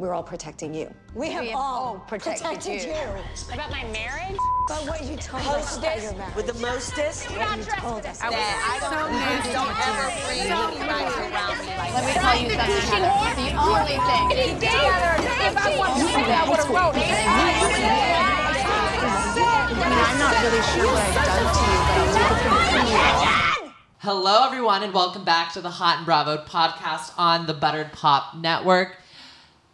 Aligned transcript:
we're 0.00 0.14
all 0.14 0.22
protecting 0.22 0.72
you. 0.72 0.88
We 1.14 1.30
have, 1.30 1.44
have 1.44 1.54
all 1.54 1.84
all 1.84 1.98
protected 2.08 2.46
protected, 2.46 2.84
you. 2.84 2.88
you. 2.88 3.52
About 3.52 3.70
my 3.70 3.84
marriage? 3.92 4.36
But 4.66 4.88
what 4.88 5.04
you 5.04 5.14
told 5.20 5.44
us 5.44 5.76
about 5.76 6.00
your 6.00 6.14
marriage. 6.14 6.34
with 6.36 6.46
the 6.46 6.54
mostest. 6.54 7.28
what 7.36 7.58
you 7.58 7.64
told 7.64 8.06
us. 8.06 8.18
That 8.20 8.32
I 8.32 8.80
don't, 8.80 9.12
please 9.12 9.52
don't 9.52 9.76
ever 9.76 10.08
bring 10.24 10.48
anybody 10.48 11.04
around 11.20 11.60
me 11.60 11.76
like 11.76 11.92
Let 11.92 12.08
me 12.08 12.16
tell 12.16 12.32
you 12.40 12.48
something. 12.48 12.80
Heather. 12.80 13.44
The 13.44 13.52
only 13.60 14.00
thing. 14.08 14.56
If 14.56 15.60
I 15.60 15.76
want 15.76 15.92
to 16.00 16.08
say 16.08 16.24
that, 16.24 16.44
I 16.44 16.48
would 16.48 16.64
have 16.64 16.72
wrote 16.72 16.96
it. 16.96 17.04
I 19.44 19.76
mean, 19.76 20.00
I'm 20.00 20.16
not 20.16 20.32
really 20.40 20.64
sure 20.72 20.88
what 20.88 21.04
I've 21.04 21.28
done 21.28 21.44
to 21.44 21.60
you, 21.60 21.76
but 21.84 22.00
I'll 22.00 22.16
take 22.16 22.24
it 22.24 22.48
from 22.72 22.88
you. 22.88 23.72
Hello, 23.98 24.46
everyone, 24.46 24.82
and 24.82 24.94
welcome 24.94 25.24
back 25.24 25.52
to 25.52 25.60
the 25.60 25.68
Hot 25.68 25.98
and 25.98 26.06
Bravo 26.06 26.38
podcast 26.38 27.12
on 27.18 27.44
the 27.46 27.52
Buttered 27.52 27.92
Pop 27.92 28.34
Network. 28.34 28.96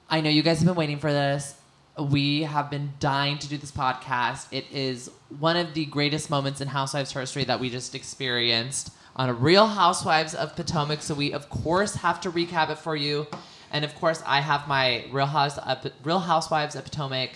I 0.09 0.21
know 0.21 0.31
you 0.31 0.45
guys 0.45 0.59
have 0.59 0.67
been 0.67 0.77
waiting 0.77 1.01
for 1.01 1.13
this. 1.13 1.57
We 1.99 2.43
have 2.43 2.71
been 2.71 2.93
dying 3.01 3.39
to 3.39 3.49
do 3.49 3.59
this 3.59 3.73
podcast. 3.73 4.47
It 4.53 4.67
is 4.71 5.11
one 5.41 5.57
of 5.57 5.75
the 5.75 5.85
greatest 5.87 6.31
moments 6.31 6.61
in 6.61 6.69
Housewives 6.69 7.13
history 7.13 7.43
that 7.45 7.59
we 7.59 7.71
just 7.71 7.93
experienced 7.93 8.93
on 9.17 9.29
a 9.29 9.33
Real 9.33 9.67
Housewives 9.67 10.33
of 10.33 10.55
Potomac. 10.55 11.03
So 11.03 11.15
we, 11.15 11.33
of 11.33 11.51
course, 11.51 11.97
have 11.97 12.21
to 12.21 12.31
recap 12.31 12.71
it 12.71 12.79
for 12.79 12.95
you. 12.95 13.27
And 13.73 13.85
of 13.85 13.97
course, 13.97 14.23
I 14.25 14.43
have 14.43 14.69
my 14.69 15.07
Real 15.11 15.27
House, 15.27 15.59
uh, 15.59 15.91
Real 16.05 16.21
Housewives 16.21 16.77
of 16.77 16.85
Potomac, 16.85 17.31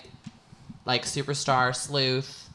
like 0.84 1.02
superstar 1.02 1.74
sleuth 1.74 2.50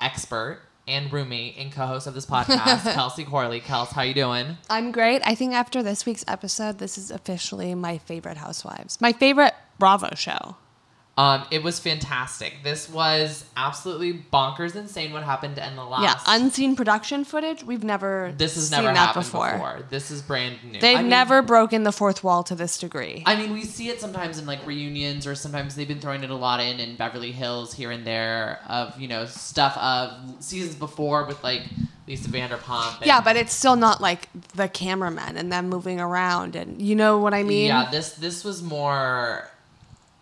expert 0.00 0.62
and 0.86 1.12
roommate 1.12 1.56
and 1.58 1.72
co-host 1.72 2.06
of 2.06 2.14
this 2.14 2.26
podcast, 2.26 2.82
Kelsey 2.94 3.24
Corley. 3.24 3.60
Kels, 3.60 3.88
how 3.88 4.02
you 4.02 4.14
doing? 4.14 4.56
I'm 4.68 4.92
great. 4.92 5.22
I 5.24 5.34
think 5.34 5.54
after 5.54 5.82
this 5.82 6.04
week's 6.06 6.24
episode, 6.28 6.78
this 6.78 6.98
is 6.98 7.10
officially 7.10 7.74
my 7.74 7.98
favorite 7.98 8.36
Housewives. 8.36 9.00
My 9.00 9.12
favorite 9.12 9.54
Bravo 9.78 10.10
show. 10.14 10.56
Um, 11.16 11.44
it 11.52 11.62
was 11.62 11.78
fantastic. 11.78 12.54
This 12.64 12.88
was 12.88 13.44
absolutely 13.56 14.24
bonkers 14.32 14.74
insane 14.74 15.12
what 15.12 15.22
happened 15.22 15.58
in 15.58 15.76
the 15.76 15.84
last. 15.84 16.02
Yeah, 16.02 16.34
unseen 16.34 16.74
production 16.74 17.24
footage. 17.24 17.62
We've 17.62 17.84
never 17.84 18.34
this 18.36 18.56
has 18.56 18.68
seen 18.70 18.78
never 18.82 18.94
that 18.94 18.96
happened 18.96 19.24
before. 19.26 19.52
before. 19.52 19.82
This 19.90 20.10
is 20.10 20.22
brand 20.22 20.56
new. 20.64 20.80
They've 20.80 20.98
I 20.98 21.02
mean- 21.02 21.10
never 21.10 21.40
broken 21.40 21.84
the 21.84 21.92
fourth 21.92 22.24
wall 22.24 22.42
to 22.44 22.56
this 22.56 22.78
degree. 22.78 23.22
I 23.26 23.36
mean, 23.36 23.52
we 23.52 23.62
see 23.64 23.90
it 23.90 24.00
sometimes 24.00 24.38
in 24.38 24.46
like 24.46 24.66
reunions, 24.66 25.24
or 25.26 25.36
sometimes 25.36 25.76
they've 25.76 25.86
been 25.86 26.00
throwing 26.00 26.24
it 26.24 26.30
a 26.30 26.34
lot 26.34 26.58
in 26.60 26.80
in 26.80 26.96
Beverly 26.96 27.30
Hills 27.30 27.72
here 27.74 27.92
and 27.92 28.04
there 28.04 28.58
of 28.68 29.00
you 29.00 29.06
know 29.06 29.24
stuff 29.26 29.76
of 29.76 30.10
seasons 30.42 30.74
before 30.74 31.26
with 31.26 31.42
like 31.44 31.62
Lisa 32.08 32.28
Vanderpump. 32.28 32.96
and- 32.98 33.06
yeah, 33.06 33.20
but 33.20 33.36
it's 33.36 33.52
still 33.52 33.76
not 33.76 34.00
like 34.00 34.28
the 34.56 34.66
cameramen 34.68 35.36
and 35.36 35.52
them 35.52 35.68
moving 35.68 36.00
around, 36.00 36.56
and 36.56 36.82
you 36.82 36.96
know 36.96 37.18
what 37.18 37.34
I 37.34 37.44
mean. 37.44 37.68
Yeah, 37.68 37.88
this 37.88 38.14
this 38.14 38.42
was 38.42 38.64
more 38.64 39.48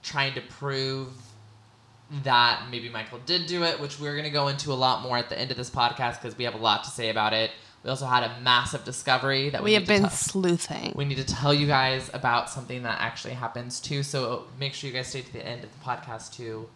trying 0.03 0.35
to 0.35 0.41
prove 0.41 1.09
that 2.25 2.65
maybe 2.71 2.89
Michael 2.89 3.21
did 3.25 3.47
do 3.47 3.65
it, 3.65 3.81
which 3.81 3.99
we're 3.99 4.13
going 4.13 4.25
to 4.25 4.31
go 4.31 4.49
into 4.49 4.73
a 4.73 4.75
lot 4.75 5.03
more 5.03 5.17
at 5.17 5.29
the 5.29 5.39
end 5.39 5.51
of 5.51 5.57
this 5.57 5.71
podcast 5.71 6.21
because 6.21 6.37
we 6.37 6.45
have 6.45 6.55
a 6.55 6.59
lot 6.59 6.85
to 6.85 6.91
say 6.91 7.09
about 7.09 7.33
it. 7.33 7.51
We 7.83 7.91
also 7.91 8.07
had 8.07 8.23
a 8.23 8.41
massive 8.43 8.85
discovery 8.85 9.51
that 9.51 9.63
we, 9.63 9.71
we 9.71 9.75
have 9.75 9.87
been 9.87 10.03
tell- 10.03 10.11
sleuthing. 10.11 10.93
we 10.95 11.05
need 11.05 11.17
to 11.17 11.25
tell 11.25 11.53
you 11.53 11.67
guys 11.67 12.11
about 12.13 12.49
something 12.51 12.83
that 12.85 13.01
actually 13.01 13.35
happens 13.35 13.81
too. 13.81 14.03
So 14.03 14.45
make 14.61 14.75
sure 14.75 14.89
you 14.89 14.95
guys 14.95 15.09
stay 15.09 15.23
to 15.23 15.33
the 15.33 15.45
end 15.45 15.65
of 15.65 15.71
the 15.73 15.85
podcast 15.85 16.35
to 16.37 16.69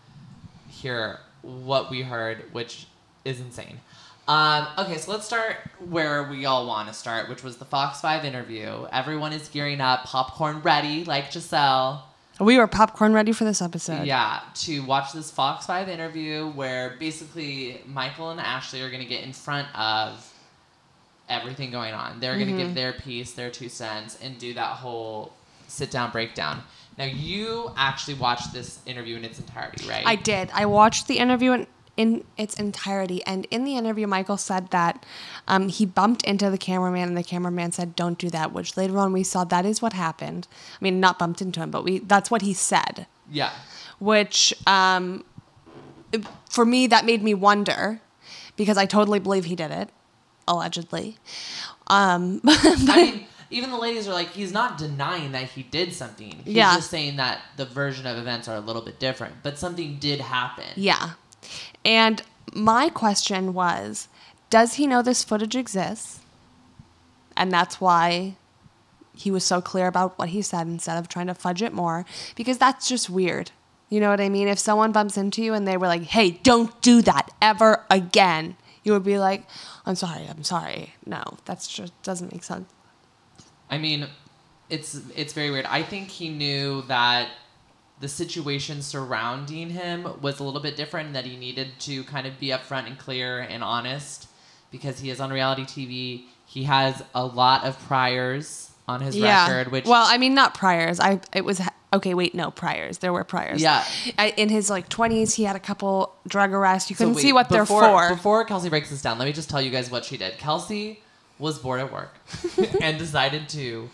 hear 0.69 1.21
what 1.43 1.91
we 1.91 2.03
heard, 2.03 2.45
which 2.53 2.87
is 3.25 3.41
insane. 3.41 3.81
Um, 4.27 4.67
okay, 4.77 4.99
so 4.99 5.13
let's 5.13 5.25
start 5.25 5.57
where 5.89 6.25
we 6.25 6.47
all 6.47 6.67
want 6.67 6.89
to 6.89 6.95
start, 6.95 7.29
which 7.29 7.45
was 7.45 7.59
the 7.59 7.65
Fox 7.65 8.01
5 8.01 8.25
interview. 8.25 8.87
Everyone 8.91 9.33
is 9.33 9.49
gearing 9.49 9.81
up, 9.81 10.05
popcorn 10.05 10.61
ready, 10.63 11.05
like 11.05 11.31
Gizelle. 11.31 12.01
We 12.41 12.59
were 12.59 12.67
popcorn 12.67 13.13
ready 13.13 13.33
for 13.33 13.45
this 13.45 13.63
episode. 13.63 14.07
Yeah, 14.07 14.41
to 14.57 14.85
watch 14.85 15.13
this 15.13 15.31
Fox 15.31 15.67
5 15.67 15.89
interview 15.89 16.51
where 16.51 16.97
basically 16.99 17.81
Michael 17.87 18.31
and 18.31 18.41
Ashley 18.41 18.83
are 18.83 18.91
going 18.91 19.03
to 19.03 19.09
get 19.09 19.25
in 19.25 19.33
front 19.33 19.69
of 19.79 20.33
everything 21.29 21.71
going 21.71 21.95
on. 21.95 22.21
They're 22.21 22.35
going 22.35 22.47
to 22.49 22.53
Mm-hmm. 22.53 22.67
give 22.67 22.75
their 22.75 22.93
piece, 22.93 23.33
their 23.33 23.51
two 23.51 23.69
cents, 23.69 24.19
and 24.23 24.39
do 24.39 24.55
that 24.55 24.77
whole 24.77 25.33
sit 25.67 25.91
down 25.91 26.11
breakdown. 26.13 26.63
Now, 26.99 27.05
you 27.05 27.71
actually 27.77 28.15
watched 28.15 28.53
this 28.53 28.79
interview 28.87 29.17
in 29.17 29.25
its 29.25 29.39
entirety, 29.39 29.87
right? 29.89 30.07
I 30.07 30.15
did. 30.15 30.51
I 30.55 30.67
watched 30.67 31.09
the 31.09 31.19
interview 31.19 31.53
in, 31.53 31.67
in 31.97 32.25
its 32.37 32.55
entirety, 32.55 33.23
and 33.25 33.47
in 33.51 33.65
the 33.65 33.77
interview, 33.77 34.07
Michael 34.07 34.37
said 34.37 34.71
that 34.71 35.05
um, 35.49 35.69
he 35.69 35.87
bumped 35.87 36.23
into 36.25 36.51
the 36.51 36.59
cameraman, 36.59 37.09
and 37.09 37.17
the 37.17 37.23
cameraman 37.25 37.73
said, 37.73 37.97
"Don't 37.97 38.19
do 38.19 38.29
that." 38.31 38.53
Which 38.53 38.77
later 38.77 38.99
on 38.99 39.13
we 39.13 39.23
saw 39.23 39.45
that 39.45 39.65
is 39.65 39.81
what 39.81 39.93
happened. 39.95 40.47
I 40.81 40.85
mean, 40.85 41.01
not 41.01 41.19
bumped 41.19 41.41
into 41.41 41.61
him, 41.61 41.71
but 41.71 41.85
we 41.85 41.99
that's 42.01 42.31
what 42.31 42.43
he 42.43 42.53
said. 42.53 43.07
Yeah. 43.31 43.51
Which, 43.99 44.53
um, 44.67 45.25
for 46.51 46.65
me, 46.67 46.87
that 46.87 47.05
made 47.07 47.23
me 47.23 47.35
wonder 47.35 48.01
because 48.57 48.77
I 48.77 48.87
totally 48.87 49.19
believe 49.19 49.47
he 49.47 49.57
did 49.57 49.71
it, 49.71 49.89
allegedly. 50.47 51.17
Um, 51.87 52.41
I 52.47 53.13
mean, 53.13 53.27
even 53.51 53.71
the 53.71 53.79
ladies 53.79 54.07
are 54.09 54.13
like, 54.13 54.31
he's 54.31 54.53
not 54.53 54.77
denying 54.79 55.33
that 55.33 55.45
he 55.51 55.63
did 55.63 55.93
something. 55.93 56.41
He's 56.45 56.55
Yeah. 56.55 56.75
just 56.77 56.91
saying 56.91 57.17
that 57.17 57.41
the 57.57 57.65
version 57.65 58.07
of 58.07 58.17
events 58.19 58.49
are 58.49 58.57
a 58.57 58.61
little 58.61 58.83
bit 58.83 58.99
different, 58.99 59.37
but 59.43 59.59
something 59.59 59.99
did 59.99 60.21
happen. 60.21 60.65
Yeah. 60.77 61.11
And 61.85 62.23
my 62.55 62.89
question 62.89 63.55
was 63.55 64.09
Does 64.51 64.75
he 64.75 64.87
know 64.87 65.03
this 65.03 65.25
footage 65.25 65.57
exists? 65.57 66.21
And 67.37 67.53
that's 67.53 67.81
why 67.81 68.37
he 69.15 69.31
was 69.31 69.45
so 69.45 69.61
clear 69.61 69.87
about 69.87 70.19
what 70.19 70.31
he 70.31 70.43
said 70.43 70.67
instead 70.67 70.99
of 70.99 71.09
trying 71.09 71.27
to 71.27 71.35
fudge 71.35 71.63
it 71.63 71.73
more, 71.73 72.05
because 72.35 72.59
that's 72.59 72.89
just 72.89 73.11
weird. 73.11 73.51
You 73.89 74.01
know 74.01 74.11
what 74.11 74.21
I 74.21 74.29
mean? 74.29 74.49
If 74.49 74.59
someone 74.59 74.93
bumps 74.93 75.17
into 75.17 75.43
you 75.43 75.55
and 75.55 75.67
they 75.67 75.77
were 75.77 75.87
like, 75.87 76.03
hey, 76.03 76.31
don't 76.31 76.81
do 76.83 77.03
that 77.03 77.31
ever 77.41 77.85
again, 77.89 78.57
you 78.83 78.93
would 78.93 79.05
be 79.05 79.19
like, 79.19 79.45
I'm 79.85 79.95
sorry, 79.95 80.27
I'm 80.29 80.45
sorry. 80.45 80.95
No, 81.05 81.23
that's 81.45 81.69
just 81.69 81.93
doesn't 82.03 82.33
make 82.33 82.43
sense. 82.43 82.69
I 83.71 83.79
mean, 83.79 84.09
it's 84.69 85.01
it's 85.15 85.33
very 85.33 85.51
weird. 85.51 85.67
I 85.67 85.83
think 85.83 86.09
he 86.09 86.29
knew 86.29 86.83
that 86.83 87.29
the 88.01 88.09
situation 88.09 88.83
surrounding 88.83 89.71
him 89.71 90.07
was 90.21 90.39
a 90.39 90.45
little 90.45 90.61
bit 90.61 90.77
different, 90.77 91.15
that 91.15 91.25
he 91.25 91.37
needed 91.37 91.69
to 91.81 92.05
kind 92.05 92.27
of 92.27 92.39
be 92.39 92.49
upfront 92.49 92.87
and 92.87 92.99
clear 92.99 93.41
and 93.41 93.65
honest 93.65 94.29
because 94.71 95.01
he 95.01 95.11
is 95.11 95.21
on 95.21 95.31
reality 95.31 95.65
TV. 95.65 96.25
He 96.45 96.65
has 96.65 97.03
a 97.15 97.25
lot 97.25 97.65
of 97.65 97.79
priors 97.87 98.71
on 98.89 99.01
his 99.01 99.19
record, 99.21 99.73
which 99.73 99.87
well, 99.87 100.07
I 100.07 100.19
mean, 100.19 100.35
not 100.35 100.55
priors. 100.55 101.01
I 101.01 101.21
it 101.33 101.45
was 101.45 101.61
okay. 101.93 102.15
Wait, 102.15 102.35
no 102.35 102.51
priors. 102.51 102.99
There 102.99 103.13
were 103.13 103.25
priors. 103.25 103.61
Yeah. 103.61 103.85
I, 104.19 104.29
in 104.37 104.49
his 104.49 104.71
like 104.71 104.89
twenties, 104.89 105.35
he 105.35 105.45
had 105.45 105.57
a 105.57 105.61
couple 105.61 106.15
drug 106.29 106.53
arrests. 106.53 106.91
You 106.91 106.97
couldn't 106.97 107.15
wait, 107.15 107.23
see 107.23 107.33
what 107.33 107.49
before, 107.49 107.81
they're 107.81 107.91
for. 107.91 108.15
Before 108.15 108.45
Kelsey 108.45 108.69
breaks 108.69 108.91
this 108.91 109.03
down, 109.03 109.19
let 109.19 109.25
me 109.25 109.33
just 109.33 109.51
tell 109.51 109.61
you 109.61 109.71
guys 109.71 109.91
what 109.91 110.05
she 110.05 110.17
did. 110.17 110.39
Kelsey 110.39 111.03
was 111.39 111.59
bored 111.59 111.81
at 111.81 111.93
work 111.93 112.15
and 112.81 112.99
decided 112.99 113.49
to 113.51 113.91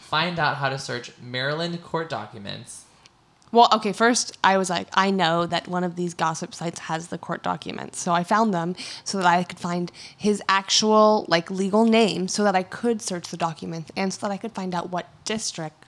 find 0.00 0.38
out 0.38 0.56
how 0.56 0.68
to 0.68 0.78
search 0.78 1.10
Maryland 1.20 1.82
court 1.82 2.08
documents. 2.08 2.84
Well, 3.52 3.68
okay, 3.72 3.92
first 3.92 4.36
I 4.42 4.58
was 4.58 4.68
like, 4.68 4.88
I 4.92 5.10
know 5.10 5.46
that 5.46 5.68
one 5.68 5.84
of 5.84 5.96
these 5.96 6.14
gossip 6.14 6.54
sites 6.54 6.80
has 6.80 7.08
the 7.08 7.18
court 7.18 7.42
documents. 7.42 8.00
So 8.00 8.12
I 8.12 8.24
found 8.24 8.52
them 8.52 8.74
so 9.04 9.18
that 9.18 9.26
I 9.26 9.44
could 9.44 9.58
find 9.58 9.90
his 10.16 10.42
actual 10.48 11.24
like 11.28 11.50
legal 11.50 11.84
name 11.84 12.28
so 12.28 12.44
that 12.44 12.56
I 12.56 12.62
could 12.62 13.00
search 13.00 13.28
the 13.28 13.36
documents 13.36 13.90
and 13.96 14.12
so 14.12 14.26
that 14.26 14.32
I 14.32 14.36
could 14.36 14.52
find 14.52 14.74
out 14.74 14.90
what 14.90 15.08
district 15.24 15.85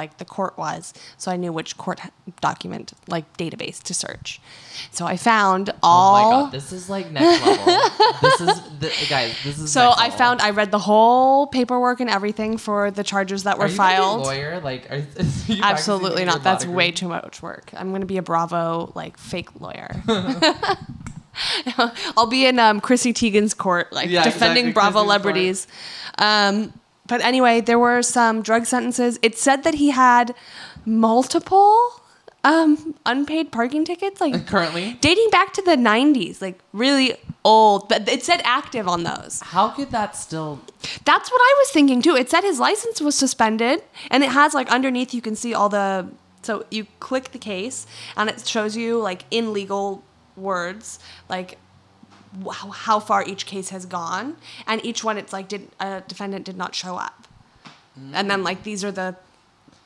like 0.00 0.16
the 0.18 0.24
court 0.24 0.56
was 0.56 0.94
so 1.18 1.30
I 1.30 1.36
knew 1.36 1.52
which 1.52 1.76
court 1.76 2.00
document 2.40 2.92
like 3.06 3.26
database 3.36 3.82
to 3.82 3.92
search. 3.94 4.40
So 4.90 5.04
I 5.06 5.16
found 5.16 5.70
all 5.82 6.16
Oh 6.16 6.22
my 6.22 6.42
god, 6.44 6.52
this 6.52 6.72
is 6.72 6.88
like 6.88 7.10
next 7.10 7.44
level. 7.44 7.66
this 8.22 8.40
is 8.40 8.60
the, 8.80 8.90
guys. 9.08 9.36
This 9.44 9.58
is 9.58 9.70
So 9.70 9.88
next 9.88 10.00
I 10.00 10.10
found 10.10 10.40
I 10.40 10.50
read 10.50 10.70
the 10.70 10.78
whole 10.78 11.46
paperwork 11.48 12.00
and 12.00 12.08
everything 12.08 12.56
for 12.56 12.90
the 12.90 13.04
charges 13.04 13.42
that 13.44 13.58
were 13.58 13.64
Are 13.64 13.68
you 13.68 13.76
gonna 13.76 13.92
a 13.92 13.96
filed. 13.96 14.22
lawyer? 14.24 14.60
Like, 14.60 14.90
are, 14.90 15.02
Absolutely 15.62 16.24
not. 16.24 16.42
That's 16.42 16.64
way 16.66 16.90
too 16.90 17.08
much 17.08 17.42
work. 17.42 17.70
I'm 17.76 17.90
going 17.90 18.00
to 18.00 18.06
be 18.06 18.16
a 18.16 18.22
Bravo 18.22 18.92
like 18.94 19.18
fake 19.18 19.60
lawyer. 19.60 20.02
I'll 22.16 22.26
be 22.26 22.46
in 22.46 22.58
um, 22.58 22.80
Chrissy 22.80 23.12
Teigen's 23.12 23.54
court, 23.54 23.92
like 23.92 24.08
Yeah, 24.10 24.24
defending 24.24 24.68
exactly, 24.68 24.72
Bravo 24.72 24.92
Chrissy's 24.92 25.06
celebrities. 25.06 25.66
Um, 26.18 26.72
but 27.10 27.20
anyway, 27.22 27.60
there 27.60 27.78
were 27.78 28.02
some 28.02 28.40
drug 28.40 28.66
sentences. 28.66 29.18
It 29.20 29.36
said 29.36 29.64
that 29.64 29.74
he 29.74 29.90
had 29.90 30.32
multiple 30.86 31.76
um, 32.44 32.94
unpaid 33.04 33.50
parking 33.50 33.84
tickets, 33.84 34.20
like 34.20 34.46
Currently, 34.46 34.96
dating 35.00 35.28
back 35.30 35.52
to 35.54 35.62
the 35.62 35.74
90s, 35.74 36.40
like 36.40 36.60
really 36.72 37.16
old. 37.44 37.88
But 37.88 38.08
it 38.08 38.22
said 38.22 38.40
active 38.44 38.86
on 38.86 39.02
those. 39.02 39.40
how 39.42 39.70
could 39.70 39.90
that 39.90 40.14
still? 40.14 40.60
That's 41.04 41.32
what 41.32 41.40
I 41.40 41.54
was 41.58 41.70
thinking 41.72 42.00
too. 42.00 42.14
It 42.14 42.30
said 42.30 42.44
his 42.44 42.60
license 42.60 43.00
was 43.00 43.16
suspended, 43.16 43.82
and 44.08 44.22
it 44.22 44.30
has 44.30 44.54
like 44.54 44.70
underneath 44.70 45.12
you 45.12 45.20
can 45.20 45.34
see 45.34 45.52
all 45.52 45.68
the. 45.68 46.08
So 46.42 46.64
you 46.70 46.86
click 47.00 47.32
the 47.32 47.38
case, 47.38 47.88
and 48.16 48.30
it 48.30 48.46
shows 48.46 48.76
you 48.76 49.00
like 49.00 49.24
in 49.32 49.52
legal 49.52 50.04
words, 50.36 51.00
like 51.28 51.58
how, 52.52 52.70
how 52.70 53.00
far 53.00 53.24
each 53.24 53.46
case 53.46 53.70
has 53.70 53.86
gone, 53.86 54.36
and 54.66 54.84
each 54.84 55.02
one 55.04 55.18
it's 55.18 55.32
like 55.32 55.48
did 55.48 55.68
a 55.80 56.02
defendant 56.06 56.44
did 56.44 56.56
not 56.56 56.74
show 56.74 56.96
up, 56.96 57.26
and 58.12 58.30
then 58.30 58.42
like 58.42 58.62
these 58.62 58.84
are 58.84 58.92
the 58.92 59.16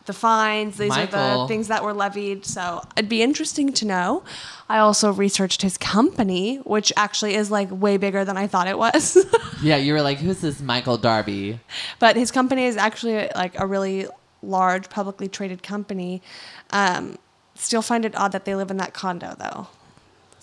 the 0.06 0.12
fines. 0.12 0.76
These 0.76 0.94
are 0.94 1.06
the 1.06 1.46
things 1.48 1.68
that 1.68 1.82
were 1.82 1.94
levied. 1.94 2.44
So 2.44 2.82
it'd 2.94 3.08
be 3.08 3.22
interesting 3.22 3.72
to 3.72 3.86
know. 3.86 4.22
I 4.68 4.78
also 4.78 5.10
researched 5.10 5.62
his 5.62 5.78
company, 5.78 6.56
which 6.58 6.92
actually 6.94 7.34
is 7.36 7.50
like 7.50 7.70
way 7.70 7.96
bigger 7.96 8.22
than 8.22 8.36
I 8.36 8.46
thought 8.46 8.68
it 8.68 8.78
was. 8.78 9.16
Yeah, 9.62 9.76
you 9.76 9.94
were 9.94 10.02
like, 10.02 10.18
who's 10.18 10.40
this 10.42 10.60
Michael 10.60 10.98
Darby? 10.98 11.58
but 11.98 12.16
his 12.16 12.30
company 12.30 12.64
is 12.66 12.76
actually 12.76 13.30
like 13.34 13.58
a 13.58 13.66
really 13.66 14.06
large 14.42 14.90
publicly 14.90 15.26
traded 15.26 15.62
company. 15.62 16.20
Um, 16.68 17.16
still 17.54 17.80
find 17.80 18.04
it 18.04 18.14
odd 18.14 18.32
that 18.32 18.44
they 18.44 18.54
live 18.54 18.70
in 18.70 18.76
that 18.76 18.92
condo 18.92 19.34
though. 19.38 19.68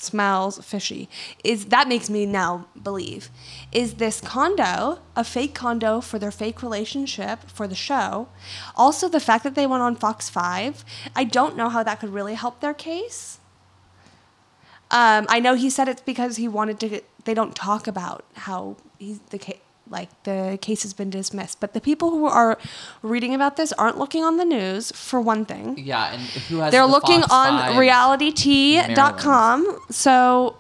Smells 0.02 0.58
fishy. 0.66 1.08
Is 1.44 1.66
that 1.66 1.88
makes 1.88 2.10
me 2.10 2.26
now 2.26 2.68
believe 2.82 3.30
is 3.72 3.96
this 3.96 4.20
condo 4.20 4.98
a 5.16 5.24
fake 5.24 5.54
condo 5.54 6.02
for 6.02 6.18
their 6.18 6.32
fake 6.32 6.64
relationship 6.64 7.48
for 7.48 7.68
the 7.68 7.76
show? 7.76 8.28
Also, 8.76 9.08
the 9.08 9.20
fact 9.20 9.44
that 9.44 9.54
they 9.54 9.68
went 9.68 9.84
on 9.84 9.96
Fox 9.96 10.28
Five, 10.28 10.84
I 11.16 11.24
don't 11.24 11.56
know 11.56 11.70
how 11.70 11.84
that 11.84 12.00
could 12.00 12.10
really 12.10 12.34
help 12.34 12.62
their 12.62 12.74
case. 12.74 13.38
Um, 14.90 15.28
I 15.30 15.40
know 15.40 15.54
he 15.54 15.70
said 15.70 15.88
it's 15.88 16.02
because 16.02 16.38
he 16.38 16.48
wanted 16.48 16.80
to. 16.80 17.02
They 17.26 17.36
don't 17.36 17.56
talk 17.56 17.86
about 17.86 18.26
how 18.34 18.78
he's 18.98 19.20
the 19.30 19.38
like 19.92 20.10
the 20.24 20.58
case 20.62 20.84
has 20.84 20.94
been 20.94 21.10
dismissed. 21.10 21.60
But 21.60 21.74
the 21.74 21.82
people 21.82 22.10
who 22.10 22.26
are 22.26 22.58
reading 23.04 23.36
about 23.36 23.58
this 23.58 23.72
aren't 23.74 23.98
looking 23.98 24.24
on 24.24 24.38
the 24.38 24.46
news 24.46 24.92
for 24.94 25.22
one 25.22 25.46
thing. 25.46 25.78
Yeah, 25.78 26.14
and 26.14 26.22
who 26.22 26.60
has 26.60 26.72
They're 26.72 26.82
the 26.82 26.88
looking 26.88 27.22
Fox 27.22 27.34
on 27.34 27.60
5? 27.60 27.76
realitytea.com. 27.76 29.80
So 29.90 30.58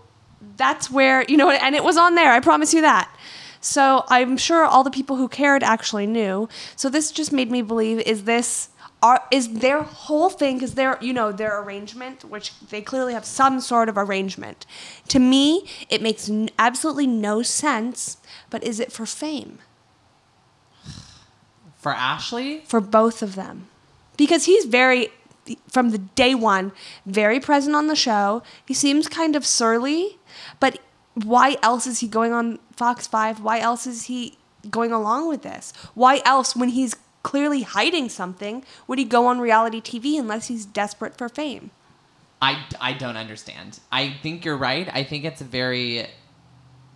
that's 0.57 0.91
where 0.91 1.23
you 1.27 1.37
know, 1.37 1.49
and 1.49 1.75
it 1.75 1.83
was 1.83 1.97
on 1.97 2.15
there. 2.15 2.31
I 2.31 2.39
promise 2.39 2.73
you 2.73 2.81
that. 2.81 3.09
So 3.61 4.03
I'm 4.09 4.37
sure 4.37 4.65
all 4.65 4.83
the 4.83 4.91
people 4.91 5.15
who 5.15 5.27
cared 5.27 5.63
actually 5.63 6.07
knew. 6.07 6.49
So 6.75 6.89
this 6.89 7.11
just 7.11 7.31
made 7.31 7.51
me 7.51 7.61
believe: 7.61 7.99
is 7.99 8.25
this 8.25 8.69
are 9.03 9.23
is 9.31 9.59
their 9.59 9.81
whole 9.81 10.29
thing? 10.29 10.61
Is 10.61 10.75
their 10.75 10.97
you 11.01 11.13
know 11.13 11.31
their 11.31 11.61
arrangement, 11.61 12.23
which 12.25 12.57
they 12.59 12.81
clearly 12.81 13.13
have 13.13 13.25
some 13.25 13.59
sort 13.59 13.89
of 13.89 13.97
arrangement. 13.97 14.65
To 15.09 15.19
me, 15.19 15.67
it 15.89 16.01
makes 16.01 16.29
n- 16.29 16.49
absolutely 16.59 17.07
no 17.07 17.41
sense. 17.41 18.17
But 18.51 18.63
is 18.63 18.79
it 18.79 18.91
for 18.91 19.07
fame? 19.07 19.57
For 21.77 21.91
Ashley? 21.91 22.61
for 22.67 22.79
both 22.79 23.23
of 23.23 23.33
them 23.33 23.67
because 24.15 24.45
he's 24.45 24.65
very 24.65 25.09
from 25.67 25.89
the 25.89 25.97
day 25.97 26.35
one 26.35 26.71
very 27.07 27.39
present 27.39 27.75
on 27.75 27.87
the 27.87 27.95
show 27.95 28.43
he 28.67 28.73
seems 28.75 29.07
kind 29.07 29.35
of 29.35 29.43
surly 29.43 30.19
but 30.59 30.77
why 31.15 31.57
else 31.63 31.87
is 31.87 32.01
he 32.01 32.07
going 32.07 32.31
on 32.31 32.59
fox 32.75 33.07
5 33.07 33.41
why 33.41 33.59
else 33.59 33.87
is 33.87 34.03
he 34.03 34.37
going 34.69 34.91
along 34.91 35.27
with 35.27 35.41
this 35.41 35.73
why 35.95 36.21
else 36.23 36.55
when 36.55 36.69
he's 36.69 36.95
clearly 37.23 37.63
hiding 37.63 38.07
something 38.09 38.63
would 38.85 38.99
he 38.99 39.05
go 39.05 39.25
on 39.25 39.39
reality 39.39 39.81
tv 39.81 40.19
unless 40.19 40.47
he's 40.49 40.67
desperate 40.67 41.17
for 41.17 41.27
fame 41.27 41.71
I, 42.43 42.65
I 42.79 42.93
don't 42.93 43.17
understand. 43.17 43.79
I 43.91 44.15
think 44.23 44.45
you're 44.45 44.57
right. 44.57 44.89
I 44.91 45.03
think 45.03 45.25
it's 45.25 45.41
a 45.41 45.43
very 45.43 46.07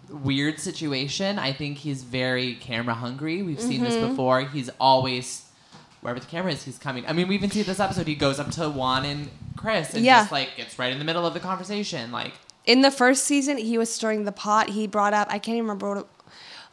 weird 0.10 0.60
situation. 0.60 1.40
I 1.40 1.52
think 1.54 1.78
he's 1.80 2.04
very 2.04 2.56
camera 2.56 2.94
hungry. 2.94 3.42
We've 3.42 3.60
seen 3.62 3.82
this 3.84 3.96
Mm-hmm. 3.96 4.10
before. 4.10 4.42
He's 4.42 4.70
always 4.80 5.44
wherever 6.02 6.20
the 6.20 6.26
camera 6.28 6.52
is, 6.52 6.64
he's 6.64 6.78
coming. 6.78 7.06
I 7.08 7.14
mean, 7.14 7.28
we 7.28 7.36
even 7.36 7.50
see 7.50 7.64
this 7.64 7.80
episode. 7.80 8.06
He 8.08 8.14
goes 8.16 8.40
up 8.40 8.52
to 8.52 8.70
Juan 8.70 9.06
and 9.06 9.30
Chris 9.58 9.94
and 9.96 10.06
Yeah. 10.06 10.20
just 10.22 10.32
like 10.32 10.56
gets 10.56 10.78
right 10.78 10.92
in 10.94 11.00
the 11.00 11.06
middle 11.06 11.26
of 11.26 11.34
the 11.34 11.40
conversation. 11.40 12.12
Like, 12.12 12.34
in 12.66 12.82
the 12.82 12.92
first 12.92 13.24
season 13.26 13.58
he 13.58 13.78
was 13.78 13.94
stirring 13.94 14.26
the 14.26 14.32
pot 14.32 14.70
he 14.72 14.88
brought 14.88 15.14
up 15.14 15.28
i 15.30 15.38
can't 15.38 15.50
even 15.56 15.66
remember 15.68 15.88
what 15.88 15.98
it, 16.00 16.06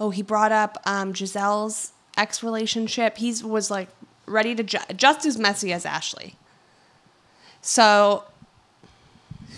oh 0.01 0.09
he 0.09 0.23
brought 0.23 0.51
up 0.51 0.79
um, 0.87 1.13
gizelle's 1.13 1.93
ex 2.17 2.43
relationship 2.43 3.19
he 3.19 3.31
was 3.45 3.71
like 3.71 3.91
ready 4.25 4.55
to 4.55 4.63
ju- 4.63 4.79
just 4.97 5.27
as 5.27 5.37
messy 5.37 5.71
as 5.71 5.85
ashley 5.85 6.35
so 7.61 8.25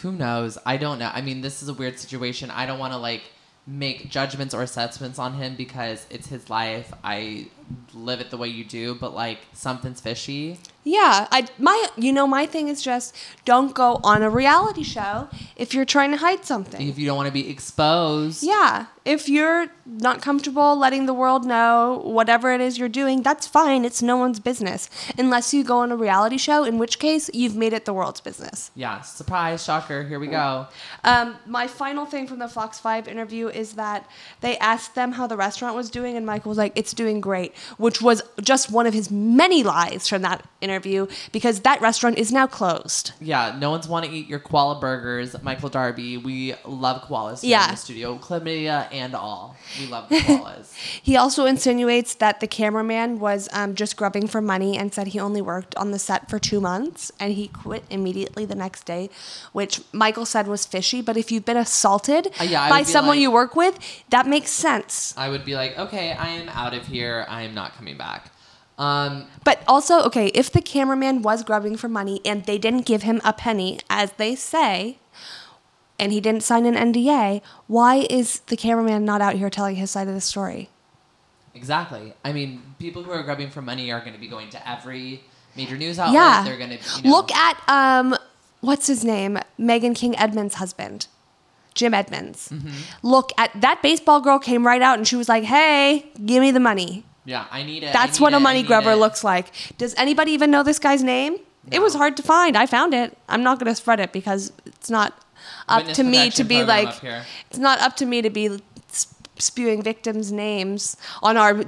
who 0.03 0.11
knows? 0.12 0.59
I 0.67 0.76
don't 0.76 0.99
know. 0.99 1.11
I 1.15 1.21
mean, 1.23 1.41
this 1.41 1.62
is 1.62 1.69
a 1.69 1.73
weird 1.73 1.99
situation. 1.99 2.50
I 2.50 2.67
don't 2.67 2.79
want 2.79 2.93
to 2.93 2.99
like 2.99 3.23
make 3.66 4.11
judgments 4.11 4.55
or 4.55 4.62
assessments 4.62 5.19
on 5.19 5.34
him 5.34 5.56
because 5.56 6.06
it's 6.11 6.28
his 6.28 6.50
life. 6.50 6.93
I 7.02 7.49
live 7.94 8.20
it 8.20 8.31
the 8.31 8.37
way 8.37 8.49
you 8.49 8.64
do, 8.64 8.94
but 8.94 9.14
like 9.14 9.38
something's 9.52 10.00
fishy. 10.00 10.58
Yeah, 10.87 11.28
I 11.32 11.46
my 11.58 11.87
you 11.96 12.12
know 12.12 12.26
my 12.26 12.44
thing 12.44 12.69
is 12.69 12.82
just 12.82 13.16
don't 13.46 13.72
go 13.75 14.00
on 14.05 14.22
a 14.22 14.28
reality 14.28 14.82
show 14.82 15.28
if 15.56 15.72
you're 15.72 15.87
trying 15.87 16.11
to 16.11 16.19
hide 16.19 16.44
something. 16.44 16.87
If 16.87 16.99
you 16.99 17.06
don't 17.06 17.16
want 17.16 17.28
to 17.28 17.32
be 17.32 17.49
exposed, 17.49 18.43
Yeah, 18.43 18.87
if 19.06 19.26
you're 19.26 19.69
not 19.87 20.20
comfortable 20.20 20.76
letting 20.76 21.06
the 21.06 21.14
world 21.14 21.46
know 21.46 22.02
whatever 22.05 22.52
it 22.52 22.61
is 22.61 22.76
you're 22.78 22.90
doing, 22.90 23.22
that's 23.22 23.46
fine. 23.46 23.87
It's 23.87 24.02
no 24.02 24.19
one's 24.19 24.40
business 24.40 24.90
unless 25.16 25.55
you 25.55 25.64
go 25.64 25.78
on 25.78 25.90
a 25.90 25.96
reality 25.96 26.37
show, 26.37 26.64
in 26.64 26.76
which 26.76 26.99
case 26.99 27.31
you've 27.32 27.56
made 27.56 27.72
it 27.72 27.87
the 27.87 27.94
world's 27.94 28.20
business. 28.20 28.70
yeah, 28.75 29.00
surprise, 29.00 29.64
shocker. 29.64 30.02
Here 30.05 30.19
we 30.19 30.26
go. 30.26 30.66
Um, 31.05 31.37
my 31.46 31.66
final 31.66 32.05
thing 32.05 32.26
from 32.26 32.40
the 32.40 32.49
Fox 32.49 32.78
5 32.78 33.08
interview 33.08 33.49
is 33.49 33.72
that 33.75 34.06
they 34.43 34.58
asked 34.58 34.94
them 34.94 35.12
how 35.12 35.26
the 35.26 35.37
restaurant 35.38 35.75
was 35.76 35.88
doing, 35.88 36.14
and 36.19 36.26
Michael 36.26 36.50
was 36.50 36.58
like, 36.58 36.72
It's 36.75 36.93
doing 36.93 37.22
great, 37.22 37.54
which 37.77 38.01
was 38.03 38.23
just 38.41 38.71
one 38.71 38.87
of 38.87 38.95
his 38.95 39.11
many 39.11 39.62
lies 39.62 40.09
from 40.09 40.23
that 40.23 40.45
interview 40.61 41.06
because 41.33 41.61
that 41.61 41.81
restaurant 41.81 42.19
is 42.19 42.33
now 42.33 42.47
closed. 42.47 43.12
Yeah, 43.21 43.55
no 43.59 43.71
one's 43.71 43.89
want 43.89 44.06
to 44.06 44.11
eat 44.12 44.29
your 44.29 44.39
koala 44.39 44.81
burgers, 44.81 45.35
Michael 45.43 45.69
Darby. 45.69 46.17
We 46.17 46.55
love 46.65 47.03
koalas 47.03 47.43
here 47.43 47.51
Yeah. 47.51 47.65
in 47.67 47.71
the 47.73 47.77
studio, 47.77 48.19
chlamydia 48.19 48.89
and 48.93 49.15
all. 49.15 49.56
We 49.79 49.87
love 49.87 50.09
koalas. 50.09 50.75
He 51.03 51.17
also 51.17 51.45
insinuates 51.47 52.15
that 52.17 52.41
the 52.41 52.47
cameraman 52.47 53.19
was 53.21 53.49
um, 53.53 53.75
just 53.75 53.97
grubbing 53.97 54.27
for 54.27 54.41
money 54.41 54.77
and 54.79 54.93
said 54.95 55.09
he 55.09 55.21
only 55.21 55.43
worked 55.43 55.75
on 55.77 55.91
the 55.91 55.99
set 55.99 56.29
for 56.31 56.39
two 56.39 56.61
months 56.61 57.12
and 57.21 57.35
he 57.35 57.49
quit 57.49 57.85
immediately 57.91 58.45
the 58.45 58.55
next 58.55 58.85
day, 58.85 59.11
which 59.53 59.81
Michael 59.93 60.27
said 60.27 60.47
was 60.47 60.65
fishy. 60.67 61.03
But 61.03 61.17
if 61.17 61.31
you've 61.31 61.45
been 61.45 61.57
assaulted 61.57 62.29
Uh, 62.41 62.45
yeah, 62.45 62.69
by 62.69 62.83
someone 62.83 63.17
like- 63.17 63.21
you 63.23 63.31
work 63.31 63.55
with, 63.55 63.79
that 64.11 64.27
makes 64.27 64.50
sense. 64.50 65.15
I 65.17 65.29
would 65.29 65.45
be 65.45 65.55
like, 65.55 65.79
okay, 65.79 66.12
I 66.12 66.29
am 66.31 66.49
out 66.49 66.75
of 66.75 66.87
here. 66.87 67.27
I 67.29 67.43
am 67.44 67.55
not 67.55 67.75
coming 67.76 67.96
back. 67.96 68.31
Um, 68.79 69.26
But 69.44 69.62
also, 69.69 70.02
okay, 70.02 70.26
if 70.35 70.50
the 70.50 70.61
cameraman 70.61 71.23
was 71.23 71.44
grubbing 71.44 71.76
for 71.76 71.88
money 71.88 72.20
and 72.25 72.44
they 72.44 72.58
didn't 72.58 72.87
give 72.87 73.02
him 73.02 73.20
a 73.25 73.32
penny, 73.32 73.79
as 73.88 74.12
they 74.12 74.35
say, 74.35 74.99
and 75.99 76.11
he 76.11 76.20
didn't 76.20 76.43
sign 76.43 76.67
an 76.67 76.75
NDA, 76.75 77.41
why 77.69 78.06
is 78.11 78.41
the 78.46 78.56
cameraman 78.56 79.05
not 79.05 79.20
out 79.20 79.35
here 79.37 79.49
telling 79.49 79.76
his 79.76 79.91
side 79.93 80.08
of 80.08 80.14
the 80.14 80.20
story? 80.20 80.70
Exactly. 81.55 82.14
I 82.25 82.32
mean, 82.32 82.62
people 82.81 83.05
who 83.05 83.12
are 83.12 83.23
grubbing 83.23 83.50
for 83.50 83.62
money 83.62 83.93
are 83.93 84.00
going 84.00 84.14
to 84.14 84.19
be 84.19 84.26
going 84.26 84.50
to 84.50 84.69
every 84.69 85.23
major 85.56 85.76
news 85.76 86.00
outlet. 86.00 86.14
yeah. 86.14 86.43
They're 86.44 86.58
going 86.58 86.76
to 86.76 86.97
you 86.97 87.05
know, 87.05 87.11
Look 87.17 87.31
at 87.32 87.56
um 87.69 88.17
what's 88.61 88.88
his 88.88 89.05
name? 89.05 89.38
Megan 89.56 89.95
King 89.95 90.19
Edmonds' 90.19 90.57
husband. 90.57 91.07
Jim 91.75 91.95
Edmonds. 91.95 92.49
Mm-hmm. 92.52 92.71
Look 93.07 93.30
at 93.38 93.50
that 93.61 93.83
baseball 93.83 94.21
girl 94.21 94.38
came 94.40 94.66
right 94.66 94.83
out 94.83 94.97
and 94.99 95.07
she 95.07 95.14
was 95.16 95.28
like, 95.28 95.45
"Hey, 95.45 96.11
give 96.25 96.40
me 96.40 96.50
the 96.50 96.61
money." 96.61 97.04
Yeah, 97.25 97.47
I 97.50 97.62
need 97.62 97.83
it. 97.83 97.93
That's 97.93 98.19
need 98.19 98.23
what 98.25 98.33
it, 98.33 98.37
a 98.37 98.40
money 98.40 98.62
grubber 98.62 98.93
it. 98.93 98.97
looks 98.97 99.25
like. 99.25 99.50
Does 99.78 99.95
anybody 99.97 100.33
even 100.33 100.50
know 100.50 100.62
this 100.62 100.78
guy's 100.78 101.02
name? 101.02 101.38
It 101.71 101.81
was 101.81 101.95
hard 101.95 102.16
to 102.19 102.23
find. 102.23 102.57
I 102.59 102.66
found 102.66 102.93
it. 102.93 103.16
I'm 103.28 103.43
not 103.43 103.59
going 103.59 103.73
to 103.73 103.75
spread 103.75 103.99
it 103.99 104.12
because 104.12 104.52
it's 104.66 104.90
not 104.90 105.19
up 105.69 105.78
Witness 105.78 105.97
to 105.97 106.04
me 106.04 106.31
to 106.31 106.45
be 106.45 106.62
like 106.62 107.02
it's 107.49 107.59
not 107.59 107.81
up 107.81 107.97
to 107.97 108.07
me 108.07 108.21
to 108.21 108.28
be 108.28 108.59
spewing 109.38 109.83
victims' 109.83 110.31
names 110.31 110.97
on 111.23 111.37
our 111.38 111.64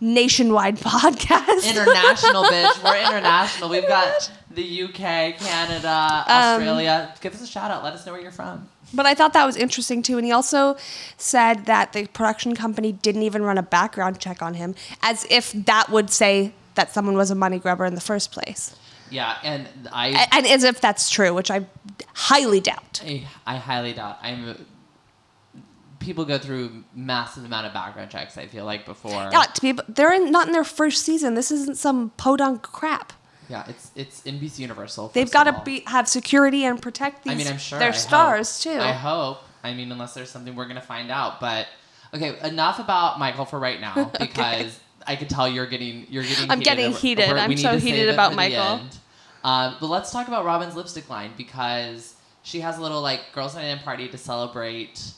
nationwide 0.00 0.76
podcast. 0.80 1.68
International, 1.68 2.44
bitch. 2.44 2.82
We're 2.82 2.96
international. 3.06 3.68
We've 3.68 3.86
got 3.86 4.30
the 4.50 4.82
UK, 4.84 5.36
Canada, 5.38 6.24
Um, 6.26 6.62
Australia. 6.62 7.14
Give 7.20 7.34
us 7.34 7.42
a 7.42 7.46
shout 7.46 7.70
out. 7.70 7.84
Let 7.84 7.92
us 7.92 8.06
know 8.06 8.12
where 8.12 8.22
you're 8.22 8.30
from. 8.32 8.68
But 8.94 9.06
I 9.06 9.14
thought 9.14 9.32
that 9.32 9.44
was 9.44 9.56
interesting 9.56 10.02
too. 10.02 10.16
And 10.16 10.24
he 10.24 10.32
also 10.32 10.76
said 11.16 11.66
that 11.66 11.92
the 11.92 12.06
production 12.06 12.54
company 12.54 12.92
didn't 12.92 13.22
even 13.22 13.42
run 13.42 13.58
a 13.58 13.62
background 13.62 14.20
check 14.20 14.42
on 14.42 14.54
him, 14.54 14.74
as 15.02 15.26
if 15.30 15.52
that 15.52 15.90
would 15.90 16.10
say 16.10 16.52
that 16.74 16.92
someone 16.92 17.16
was 17.16 17.30
a 17.30 17.34
money 17.34 17.58
grubber 17.58 17.84
in 17.84 17.94
the 17.94 18.00
first 18.00 18.32
place. 18.32 18.76
Yeah, 19.10 19.36
and 19.42 19.68
I, 19.92 20.28
And 20.32 20.46
as 20.46 20.64
if 20.64 20.80
that's 20.80 21.10
true, 21.10 21.32
which 21.32 21.50
I 21.50 21.66
highly 22.14 22.60
doubt. 22.60 23.02
I, 23.04 23.26
I 23.46 23.56
highly 23.56 23.92
doubt. 23.92 24.18
I'm. 24.22 24.66
People 25.98 26.24
go 26.24 26.38
through 26.38 26.84
massive 26.94 27.44
amount 27.44 27.66
of 27.66 27.72
background 27.72 28.10
checks. 28.10 28.38
I 28.38 28.46
feel 28.46 28.64
like 28.64 28.84
before. 28.84 29.30
To 29.30 29.60
be, 29.60 29.78
they're 29.88 30.12
in, 30.12 30.30
not 30.30 30.46
in 30.46 30.52
their 30.52 30.64
first 30.64 31.04
season. 31.04 31.34
This 31.34 31.50
isn't 31.50 31.78
some 31.78 32.10
podunk 32.16 32.62
crap. 32.62 33.12
Yeah, 33.48 33.64
it's 33.68 33.90
it's 33.94 34.22
NBC 34.22 34.60
Universal. 34.60 35.08
They've 35.14 35.30
got 35.30 35.44
to 35.44 35.62
be 35.64 35.80
have 35.86 36.08
security 36.08 36.64
and 36.64 36.80
protect 36.80 37.24
these. 37.24 37.32
I 37.32 37.36
mean, 37.36 37.46
I'm 37.46 37.58
sure 37.58 37.78
their 37.78 37.90
I 37.90 37.92
stars 37.92 38.64
hope. 38.64 38.74
too. 38.74 38.80
I 38.80 38.92
hope. 38.92 39.38
I 39.62 39.74
mean, 39.74 39.90
unless 39.92 40.14
there's 40.14 40.30
something 40.30 40.54
we're 40.54 40.66
gonna 40.68 40.80
find 40.80 41.10
out. 41.10 41.40
But 41.40 41.66
okay, 42.14 42.38
enough 42.48 42.78
about 42.78 43.18
Michael 43.18 43.44
for 43.44 43.58
right 43.58 43.80
now 43.80 44.10
because 44.20 44.78
I 45.06 45.16
could 45.16 45.28
tell 45.30 45.48
you're 45.48 45.66
getting 45.66 46.06
you're 46.10 46.22
getting. 46.24 46.50
I'm 46.50 46.58
heated 46.58 46.64
getting 46.64 46.86
over- 46.86 46.98
heated. 46.98 47.28
over- 47.30 47.38
I'm 47.38 47.56
so 47.56 47.78
heated 47.78 48.08
about 48.08 48.34
Michael. 48.34 48.80
Um, 49.44 49.76
but 49.80 49.86
let's 49.86 50.10
talk 50.10 50.26
about 50.26 50.44
Robyn's 50.44 50.74
lipstick 50.74 51.08
line 51.08 51.30
because 51.36 52.14
she 52.42 52.60
has 52.60 52.78
a 52.78 52.82
little 52.82 53.00
like 53.00 53.20
girls' 53.32 53.54
night 53.54 53.66
in 53.66 53.78
party 53.78 54.08
to 54.08 54.18
celebrate 54.18 55.12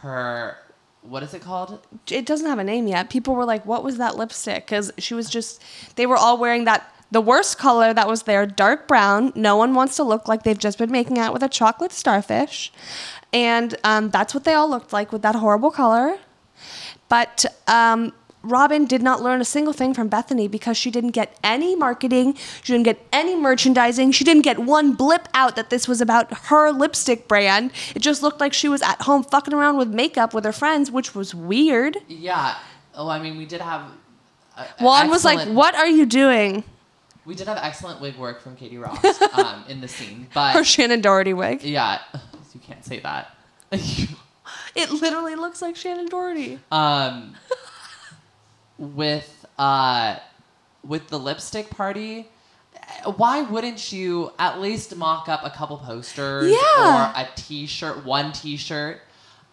her. 0.00 0.56
What 1.02 1.22
is 1.22 1.32
it 1.34 1.40
called? 1.40 1.86
it 2.10 2.26
doesn't 2.26 2.46
have 2.46 2.58
a 2.58 2.64
name 2.64 2.86
yet. 2.86 3.08
People 3.10 3.34
were 3.34 3.44
like, 3.46 3.64
"What 3.64 3.82
was 3.84 3.96
that 3.98 4.16
lipstick?" 4.16 4.66
Because 4.66 4.92
she 4.98 5.14
was 5.14 5.30
just. 5.30 5.62
They 5.96 6.04
were 6.06 6.16
all 6.16 6.36
wearing 6.36 6.64
that 6.64 6.92
the 7.10 7.20
worst 7.20 7.58
color 7.58 7.92
that 7.92 8.06
was 8.08 8.22
there, 8.22 8.46
dark 8.46 8.86
brown. 8.86 9.32
No 9.34 9.56
one 9.56 9.74
wants 9.74 9.96
to 9.96 10.02
look 10.04 10.28
like 10.28 10.42
they've 10.44 10.58
just 10.58 10.78
been 10.78 10.92
making 10.92 11.18
out 11.18 11.32
with 11.32 11.42
a 11.42 11.48
chocolate 11.48 11.92
starfish. 11.92 12.72
And 13.32 13.76
um, 13.84 14.10
that's 14.10 14.34
what 14.34 14.44
they 14.44 14.54
all 14.54 14.68
looked 14.68 14.92
like 14.92 15.12
with 15.12 15.22
that 15.22 15.34
horrible 15.36 15.70
color. 15.70 16.18
But 17.08 17.44
um, 17.66 18.12
Robyn 18.42 18.86
did 18.86 19.02
not 19.02 19.20
learn 19.22 19.40
a 19.40 19.44
single 19.44 19.72
thing 19.72 19.92
from 19.94 20.08
Bethany 20.08 20.46
because 20.48 20.76
she 20.76 20.90
didn't 20.90 21.10
get 21.10 21.36
any 21.42 21.74
marketing, 21.76 22.34
she 22.62 22.72
didn't 22.72 22.84
get 22.84 23.04
any 23.12 23.36
merchandising, 23.36 24.12
she 24.12 24.24
didn't 24.24 24.42
get 24.42 24.58
one 24.60 24.94
blip 24.94 25.28
out 25.34 25.56
that 25.56 25.70
this 25.70 25.86
was 25.88 26.00
about 26.00 26.32
her 26.46 26.70
lipstick 26.70 27.26
brand. 27.28 27.72
It 27.94 28.00
just 28.00 28.22
looked 28.22 28.40
like 28.40 28.52
she 28.52 28.68
was 28.68 28.82
at 28.82 29.02
home 29.02 29.24
fucking 29.24 29.52
around 29.52 29.76
with 29.76 29.88
makeup 29.88 30.32
with 30.32 30.44
her 30.44 30.52
friends, 30.52 30.90
which 30.90 31.14
was 31.14 31.34
weird. 31.34 31.98
Yeah. 32.08 32.56
Oh, 32.94 33.08
I 33.08 33.20
mean, 33.20 33.36
we 33.36 33.46
did 33.46 33.60
have. 33.60 33.82
a- 34.56 34.64
Juan 34.82 35.08
was 35.10 35.24
like, 35.24 35.48
What 35.48 35.74
are 35.74 35.88
you 35.88 36.06
doing? 36.06 36.64
We 37.30 37.36
did 37.36 37.46
have 37.46 37.58
excellent 37.58 38.00
wig 38.00 38.16
work 38.16 38.40
from 38.42 38.56
Katie 38.56 38.76
Rost 38.76 39.22
um, 39.34 39.62
in 39.68 39.80
the 39.80 39.86
scene, 39.86 40.26
but 40.34 40.52
Her 40.52 40.62
Shannen 40.62 41.00
Doherty 41.00 41.32
wig. 41.32 41.62
yeah, 41.62 42.00
you 42.52 42.58
can't 42.58 42.84
say 42.84 42.98
that. 42.98 43.36
It 44.74 44.90
literally 44.90 45.36
looks 45.36 45.62
like 45.62 45.76
Shannen 45.76 46.08
Doherty. 46.10 46.58
um, 46.72 47.36
with 48.78 49.46
uh, 49.60 50.16
with 50.84 51.06
the 51.06 51.20
lipstick 51.20 51.70
party, 51.70 52.26
why 53.16 53.42
wouldn't 53.42 53.92
you 53.92 54.32
at 54.40 54.60
least 54.60 54.96
mock 54.96 55.28
up 55.28 55.44
a 55.44 55.50
couple 55.50 55.76
posters 55.78 56.50
Yeah. 56.50 57.12
or 57.14 57.20
a 57.20 57.28
T-shirt, 57.36 58.04
one 58.04 58.32
T-shirt? 58.32 59.00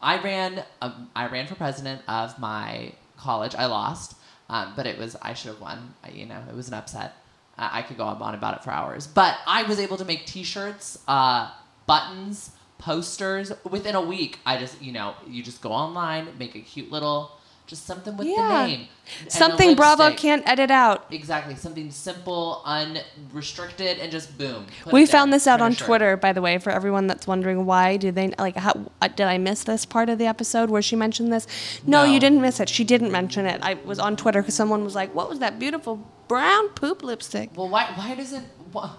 I 0.02 0.18
ran, 0.20 0.64
um, 0.82 1.10
I 1.16 1.28
ran 1.28 1.46
for 1.46 1.54
president 1.54 2.02
of 2.08 2.40
my 2.40 2.94
college. 3.18 3.54
I 3.56 3.66
lost, 3.68 4.16
um, 4.50 4.74
but 4.76 4.88
it 4.88 4.98
was 4.98 5.16
I 5.22 5.34
should 5.36 5.50
have 5.52 5.62
won. 5.62 5.94
I, 6.04 6.10
you 6.10 6.26
know, 6.26 6.42
it 6.50 6.56
was 6.56 6.70
an 6.70 6.74
upset. 6.74 7.14
I, 7.58 7.80
I 7.80 7.82
could 7.82 7.98
go 7.98 8.04
on 8.06 8.34
about 8.36 8.56
it 8.58 8.64
for 8.64 8.72
hours, 8.72 9.08
but 9.08 9.36
I 9.48 9.64
was 9.64 9.80
able 9.80 9.98
to 9.98 10.06
make 10.06 10.26
T-shirts, 10.26 11.00
uh, 11.08 11.52
buttons, 11.86 12.52
posters 12.78 13.52
within 13.70 13.96
a 13.96 14.02
week. 14.02 14.40
I 14.46 14.58
just, 14.58 14.82
you 14.82 14.92
know, 14.92 15.16
you 15.28 15.42
just 15.44 15.62
go 15.62 15.72
online, 15.72 16.28
make 16.38 16.56
a 16.56 16.60
cute 16.60 16.92
little, 16.92 17.32
just 17.66 17.86
something 17.86 18.16
with 18.16 18.28
Yeah. 18.28 18.36
the 18.62 18.68
name, 18.68 18.88
the 19.26 19.32
Something 19.32 19.76
Bravo 19.76 20.14
can't 20.14 20.48
edit 20.48 20.72
out. 20.72 21.06
Exactly, 21.12 21.56
something 21.56 21.92
simple, 21.92 22.62
unrestricted, 22.66 24.00
and 24.00 24.12
just 24.12 24.38
boom. 24.38 24.68
We 24.92 25.06
found 25.06 25.34
this 25.34 25.48
out 25.48 25.60
on. 25.62 25.74
Twitter, 25.76 26.16
by 26.18 26.34
the 26.34 26.42
way, 26.42 26.58
for 26.60 26.70
everyone 26.72 27.08
that's 27.08 27.28
wondering 27.28 27.66
why 27.66 27.98
do 27.98 28.12
they 28.12 28.30
like 28.40 28.56
how 28.56 28.90
uh, 29.02 29.08
did 29.10 29.28
I 29.28 29.38
miss 29.38 29.64
this 29.64 29.86
part 29.86 30.10
of 30.10 30.18
the 30.18 30.26
episode 30.28 30.70
where 30.70 30.82
she 30.82 30.96
mentioned 30.96 31.32
this? 31.34 31.46
No, 31.86 32.06
No. 32.06 32.12
you 32.12 32.20
didn't 32.20 32.42
miss 32.42 32.60
it. 32.60 32.70
She 32.70 32.84
didn't 32.84 33.12
mention 33.12 33.46
it. 33.46 33.60
I 33.64 33.74
was 33.86 34.00
on 34.00 34.16
Twitter 34.16 34.42
because 34.42 34.56
someone 34.56 34.84
was 34.84 34.96
like, 34.96 35.14
"What 35.14 35.30
was 35.30 35.40
that 35.40 35.60
beautiful 35.60 36.00
brown 36.28 36.70
poop 36.70 37.04
lipstick?" 37.04 37.52
Well, 37.56 37.70
why? 37.70 37.92
Why 37.96 38.16
doesn't? 38.16 38.46
Why, 38.72 38.92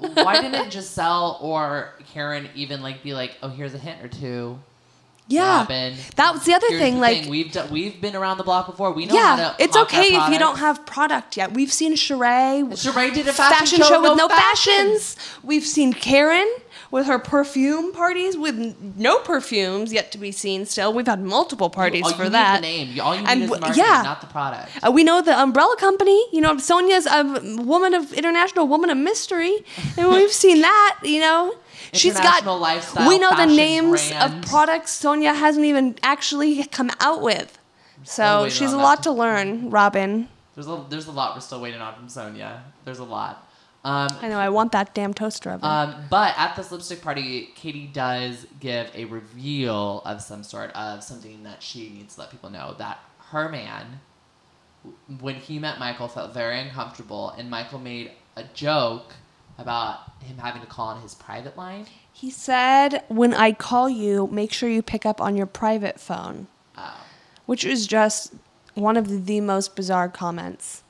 why 0.00 0.40
didn't 0.40 0.70
Gizelle 0.70 1.42
or 1.42 1.94
Karen 2.12 2.48
even 2.54 2.82
like 2.82 3.02
be 3.02 3.14
like, 3.14 3.36
oh, 3.42 3.48
here's 3.48 3.74
a 3.74 3.78
hint 3.78 4.02
or 4.02 4.08
two. 4.08 4.58
Yeah, 5.28 5.60
Robyn. 5.60 5.94
that 6.16 6.34
was 6.34 6.44
the 6.44 6.54
other 6.54 6.66
thing. 6.70 6.94
the 6.94 7.00
like, 7.00 7.20
thing. 7.22 7.30
we've 7.30 7.52
done, 7.52 7.70
we've 7.70 8.00
been 8.00 8.16
around 8.16 8.38
the 8.38 8.42
block 8.42 8.66
before. 8.66 8.90
We 8.90 9.06
know 9.06 9.16
how 9.16 9.36
yeah, 9.36 9.54
it's 9.60 9.76
okay 9.76 10.16
if 10.16 10.28
you 10.28 10.40
don't 10.40 10.58
have 10.58 10.84
product 10.86 11.36
yet. 11.36 11.52
We've 11.52 11.72
seen 11.72 11.94
Sheree, 11.94 12.64
Sheree 12.72 13.14
did 13.14 13.28
a 13.28 13.32
fashion, 13.32 13.80
show, 13.80 14.00
with 14.00 14.18
no 14.18 14.26
no 14.26 14.28
fashions. 14.28 15.16
We've 15.44 15.64
seen 15.64 15.92
Karen 15.92 16.52
with 16.90 17.06
her 17.06 17.18
perfume 17.18 17.92
parties 17.92 18.36
with 18.36 18.76
no 18.96 19.18
perfumes 19.20 19.92
yet 19.92 20.10
to 20.12 20.18
be 20.18 20.32
seen. 20.32 20.66
Still, 20.66 20.92
we've 20.92 21.06
had 21.06 21.22
multiple 21.22 21.70
parties 21.70 22.04
all 22.04 22.12
for 22.14 22.24
you 22.24 22.30
that. 22.30 22.60
Need 22.62 22.88
the 22.88 22.94
name. 22.94 23.00
All 23.00 23.14
you 23.14 23.20
need 23.20 23.28
And 23.28 23.42
is 23.42 23.50
the 23.50 23.60
marketing, 23.60 23.84
yeah. 23.84 24.02
not 24.02 24.20
the 24.20 24.26
product. 24.26 24.70
Uh, 24.82 24.90
we 24.90 25.04
know 25.04 25.22
the 25.22 25.38
umbrella 25.38 25.76
company. 25.78 26.20
You 26.32 26.40
know, 26.40 26.54
Sonja's 26.56 27.06
a 27.06 27.62
woman 27.62 27.94
of 27.94 28.12
international 28.12 28.66
woman 28.66 28.90
of 28.90 28.96
mystery, 28.98 29.58
and 29.96 30.10
we've 30.10 30.32
seen 30.32 30.60
that. 30.62 30.98
You 31.04 31.20
know, 31.20 31.54
she's 31.92 32.14
got. 32.14 32.44
We 32.44 33.18
know 33.18 33.34
the 33.36 33.46
names 33.46 34.10
brand. 34.10 34.42
of 34.44 34.48
products 34.48 35.00
Sonja 35.00 35.34
hasn't 35.34 35.64
even 35.64 35.96
actually 36.02 36.64
come 36.64 36.90
out 37.00 37.22
with. 37.22 37.56
So 38.02 38.48
she's 38.48 38.72
a 38.72 38.78
lot 38.78 39.02
to 39.04 39.12
learn, 39.12 39.70
Robyn. 39.70 40.28
There's 40.54 40.66
a 40.66 40.84
there's 40.88 41.06
a 41.06 41.12
lot 41.12 41.36
we're 41.36 41.40
still 41.40 41.60
waiting 41.60 41.80
on 41.80 41.94
from 41.94 42.08
Sonja. 42.08 42.60
There's 42.84 42.98
a 42.98 43.04
lot. 43.04 43.46
Um, 43.82 44.08
I 44.20 44.28
know. 44.28 44.38
I 44.38 44.50
want 44.50 44.72
that 44.72 44.94
damn 44.94 45.14
toaster 45.14 45.50
oven. 45.50 45.68
Um, 45.68 45.94
but 46.10 46.34
at 46.36 46.54
this 46.54 46.70
lipstick 46.70 47.00
party, 47.00 47.48
Katie 47.54 47.86
does 47.90 48.46
give 48.60 48.90
a 48.94 49.06
reveal 49.06 50.02
of 50.04 50.20
some 50.20 50.42
sort 50.42 50.70
of 50.72 51.02
something 51.02 51.42
that 51.44 51.62
she 51.62 51.88
needs 51.88 52.14
to 52.16 52.20
let 52.20 52.30
people 52.30 52.50
know 52.50 52.74
that 52.78 52.98
her 53.30 53.48
man, 53.48 54.00
when 55.20 55.36
he 55.36 55.58
met 55.58 55.78
Michael, 55.78 56.08
felt 56.08 56.34
very 56.34 56.60
uncomfortable, 56.60 57.30
and 57.38 57.48
Michael 57.48 57.78
made 57.78 58.10
a 58.36 58.44
joke 58.54 59.14
about 59.56 60.12
him 60.20 60.36
having 60.38 60.60
to 60.60 60.66
call 60.66 60.88
on 60.88 61.00
his 61.02 61.14
private 61.14 61.56
line. 61.56 61.86
he 62.12 62.30
said, 62.30 63.02
"When 63.08 63.32
I 63.32 63.52
call 63.52 63.88
you, 63.88 64.26
make 64.30 64.52
sure 64.52 64.68
you 64.68 64.82
pick 64.82 65.06
up 65.06 65.22
on 65.22 65.36
your 65.36 65.46
private 65.46 65.98
phone," 65.98 66.48
Oh. 66.76 66.98
which 67.46 67.64
is 67.64 67.86
just 67.86 68.34
one 68.74 68.98
of 68.98 69.24
the 69.26 69.40
most 69.40 69.74
bizarre 69.74 70.08
comments 70.10 70.82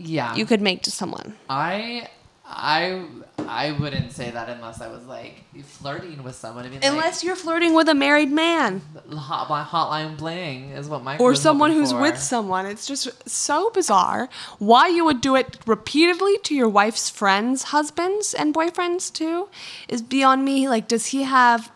Yeah, 0.00 0.34
you 0.34 0.46
could 0.46 0.62
make 0.62 0.82
to 0.84 0.90
someone. 0.90 1.34
I, 1.48 2.08
I, 2.46 3.04
I 3.38 3.72
wouldn't 3.72 4.12
say 4.12 4.30
that 4.30 4.48
unless 4.48 4.80
I 4.80 4.88
was 4.88 5.04
like 5.04 5.44
flirting 5.62 6.22
with 6.22 6.34
someone. 6.34 6.64
I 6.64 6.70
mean, 6.70 6.80
Unless 6.82 7.22
you're 7.22 7.36
flirting 7.36 7.74
with 7.74 7.86
a 7.88 7.94
married 7.94 8.30
man. 8.30 8.80
hot, 9.12 9.48
hotline 9.68 10.16
bling 10.16 10.70
is 10.70 10.88
what 10.88 11.04
Michael 11.04 11.26
or 11.26 11.34
someone 11.34 11.70
who's 11.70 11.92
for. 11.92 12.00
with 12.00 12.18
someone. 12.18 12.64
It's 12.64 12.86
just 12.86 13.28
so 13.28 13.70
bizarre. 13.70 14.28
Why 14.58 14.88
you 14.88 15.04
would 15.04 15.20
do 15.20 15.36
it 15.36 15.58
repeatedly 15.66 16.38
to 16.44 16.54
your 16.54 16.68
wife's 16.68 17.10
friends, 17.10 17.64
husbands, 17.64 18.32
and 18.32 18.54
boyfriends 18.54 19.12
too 19.12 19.48
is 19.88 20.00
beyond 20.00 20.44
me. 20.44 20.66
Like, 20.68 20.88
does 20.88 21.06
he 21.06 21.24
have 21.24 21.70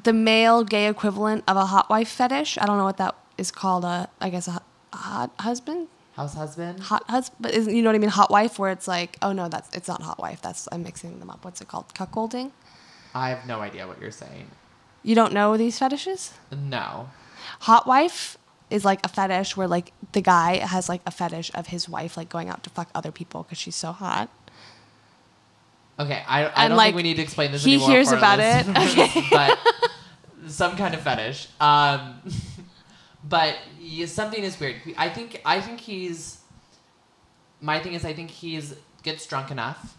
the 0.00 0.12
male 0.12 0.62
gay 0.64 0.86
equivalent 0.88 1.42
of 1.48 1.56
a 1.56 1.66
hot 1.66 1.90
wife 1.90 2.08
fetish? 2.08 2.58
I 2.58 2.66
don't 2.66 2.78
know 2.78 2.84
what 2.84 2.98
that 2.98 3.16
is 3.36 3.50
called. 3.50 3.84
A, 3.84 4.08
I 4.20 4.30
guess 4.30 4.46
a 4.48 4.62
hot 4.92 5.32
husband, 5.40 5.88
house 6.18 6.34
husband. 6.34 6.80
hot 6.80 7.04
husband. 7.08 7.54
Isn't 7.54 7.74
you 7.74 7.82
know 7.82 7.88
what 7.90 7.96
I 7.96 7.98
mean? 7.98 8.10
Hot 8.10 8.30
wife, 8.30 8.58
where 8.58 8.70
it's 8.70 8.86
like, 8.88 9.16
oh 9.22 9.32
no, 9.32 9.48
that's 9.48 9.68
it's 9.76 9.88
not 9.88 10.02
hot 10.02 10.18
wife. 10.18 10.42
That's 10.42 10.68
I'm 10.72 10.82
mixing 10.82 11.18
them 11.20 11.30
up. 11.30 11.44
What's 11.44 11.60
it 11.62 11.68
called? 11.68 11.94
Cuckolding. 11.94 12.50
I 13.14 13.30
have 13.30 13.46
no 13.46 13.60
idea 13.60 13.86
what 13.86 14.00
you're 14.00 14.10
saying. 14.10 14.46
You 15.02 15.14
don't 15.14 15.32
know 15.32 15.56
these 15.56 15.78
fetishes? 15.78 16.34
No. 16.52 17.08
Hot 17.60 17.86
wife 17.86 18.36
is 18.68 18.84
like 18.84 19.00
a 19.04 19.08
fetish 19.08 19.56
where 19.56 19.66
like 19.68 19.92
the 20.12 20.20
guy 20.20 20.56
has 20.58 20.88
like 20.88 21.00
a 21.06 21.10
fetish 21.10 21.50
of 21.54 21.68
his 21.68 21.88
wife 21.88 22.16
like 22.18 22.28
going 22.28 22.48
out 22.50 22.62
to 22.64 22.70
fuck 22.70 22.90
other 22.94 23.10
people 23.12 23.42
because 23.44 23.56
she's 23.58 23.76
so 23.76 23.92
hot. 23.92 24.28
Okay, 26.00 26.22
I, 26.28 26.44
I 26.44 26.64
And, 26.64 26.70
don't 26.70 26.76
like, 26.76 26.86
think 26.88 26.96
we 26.96 27.02
need 27.02 27.16
to 27.16 27.22
explain 27.22 27.50
this 27.50 27.64
he 27.64 27.72
anymore. 27.74 27.90
hears 27.90 28.12
about 28.12 28.38
it. 28.40 28.66
listeners, 28.96 29.24
but 29.30 29.58
some 30.46 30.76
kind 30.76 30.94
of 30.94 31.00
fetish. 31.00 31.48
Um, 31.60 32.20
but 33.28 33.56
yeah, 33.80 34.06
something 34.06 34.42
is 34.42 34.58
weird. 34.58 34.76
I 34.96 35.08
think 35.08 35.40
I 35.44 35.60
think 35.60 35.80
he's. 35.80 36.38
My 37.60 37.80
thing 37.80 37.94
is, 37.94 38.04
I 38.04 38.12
think 38.12 38.30
he's 38.30 38.74
gets 39.02 39.26
drunk 39.26 39.50
enough 39.50 39.96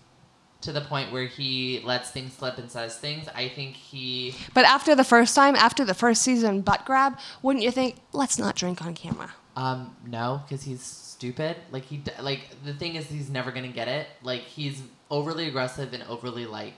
to 0.62 0.72
the 0.74 0.82
point 0.82 1.12
where 1.12 1.26
he 1.26 1.82
lets 1.86 2.12
things 2.12 2.34
slip 2.34 2.58
and 2.58 2.70
says 2.70 2.98
things. 2.98 3.28
I 3.34 3.48
think 3.48 3.76
he. 3.76 4.36
But 4.54 4.66
after 4.66 4.96
the 4.96 5.04
first 5.04 5.36
time, 5.36 5.56
after 5.56 5.86
the 5.86 5.94
first 5.94 6.22
season 6.22 6.62
butt 6.62 6.86
grab, 6.86 7.18
wouldn't 7.42 7.64
you 7.64 7.72
think 7.72 7.98
let's 8.14 8.38
not 8.38 8.56
drink 8.56 8.82
on 8.82 8.94
camera? 8.94 9.34
Um, 9.56 9.96
no, 10.06 10.42
because 10.48 10.64
he's 10.64 10.82
stupid. 10.82 11.58
Like 11.72 11.86
he, 11.86 12.02
like 12.22 12.42
the 12.64 12.74
thing 12.74 12.96
is, 12.96 13.08
he's 13.08 13.30
never 13.30 13.52
gonna 13.52 13.70
get 13.70 13.88
it. 13.88 14.08
Like 14.24 14.42
he's 14.42 14.82
overly 15.10 15.48
aggressive 15.48 15.94
and 15.94 16.04
overly 16.04 16.46
like. 16.46 16.76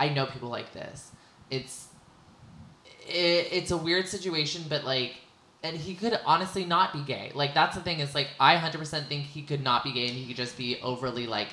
I 0.00 0.10
know 0.10 0.26
people 0.26 0.48
like 0.48 0.72
this. 0.72 1.10
It's. 1.50 1.88
It, 3.08 3.48
it's 3.52 3.70
a 3.70 3.76
weird 3.76 4.06
situation, 4.06 4.64
but 4.68 4.84
like, 4.84 5.16
and 5.62 5.76
he 5.76 5.94
could 5.94 6.18
honestly 6.24 6.64
not 6.64 6.92
be 6.92 7.02
gay. 7.02 7.32
Like 7.34 7.54
that's 7.54 7.76
the 7.76 7.82
thing 7.82 8.00
is 8.00 8.14
like 8.14 8.28
I 8.38 8.56
hundred 8.56 8.78
percent 8.78 9.08
think 9.08 9.24
he 9.24 9.42
could 9.42 9.62
not 9.62 9.84
be 9.84 9.92
gay 9.92 10.06
and 10.08 10.16
he 10.16 10.26
could 10.26 10.36
just 10.36 10.56
be 10.56 10.78
overly 10.82 11.26
like 11.26 11.48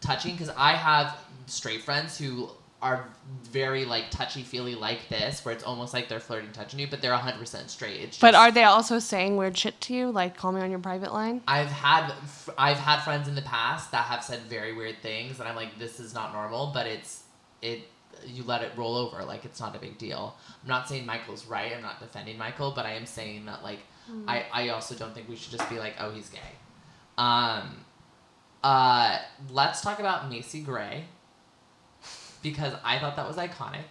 touching 0.00 0.32
because 0.32 0.50
I 0.56 0.72
have 0.72 1.16
straight 1.46 1.82
friends 1.82 2.16
who 2.16 2.50
are 2.82 3.08
very 3.42 3.84
like 3.84 4.10
touchy 4.10 4.42
feely 4.42 4.74
like 4.74 5.08
this, 5.08 5.44
where 5.44 5.54
it's 5.54 5.64
almost 5.64 5.92
like 5.92 6.08
they're 6.08 6.20
flirting, 6.20 6.50
touching 6.52 6.80
you, 6.80 6.86
but 6.88 7.02
they're 7.02 7.14
hundred 7.14 7.38
percent 7.38 7.70
straight. 7.70 8.06
Just, 8.06 8.20
But 8.20 8.34
are 8.34 8.50
they 8.50 8.64
also 8.64 8.98
saying 8.98 9.36
weird 9.36 9.56
shit 9.56 9.80
to 9.82 9.94
you, 9.94 10.10
like 10.10 10.36
call 10.36 10.52
me 10.52 10.60
on 10.60 10.70
your 10.70 10.78
private 10.78 11.12
line? 11.12 11.42
I've 11.46 11.70
had 11.70 12.12
I've 12.56 12.78
had 12.78 13.00
friends 13.00 13.28
in 13.28 13.34
the 13.34 13.42
past 13.42 13.90
that 13.92 14.04
have 14.04 14.24
said 14.24 14.40
very 14.42 14.74
weird 14.74 14.96
things, 15.02 15.40
and 15.40 15.48
I'm 15.48 15.56
like, 15.56 15.78
this 15.78 16.00
is 16.00 16.14
not 16.14 16.32
normal, 16.32 16.70
but 16.72 16.86
it's 16.86 17.22
it. 17.60 17.82
You 18.26 18.44
let 18.44 18.62
it 18.62 18.72
roll 18.76 18.96
over, 18.96 19.24
like 19.24 19.44
it's 19.44 19.60
not 19.60 19.74
a 19.76 19.78
big 19.78 19.98
deal. 19.98 20.36
I'm 20.62 20.68
not 20.68 20.88
saying 20.88 21.06
Michael's 21.06 21.46
right. 21.46 21.72
I'm 21.74 21.82
not 21.82 22.00
defending 22.00 22.38
Michael, 22.38 22.72
but 22.74 22.86
I 22.86 22.92
am 22.92 23.06
saying 23.06 23.46
that 23.46 23.62
like 23.62 23.80
I 24.26 24.44
I 24.52 24.68
also 24.70 24.94
don't 24.94 25.14
think 25.14 25.28
we 25.28 25.36
should 25.36 25.52
just 25.52 25.68
be 25.70 25.78
like, 25.78 25.94
oh, 26.00 26.10
he's 26.10 26.28
gay. 26.28 26.38
Um, 27.18 27.84
uh, 28.62 29.18
let's 29.52 29.80
talk 29.80 29.98
about 29.98 30.30
Macy 30.30 30.60
Gray 30.60 31.04
because 32.42 32.74
I 32.84 32.98
thought 32.98 33.16
that 33.16 33.26
was 33.26 33.36
iconic. 33.36 33.84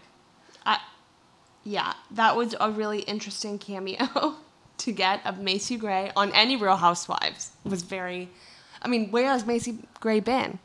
Yeah, 1.64 1.94
that 2.12 2.36
was 2.36 2.56
a 2.60 2.72
really 2.72 3.02
interesting 3.02 3.60
cameo 3.60 4.38
to 4.78 4.92
get 4.92 5.26
of 5.26 5.40
Macy 5.40 5.78
Gray 5.78 6.12
on 6.16 6.32
any 6.32 6.56
Real 6.56 6.78
Housewives. 6.78 7.52
It 7.66 7.70
was 7.70 7.84
very 7.84 8.30
I 8.82 8.88
mean, 8.88 9.12
where 9.12 9.28
has 9.28 9.46
Macy 9.46 9.80
Gray 10.00 10.20
been? 10.20 10.60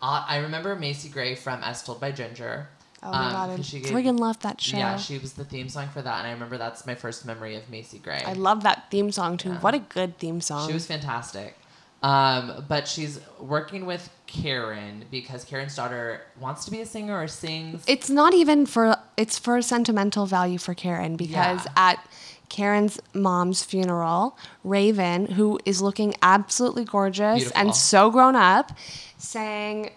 Uh, 0.00 0.24
I 0.26 0.38
remember 0.38 0.74
Macy 0.74 1.08
Gray 1.08 1.34
from 1.34 1.62
As 1.62 1.82
Told 1.82 2.00
by 2.00 2.12
Ginger. 2.12 2.68
Oh 3.06 3.12
my 3.12 3.26
um, 3.26 3.32
god, 3.32 3.50
I 3.50 3.62
she 3.62 3.80
gave- 3.80 3.92
friggin' 3.92 4.18
love 4.18 4.38
that 4.40 4.60
show. 4.60 4.76
Yeah, 4.76 4.96
she 4.96 5.18
was 5.18 5.34
the 5.34 5.44
theme 5.44 5.68
song 5.68 5.88
for 5.88 6.02
that, 6.02 6.18
and 6.18 6.26
I 6.26 6.32
remember 6.32 6.58
that's 6.58 6.86
my 6.86 6.94
first 6.94 7.24
memory 7.24 7.54
of 7.56 7.68
Macy 7.70 7.98
Gray. 7.98 8.22
I 8.26 8.32
love 8.32 8.62
that 8.64 8.90
theme 8.90 9.12
song 9.12 9.36
too. 9.36 9.50
Yeah. 9.50 9.60
What 9.60 9.74
a 9.74 9.78
good 9.78 10.18
theme 10.18 10.40
song. 10.40 10.66
She 10.66 10.74
was 10.74 10.86
fantastic. 10.86 11.56
Um, 12.02 12.64
but 12.68 12.86
she's 12.86 13.20
working 13.40 13.86
with 13.86 14.10
Karen 14.26 15.06
because 15.10 15.44
Karen's 15.44 15.74
daughter 15.74 16.20
wants 16.38 16.64
to 16.66 16.70
be 16.70 16.80
a 16.80 16.86
singer 16.86 17.18
or 17.18 17.26
sings. 17.26 17.84
it's 17.86 18.10
not 18.10 18.34
even 18.34 18.66
for 18.66 18.96
it's 19.16 19.38
for 19.38 19.62
sentimental 19.62 20.26
value 20.26 20.58
for 20.58 20.74
Karen 20.74 21.16
because 21.16 21.64
Yeah. 21.64 21.72
at 21.76 22.08
Karen's 22.48 23.00
mom's 23.14 23.64
funeral, 23.64 24.36
Rayvin, 24.64 25.32
who 25.32 25.58
is 25.64 25.80
looking 25.80 26.14
absolutely 26.22 26.84
gorgeous 26.84 27.38
Beautiful. 27.38 27.60
and 27.60 27.74
so 27.74 28.10
grown 28.10 28.36
up, 28.36 28.72
sang 29.16 29.90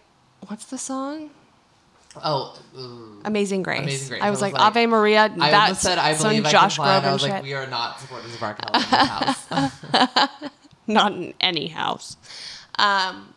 what's 0.47 0.65
the 0.65 0.77
song? 0.77 1.31
Oh, 2.23 2.59
ooh. 2.77 3.21
Amazing 3.23 3.63
Grace. 3.63 3.79
Amazing 3.81 4.09
Grace. 4.09 4.21
I 4.21 4.29
was 4.31 4.41
like, 4.41 4.55
Ave 4.55 4.85
Maria. 4.87 5.23
I 5.25 5.27
that's 5.51 5.53
almost 5.53 5.81
said 5.81 5.97
I 5.97 6.13
some 6.13 6.29
believe 6.31 6.45
I 6.47 6.51
Josh 6.51 6.75
can 6.77 6.83
fly, 6.85 6.97
and 6.97 7.05
I 7.05 7.13
was 7.13 7.21
shit. 7.21 7.29
like, 7.31 7.43
we 7.43 7.53
are 7.53 7.67
not 7.67 7.99
supporters 7.99 8.33
of 8.33 8.41
R. 8.41 8.53
Kelly 8.55 8.73
in 8.83 8.89
this 8.89 9.45
house. 9.47 10.41
not 10.87 11.11
in 11.13 11.33
any 11.39 11.67
house. 11.67 12.17
Um, 12.77 13.33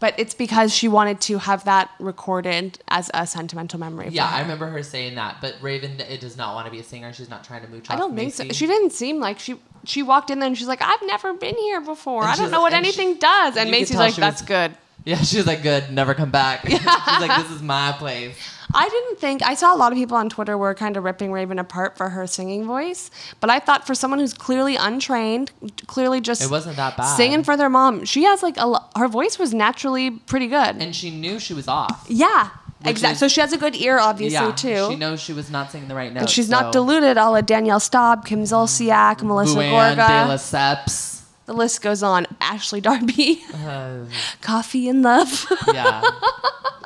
but 0.00 0.14
it's 0.18 0.34
because 0.34 0.74
she 0.74 0.86
wanted 0.86 1.20
to 1.22 1.38
have 1.38 1.64
that 1.64 1.90
recorded 1.98 2.78
as 2.88 3.10
a 3.14 3.26
sentimental 3.26 3.80
memory. 3.80 4.08
yeah. 4.10 4.28
I 4.28 4.42
remember 4.42 4.66
her 4.66 4.82
saying 4.82 5.14
that. 5.14 5.38
But 5.40 5.54
Rayvin 5.62 5.98
it 6.00 6.20
does 6.20 6.36
not 6.36 6.54
want 6.54 6.66
to 6.66 6.70
be 6.70 6.78
a 6.78 6.84
singer. 6.84 7.12
She's 7.12 7.30
not 7.30 7.42
trying 7.42 7.62
to 7.62 7.68
move. 7.68 7.84
I 7.88 7.96
don't 7.96 8.14
think 8.14 8.34
so. 8.34 8.44
She 8.50 8.66
didn't 8.66 8.90
seem 8.92 9.18
like 9.20 9.38
she. 9.38 9.56
She 9.86 10.02
walked 10.02 10.30
in 10.30 10.38
there 10.38 10.46
and 10.46 10.56
she's 10.56 10.66
like, 10.66 10.80
"I've 10.82 11.02
never 11.02 11.34
been 11.34 11.56
here 11.56 11.80
before. 11.80 12.22
And 12.22 12.30
I 12.32 12.36
don't 12.36 12.50
know 12.50 12.60
what 12.62 12.72
like- 12.72 12.84
and 12.84 12.86
she- 12.94 13.00
anything 13.00 13.18
does." 13.18 13.56
And 13.56 13.70
Macy's 13.70 13.96
like, 13.96 14.14
she 14.14 14.20
was- 14.20 14.30
"That's 14.30 14.42
good." 14.42 14.76
Yeah, 15.04 15.18
she 15.18 15.36
was 15.36 15.46
like, 15.46 15.62
good, 15.62 15.90
never 15.90 16.14
come 16.14 16.30
back. 16.30 16.66
she's 16.68 16.82
like, 16.84 17.42
this 17.42 17.50
is 17.50 17.62
my 17.62 17.92
place. 17.98 18.36
I 18.72 18.88
didn't 18.88 19.20
think 19.20 19.42
I 19.42 19.54
saw 19.54 19.74
a 19.74 19.76
lot 19.76 19.92
of 19.92 19.98
people 19.98 20.16
on 20.16 20.28
Twitter 20.28 20.56
were 20.56 20.74
kind 20.74 20.96
of 20.96 21.04
ripping 21.04 21.30
Rayvin 21.30 21.60
apart 21.60 21.96
for 21.96 22.08
her 22.08 22.26
singing 22.26 22.64
voice, 22.64 23.10
but 23.40 23.50
I 23.50 23.60
thought 23.60 23.86
for 23.86 23.94
someone 23.94 24.18
who's 24.18 24.34
clearly 24.34 24.76
untrained, 24.76 25.52
clearly 25.86 26.20
just 26.20 26.42
It 26.42 26.50
wasn't 26.50 26.76
that 26.76 26.96
bad. 26.96 27.16
singing 27.16 27.44
for 27.44 27.56
their 27.56 27.68
mom, 27.68 28.04
she 28.04 28.24
has 28.24 28.42
like 28.42 28.56
a 28.56 28.80
her 28.96 29.06
voice 29.06 29.38
was 29.38 29.54
naturally 29.54 30.10
pretty 30.10 30.48
good. 30.48 30.76
And 30.82 30.96
she 30.96 31.10
knew 31.10 31.38
she 31.38 31.54
was 31.54 31.68
off. 31.68 32.06
yeah, 32.08 32.50
exactly. 32.84 33.18
So 33.18 33.28
she 33.28 33.40
has 33.42 33.52
a 33.52 33.58
good 33.58 33.76
ear, 33.76 33.98
obviously 33.98 34.34
yeah, 34.34 34.52
too. 34.52 34.88
She 34.90 34.96
knows 34.96 35.20
she 35.20 35.34
was 35.34 35.50
not 35.50 35.70
singing 35.70 35.86
the 35.88 35.94
right 35.94 36.12
notes. 36.12 36.22
and 36.22 36.30
she's 36.30 36.48
so. 36.48 36.60
not 36.60 36.72
deluded. 36.72 37.16
All 37.16 37.36
of 37.36 37.46
Danielle 37.46 37.78
Staub, 37.80 38.24
Kim 38.26 38.42
Zolciak, 38.42 39.22
Melissa 39.22 39.54
Luann 39.56 39.94
de 39.94 40.02
Gorga. 40.02 40.28
Lesseps. 40.28 41.13
The 41.46 41.52
list 41.52 41.82
goes 41.82 42.02
on. 42.02 42.26
Ashley 42.40 42.80
Darby, 42.80 43.42
Uh, 43.54 44.00
Coffee 44.40 44.88
and 44.88 45.02
Love. 45.02 45.46
yeah. 45.72 46.02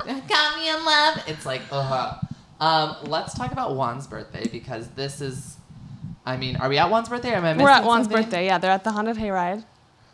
Me 0.07 0.69
in 0.69 0.85
love. 0.85 1.23
It's 1.29 1.45
like, 1.47 1.63
uh 1.71 2.15
Um, 2.61 2.97
let's 3.05 3.35
talk 3.35 3.53
about 3.53 3.73
Juan's 3.73 4.07
birthday 4.07 4.47
because 4.51 4.89
this 4.89 5.21
is. 5.21 5.57
I 6.27 6.37
mean, 6.37 6.57
are 6.57 6.69
we 6.69 6.77
at 6.79 6.89
Juan's 6.89 7.09
birthday? 7.09 7.33
Or 7.33 7.37
am 7.37 7.45
I 7.45 7.53
missing 7.53 7.65
We're 7.65 7.71
at 7.71 7.85
Juan's 7.85 8.07
something? 8.07 8.23
birthday. 8.23 8.47
Yeah, 8.47 8.59
they're 8.59 8.71
at 8.73 8.83
the 8.85 8.91
haunted 8.93 9.17
hayride. 9.17 9.65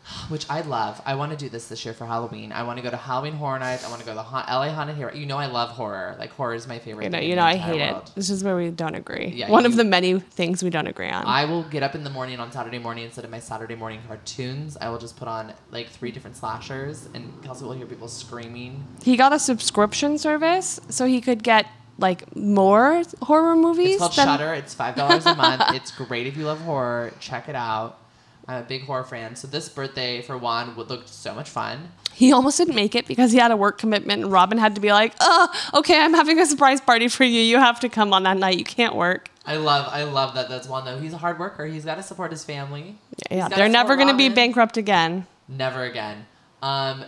which 0.29 0.45
I 0.49 0.61
love. 0.61 1.01
I 1.05 1.15
want 1.15 1.31
to 1.31 1.37
do 1.37 1.49
this 1.49 1.67
this 1.67 1.83
year 1.85 1.93
for 1.93 2.05
Halloween. 2.05 2.51
I 2.51 2.63
want 2.63 2.77
to 2.77 2.83
go 2.83 2.89
to 2.89 2.97
Halloween 2.97 3.33
Horror 3.33 3.59
Nights. 3.59 3.85
I 3.85 3.89
want 3.89 3.99
to 4.01 4.05
go 4.05 4.11
to 4.11 4.15
the 4.15 4.23
ha- 4.23 4.45
LA 4.49 4.69
Haunted 4.71 4.97
Hayride. 4.97 5.15
You 5.15 5.25
know, 5.25 5.37
I 5.37 5.47
love 5.47 5.69
horror. 5.69 6.15
Like 6.19 6.31
horror 6.31 6.53
is 6.53 6.67
my 6.67 6.79
favorite. 6.79 7.05
You 7.05 7.09
know, 7.09 7.19
thing 7.19 7.29
you 7.29 7.35
know, 7.35 7.43
I 7.43 7.55
hate 7.55 7.91
world. 7.91 8.03
it. 8.09 8.15
This 8.15 8.29
is 8.29 8.43
where 8.43 8.55
we 8.55 8.69
don't 8.69 8.95
agree. 8.95 9.27
Yeah, 9.35 9.49
One 9.49 9.65
of 9.65 9.75
the 9.75 9.83
many 9.83 10.19
things 10.19 10.63
we 10.63 10.69
don't 10.69 10.87
agree 10.87 11.09
on. 11.09 11.25
I 11.25 11.45
will 11.45 11.63
get 11.63 11.81
up 11.83 11.95
in 11.95 12.03
the 12.03 12.09
morning 12.09 12.39
on 12.39 12.51
Saturday 12.51 12.79
morning 12.79 13.05
instead 13.05 13.25
of 13.25 13.31
my 13.31 13.39
Saturday 13.39 13.75
morning 13.75 13.99
cartoons. 14.07 14.77
I 14.79 14.89
will 14.89 14.99
just 14.99 15.17
put 15.17 15.27
on 15.27 15.53
like 15.71 15.89
three 15.89 16.11
different 16.11 16.37
slashers, 16.37 17.09
and 17.13 17.31
Kelsey 17.43 17.65
will 17.65 17.73
hear 17.73 17.85
people 17.85 18.07
screaming. 18.07 18.85
he 19.03 19.17
got 19.17 19.33
a 19.33 19.39
subscription 19.39 20.17
service 20.17 20.79
so 20.89 21.05
he 21.05 21.21
could 21.21 21.41
get 21.43 21.65
like 21.97 22.35
more 22.35 23.01
horror 23.21 23.55
movies. 23.55 23.91
It's 23.95 23.99
called 23.99 24.15
than- 24.15 24.25
Shudder. 24.27 24.53
It's 24.53 24.73
five 24.73 24.95
dollars 24.95 25.25
a 25.25 25.33
month. 25.35 25.63
It's 25.73 25.91
great 25.91 26.27
if 26.27 26.35
you 26.37 26.45
love 26.45 26.59
horror. 26.61 27.11
Check 27.19 27.47
it 27.49 27.55
out. 27.55 27.99
I'm 28.47 28.63
a 28.63 28.65
big 28.65 28.83
horror 28.83 29.03
fan. 29.03 29.35
So 29.35 29.47
this 29.47 29.69
birthday 29.69 30.21
for 30.21 30.37
Juan 30.37 30.75
would 30.75 30.89
look 30.89 31.03
so 31.07 31.33
much 31.33 31.49
fun. 31.49 31.91
He 32.13 32.31
almost 32.31 32.57
didn't 32.57 32.75
make 32.75 32.95
it 32.95 33.07
because 33.07 33.31
he 33.31 33.39
had 33.39 33.51
a 33.51 33.57
work 33.57 33.77
commitment, 33.77 34.23
and 34.23 34.31
Robyn 34.31 34.57
had 34.57 34.75
to 34.75 34.81
be 34.81 34.91
like, 34.91 35.13
"Oh, 35.19 35.49
okay, 35.73 35.99
I'm 35.99 36.13
having 36.13 36.39
a 36.39 36.45
surprise 36.45 36.79
party 36.79 37.07
for 37.07 37.23
you. 37.23 37.41
You 37.41 37.57
have 37.57 37.79
to 37.81 37.89
come 37.89 38.13
on 38.13 38.23
that 38.23 38.37
night. 38.37 38.57
You 38.57 38.63
can't 38.65 38.95
work." 38.95 39.29
I 39.45 39.57
love, 39.57 39.87
I 39.91 40.03
love 40.03 40.35
that. 40.35 40.49
That's 40.49 40.67
Juan 40.67 40.85
though. 40.85 40.97
He's 40.97 41.13
a 41.13 41.17
hard 41.17 41.39
worker. 41.39 41.65
He's 41.65 41.85
got 41.85 41.95
to 41.95 42.03
support 42.03 42.31
his 42.31 42.43
family. 42.43 42.97
He's 43.29 43.37
Yeah, 43.37 43.47
they're 43.47 43.69
never 43.69 43.95
going 43.95 44.07
to 44.07 44.15
be 44.15 44.29
bankrupt 44.29 44.77
again. 44.77 45.27
Never 45.47 45.83
again. 45.83 46.25
Um, 46.61 47.03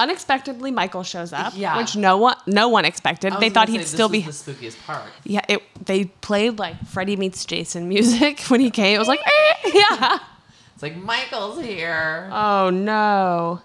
Unexpectedly, 0.00 0.70
Michael 0.70 1.02
shows 1.02 1.32
up, 1.32 1.52
Yeah. 1.54 1.76
which 1.76 1.94
no 1.94 2.16
one, 2.16 2.34
no 2.46 2.68
one 2.68 2.84
expected. 2.86 3.34
They 3.38 3.50
thought 3.50 3.68
he'd 3.68 3.86
still 3.86 4.08
be. 4.08 4.22
the 4.22 4.30
spookiest 4.32 4.82
part. 4.86 5.04
Yeah, 5.24 5.42
it, 5.46 5.62
they 5.84 6.06
played 6.06 6.58
like 6.58 6.74
Freddie 6.86 7.16
meets 7.16 7.44
Jason 7.44 7.86
music 7.88 8.40
when 8.48 8.60
he 8.60 8.70
came. 8.70 8.96
It 8.96 8.98
was 8.98 9.08
like, 9.08 9.20
eh, 9.20 9.70
yeah. 9.74 10.18
It's 10.74 10.82
like 10.82 10.96
Michael's 10.96 11.60
here. 11.62 12.30
Oh 12.32 12.70
no. 12.70 13.60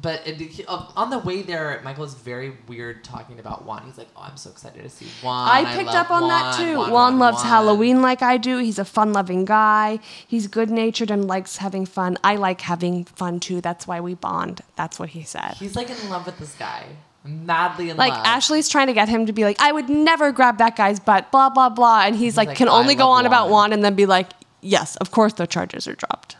But 0.00 0.26
it, 0.26 0.64
uh, 0.66 0.86
on 0.96 1.10
the 1.10 1.18
way 1.18 1.42
there, 1.42 1.80
Michael 1.84 2.04
is 2.04 2.14
very 2.14 2.56
weird 2.68 3.04
talking 3.04 3.38
about 3.38 3.64
Juan. 3.66 3.82
He's 3.84 3.98
like, 3.98 4.08
"Oh, 4.16 4.22
I'm 4.22 4.36
so 4.36 4.48
excited 4.50 4.82
to 4.82 4.88
see 4.88 5.06
Juan." 5.22 5.48
I 5.48 5.74
picked 5.74 5.88
love 5.88 6.06
up 6.06 6.10
on 6.10 6.28
that 6.28 6.56
too. 6.56 6.76
Juan, 6.78 6.90
Juan, 6.90 7.18
loves 7.18 7.42
Juan." 7.42 7.46
Halloween 7.46 8.00
like 8.00 8.22
I 8.22 8.36
do. 8.36 8.58
He's 8.58 8.78
a 8.78 8.84
fun 8.84 9.12
loving 9.12 9.44
guy. 9.44 9.98
He's 10.26 10.46
good 10.46 10.70
natured 10.70 11.10
and 11.10 11.26
likes 11.26 11.58
having 11.58 11.84
fun. 11.84 12.16
I 12.24 12.36
like 12.36 12.62
having 12.62 13.04
fun 13.04 13.40
too. 13.40 13.60
That's 13.60 13.86
why 13.86 14.00
we 14.00 14.14
bond. 14.14 14.62
That's 14.76 14.98
what 14.98 15.10
he 15.10 15.22
said. 15.22 15.56
He's 15.58 15.76
like 15.76 15.90
in 15.90 16.08
love 16.08 16.24
with 16.24 16.38
this 16.38 16.54
guy, 16.54 16.84
madly 17.24 17.90
in 17.90 17.96
like 17.96 18.12
love. 18.12 18.20
Like 18.20 18.28
Ashley's 18.28 18.68
trying 18.68 18.86
to 18.86 18.94
get 18.94 19.08
him 19.08 19.26
to 19.26 19.32
be 19.32 19.44
like, 19.44 19.60
I 19.60 19.70
would 19.70 19.90
never 19.90 20.32
grab 20.32 20.58
that 20.58 20.76
guy's 20.76 20.98
butt, 21.00 21.30
blah 21.30 21.50
blah 21.50 21.68
blah, 21.68 22.02
and 22.04 22.16
he's, 22.16 22.36
like, 22.36 22.48
like, 22.48 22.56
can 22.56 22.68
only 22.68 22.94
go 22.94 23.10
on 23.10 23.26
about 23.26 23.50
Juan." 23.50 23.70
Juan 23.70 23.72
and 23.74 23.84
then 23.84 23.94
be 23.94 24.06
like, 24.06 24.30
yes, 24.62 24.96
of 24.96 25.10
course 25.10 25.34
the 25.34 25.46
charges 25.46 25.86
are 25.86 25.94
dropped. 25.94 26.36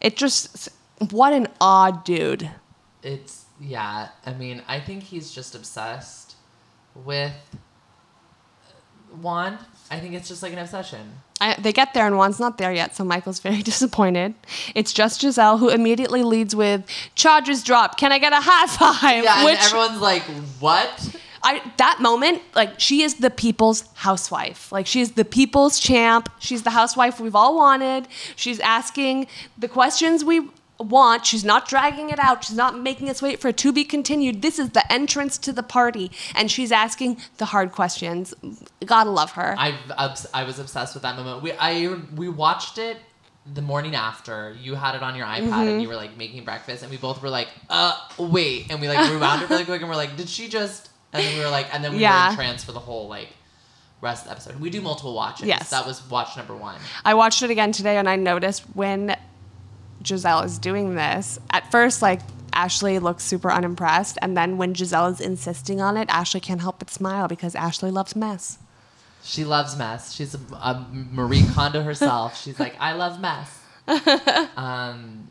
It 0.00 0.16
just, 0.16 0.68
what 1.10 1.32
an 1.32 1.48
odd 1.60 2.04
dude. 2.04 2.50
It's 3.02 3.44
yeah. 3.60 4.08
I 4.24 4.32
mean, 4.34 4.62
I 4.66 4.80
think 4.80 5.02
he's 5.02 5.30
just 5.30 5.54
obsessed 5.54 6.36
with 6.94 7.32
uh, 7.52 9.16
Juan. 9.16 9.58
I 9.90 10.00
think 10.00 10.14
it's 10.14 10.28
just 10.28 10.42
like 10.42 10.52
an 10.52 10.58
obsession. 10.58 11.20
I, 11.40 11.54
they 11.60 11.72
get 11.72 11.94
there 11.94 12.06
and 12.06 12.16
Juan's 12.16 12.40
not 12.40 12.58
there 12.58 12.72
yet, 12.72 12.96
so 12.96 13.04
Michael's 13.04 13.40
very 13.48 13.62
disappointed. 13.62 14.34
It's 14.74 14.92
just 14.92 15.20
Gizelle 15.20 15.58
who 15.58 15.68
immediately 15.68 16.22
leads 16.22 16.54
with 16.56 16.84
charges 17.14 17.62
dropped. 17.62 17.98
Can 17.98 18.12
I 18.12 18.18
get 18.18 18.32
a 18.32 18.40
high 18.40 18.66
five? 18.66 19.24
Yeah, 19.24 19.44
Which 19.44 19.56
and 19.56 19.66
everyone's 19.66 20.00
like, 20.00 20.22
"What?" 20.60 21.16
I 21.42 21.60
that 21.76 21.98
moment, 22.00 22.40
like 22.54 22.80
she 22.80 23.02
is 23.02 23.16
the 23.16 23.30
people's 23.30 23.84
housewife. 23.94 24.72
Like 24.72 24.86
she 24.86 25.02
is 25.02 25.12
the 25.12 25.26
people's 25.26 25.78
champ. 25.78 26.30
She's 26.38 26.62
the 26.62 26.70
housewife 26.70 27.20
we've 27.20 27.34
all 27.34 27.56
wanted. 27.56 28.08
She's 28.34 28.60
asking 28.60 29.26
the 29.58 29.68
questions 29.68 30.24
we 30.24 30.48
want. 30.78 31.24
She's 31.26 31.44
not 31.44 31.68
dragging 31.68 32.10
it 32.10 32.18
out. 32.18 32.44
She's 32.44 32.56
not 32.56 32.78
making 32.78 33.08
us 33.08 33.22
wait 33.22 33.40
for 33.40 33.48
it 33.48 33.56
to 33.58 33.72
be 33.72 33.84
continued. 33.84 34.42
This 34.42 34.58
is 34.58 34.70
the 34.70 34.90
entrance 34.92 35.38
to 35.38 35.52
the 35.52 35.62
party, 35.62 36.10
and 36.34 36.50
she's 36.50 36.72
asking 36.72 37.18
the 37.38 37.46
hard 37.46 37.72
questions. 37.72 38.34
Gotta 38.84 39.10
love 39.10 39.32
her. 39.32 39.54
I 39.58 39.78
I 40.32 40.44
was 40.44 40.58
obsessed 40.58 40.94
with 40.94 41.02
that 41.02 41.16
moment. 41.16 41.42
We 41.42 41.52
I 41.52 41.96
we 42.16 42.28
watched 42.28 42.78
it 42.78 42.98
the 43.52 43.62
morning 43.62 43.94
after. 43.94 44.56
You 44.60 44.74
had 44.74 44.94
it 44.94 45.02
on 45.02 45.14
your 45.14 45.26
iPad 45.26 45.42
Mm-hmm. 45.42 45.68
and 45.68 45.82
you 45.82 45.88
were 45.88 45.96
like 45.96 46.16
making 46.16 46.44
breakfast, 46.44 46.82
and 46.82 46.90
we 46.90 46.96
both 46.96 47.22
were 47.22 47.28
like, 47.30 47.48
"Uh, 47.70 47.96
wait!" 48.18 48.70
And 48.70 48.80
we 48.80 48.88
like 48.88 49.10
rewound 49.10 49.42
it 49.42 49.50
really 49.50 49.64
quick, 49.64 49.80
and 49.80 49.88
we're 49.90 49.96
like, 49.96 50.16
"Did 50.16 50.28
she 50.28 50.48
just?" 50.48 50.90
And 51.12 51.22
then 51.24 51.38
we 51.38 51.44
were 51.44 51.50
like, 51.50 51.72
and 51.72 51.84
then 51.84 51.92
we 51.92 51.98
were 51.98 52.02
Yeah. 52.02 52.30
in 52.30 52.34
trance 52.36 52.64
for 52.64 52.72
the 52.72 52.80
whole 52.80 53.06
like 53.06 53.28
rest 54.00 54.22
of 54.22 54.28
the 54.30 54.32
episode. 54.32 54.60
We 54.60 54.68
do 54.70 54.80
multiple 54.80 55.14
watches. 55.14 55.46
Yes. 55.46 55.70
that 55.70 55.86
was 55.86 56.02
watch 56.10 56.36
number 56.36 56.56
one. 56.56 56.80
I 57.04 57.14
watched 57.14 57.42
it 57.44 57.50
again 57.50 57.70
today 57.70 57.96
and 57.98 58.08
I 58.08 58.16
noticed 58.16 58.62
when 58.74 59.16
Gizelle 60.04 60.44
is 60.44 60.58
doing 60.58 60.94
this, 60.94 61.38
at 61.50 61.70
first, 61.70 62.02
like, 62.02 62.20
Ashley 62.52 62.98
looks 63.00 63.24
super 63.24 63.50
unimpressed. 63.50 64.16
And 64.22 64.36
then 64.36 64.56
when 64.56 64.74
Gizelle 64.74 65.10
is 65.10 65.20
insisting 65.20 65.80
on 65.80 65.96
it, 65.96 66.08
Ashley 66.08 66.40
can't 66.40 66.60
help 66.60 66.78
but 66.78 66.88
smile 66.88 67.26
because 67.26 67.54
Ashley 67.54 67.90
loves 67.90 68.14
mess. 68.14 68.58
She 69.24 69.44
loves 69.44 69.76
mess. 69.76 70.12
She's 70.12 70.34
a, 70.34 70.38
a 70.54 70.86
Marie 70.92 71.44
Kondo 71.54 71.82
herself. 71.82 72.40
She's 72.40 72.60
like, 72.60 72.76
I 72.78 72.92
love 72.92 73.20
mess. 73.20 73.60
Um, 74.56 75.23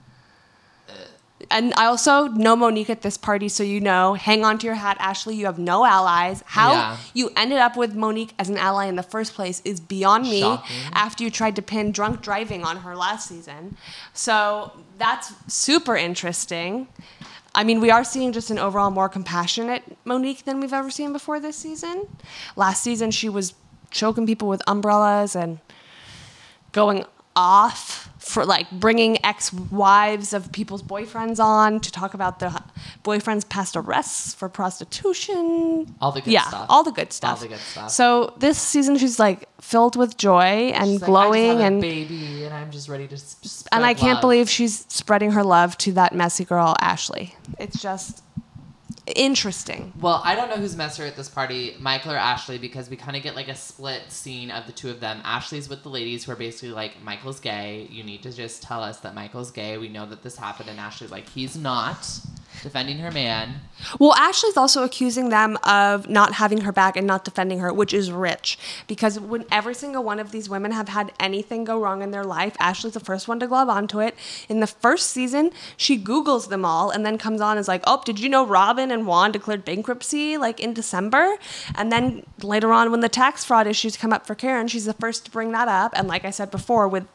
And 1.51 1.73
I 1.77 1.85
also 1.85 2.27
know 2.27 2.55
Monique 2.55 2.89
at 2.89 3.01
this 3.01 3.17
party, 3.17 3.49
so 3.49 3.63
you 3.63 3.79
know, 3.81 4.13
hang 4.13 4.43
on 4.45 4.57
to 4.59 4.65
your 4.65 4.75
hat, 4.75 4.97
Ashley. 4.99 5.35
You 5.35 5.45
have 5.45 5.59
no 5.59 5.85
allies. 5.85 6.43
How 6.47 6.71
Yeah. 6.73 6.97
you 7.13 7.31
ended 7.35 7.59
up 7.59 7.75
with 7.77 7.95
Monique 7.95 8.33
as 8.39 8.49
an 8.49 8.57
ally 8.57 8.85
in 8.85 8.95
the 8.95 9.03
first 9.03 9.33
place 9.33 9.61
is 9.65 9.79
beyond 9.79 10.23
me 10.23 10.41
Shocking. 10.41 10.75
after 10.93 11.23
you 11.23 11.29
tried 11.31 11.55
to 11.57 11.61
pin 11.61 11.91
drunk 11.91 12.21
driving 12.21 12.63
on 12.63 12.77
her 12.77 12.95
last 12.95 13.27
season. 13.27 13.77
So 14.13 14.71
that's 14.97 15.33
super 15.47 15.95
interesting. 15.95 16.87
I 17.55 17.63
mean, 17.63 17.79
we 17.81 17.91
are 17.91 18.03
seeing 18.03 18.31
just 18.33 18.49
an 18.49 18.57
overall 18.57 18.89
more 18.89 19.07
compassionate 19.09 19.83
Monique 20.05 20.45
than 20.45 20.59
we've 20.59 20.73
ever 20.73 20.89
seen 20.89 21.13
before 21.13 21.39
this 21.39 21.55
season. 21.55 22.07
Last 22.55 22.81
season, 22.81 23.11
she 23.11 23.29
was 23.29 23.53
choking 23.91 24.25
people 24.25 24.47
with 24.47 24.61
umbrellas 24.67 25.35
and 25.35 25.59
going 26.71 27.05
off 27.35 28.02
for 28.23 28.45
like 28.45 28.71
bringing 28.71 29.23
ex-wives 29.25 30.31
of 30.31 30.49
people's 30.53 30.81
boyfriends 30.81 31.39
on 31.39 31.81
to 31.81 31.91
talk 31.91 32.13
about 32.13 32.39
their 32.39 32.55
boyfriends' 33.03 33.47
past 33.47 33.75
arrests 33.75 34.33
for 34.33 34.47
prostitution. 34.47 35.93
All 35.99 36.13
the 36.13 36.21
good 36.21 36.31
yeah, 36.31 36.47
stuff. 36.47 36.65
all 36.69 36.83
the 36.85 36.93
good 36.93 37.11
stuff. 37.11 37.31
All 37.31 37.41
the 37.41 37.49
good 37.49 37.59
stuff. 37.59 37.89
So 37.91 38.33
this 38.37 38.57
season, 38.57 38.97
she's 38.97 39.19
like 39.19 39.49
filled 39.59 39.97
with 39.97 40.15
joy 40.15 40.71
and 40.71 40.85
She's 40.85 41.01
like, 41.01 41.07
glowing, 41.07 41.33
I 41.33 41.35
just 41.35 41.49
have 41.49 41.59
a 41.59 41.65
and 41.65 41.81
baby, 41.81 42.43
and 42.45 42.53
I'm 42.53 42.71
just 42.71 42.87
ready 42.87 43.07
to. 43.09 43.17
and 43.73 43.85
I 43.85 43.93
can't 43.93 44.21
believe 44.21 44.49
she's 44.49 44.85
spreading 44.87 45.31
her 45.31 45.43
love 45.43 45.77
to 45.79 45.91
that 45.93 46.15
messy 46.15 46.45
girl, 46.45 46.75
Ashley. 46.79 47.35
It's 47.59 47.81
just 47.81 48.23
interesting. 49.07 49.93
Well, 49.99 50.21
I 50.23 50.35
don't 50.35 50.49
know 50.49 50.55
who's 50.55 50.75
messer 50.75 51.03
at 51.03 51.15
this 51.15 51.29
party, 51.29 51.75
Michael 51.79 52.13
or 52.13 52.17
Ashley, 52.17 52.57
because 52.57 52.89
we 52.89 52.95
kind 52.95 53.17
of 53.17 53.23
get 53.23 53.35
like 53.35 53.47
a 53.47 53.55
split 53.55 54.03
scene 54.09 54.51
of 54.51 54.65
the 54.65 54.71
two 54.71 54.89
of 54.89 54.99
them. 54.99 55.21
Ashley's 55.23 55.69
with 55.69 55.83
the 55.83 55.89
ladies 55.89 56.23
who 56.23 56.31
are 56.31 56.37
basically 56.37 56.69
like, 56.69 57.01
Michael's 57.03 57.39
gay. 57.39 57.87
You 57.89 58.03
need 58.03 58.23
to 58.23 58.31
just 58.31 58.63
tell 58.63 58.81
us 58.81 58.99
that 58.99 59.15
Michael's 59.15 59.51
gay. 59.51 59.77
We 59.77 59.89
know 59.89 60.05
that 60.05 60.23
this 60.23 60.37
happened. 60.37 60.69
And 60.69 60.79
Ashley's 60.79 61.11
like, 61.11 61.27
he's 61.29 61.57
not 61.57 62.07
defending 62.63 62.97
her 62.99 63.11
man. 63.11 63.55
Well, 63.99 64.13
Ashley's 64.13 64.57
also 64.57 64.83
accusing 64.83 65.29
them 65.29 65.57
of 65.63 66.09
not 66.09 66.33
having 66.33 66.61
her 66.61 66.71
back 66.71 66.95
and 66.95 67.05
not 67.05 67.25
defending 67.25 67.59
her, 67.59 67.71
which 67.71 67.93
is 67.93 68.11
rich. 68.11 68.57
Because 68.87 69.19
when 69.19 69.45
every 69.51 69.75
single 69.75 70.03
one 70.03 70.19
of 70.19 70.31
these 70.31 70.49
women 70.49 70.71
have 70.71 70.89
had 70.89 71.11
anything 71.19 71.65
go 71.65 71.79
wrong 71.79 72.01
in 72.01 72.11
their 72.11 72.23
life, 72.23 72.55
Ashley's 72.59 72.93
the 72.93 72.99
first 72.99 73.27
one 73.27 73.39
to 73.41 73.47
glove 73.47 73.69
onto 73.69 73.99
it. 73.99 74.15
In 74.47 74.61
the 74.61 74.67
first 74.67 75.09
season, 75.11 75.51
she 75.77 75.99
Googles 75.99 76.49
them 76.49 76.63
all 76.65 76.89
and 76.89 77.05
then 77.05 77.17
comes 77.17 77.41
on 77.41 77.57
is 77.57 77.67
like, 77.67 77.83
oh, 77.85 78.01
did 78.05 78.19
you 78.19 78.29
know 78.29 78.45
Robyn 78.45 78.89
and 78.89 79.05
Juan 79.05 79.31
declared 79.31 79.65
bankruptcy 79.65 80.37
like 80.37 80.59
in 80.59 80.73
December? 80.73 81.37
And 81.75 81.91
then 81.91 82.25
later 82.41 82.71
on, 82.71 82.89
when 82.89 83.01
the 83.01 83.09
tax 83.09 83.43
fraud 83.43 83.67
issues 83.67 83.97
come 83.97 84.13
up 84.13 84.25
for 84.25 84.35
Karen, 84.35 84.67
she's 84.67 84.85
the 84.85 84.93
first 84.93 85.25
to 85.25 85.31
bring 85.31 85.51
that 85.51 85.67
up. 85.67 85.91
And 85.95 86.07
like 86.07 86.23
I 86.23 86.29
said 86.29 86.49
before, 86.49 86.87
with 86.87 87.05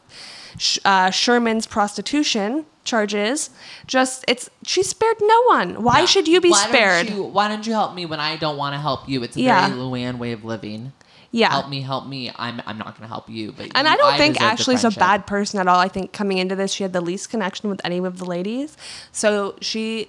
uh, 0.85 1.09
Sherman's 1.09 1.65
prostitution 1.67 2.65
charges, 2.89 3.49
just 3.87 4.25
it's 4.27 4.49
she 4.65 4.81
spared 4.83 5.17
no 5.21 5.39
one. 5.43 5.83
Why 5.83 5.99
Yeah. 6.01 6.05
should 6.05 6.27
you 6.27 6.41
be 6.41 6.49
Why 6.49 6.63
don't 6.63 6.73
spared? 6.73 7.09
you- 7.09 7.23
why 7.23 7.47
don't 7.47 7.65
you 7.67 7.73
help 7.73 7.93
me 7.93 8.05
when 8.05 8.19
I 8.19 8.35
don't 8.35 8.57
want 8.57 8.73
to 8.75 8.79
help 8.79 9.07
you? 9.07 9.23
It's 9.23 9.37
a 9.37 9.41
Yeah. 9.41 9.67
very 9.67 9.79
Luann 9.79 10.17
way 10.17 10.31
of 10.33 10.43
living. 10.43 10.91
Yeah. 11.31 11.51
Help 11.51 11.69
me, 11.69 11.81
help 11.81 12.07
me. 12.07 12.31
I'm, 12.35 12.59
I'm 12.65 12.79
not 12.79 12.97
going 12.97 13.03
to 13.07 13.13
help 13.15 13.29
you. 13.29 13.51
But 13.51 13.67
And 13.75 13.85
you- 13.87 13.93
I 13.93 13.97
don't 13.97 14.17
think 14.17 14.33
deserve 14.37 14.47
the 14.49 14.53
Ashley's 14.53 14.83
a 14.83 14.89
bad 14.91 15.27
person 15.27 15.59
at 15.59 15.67
all. 15.67 15.77
I 15.79 15.87
think 15.87 16.11
coming 16.11 16.39
into 16.39 16.55
this, 16.55 16.73
she 16.73 16.81
had 16.83 16.91
the 16.91 17.01
least 17.01 17.29
connection 17.29 17.69
with 17.69 17.79
any 17.83 17.99
of 17.99 18.17
the 18.17 18.25
ladies. 18.25 18.75
So 19.11 19.53
she, 19.61 20.07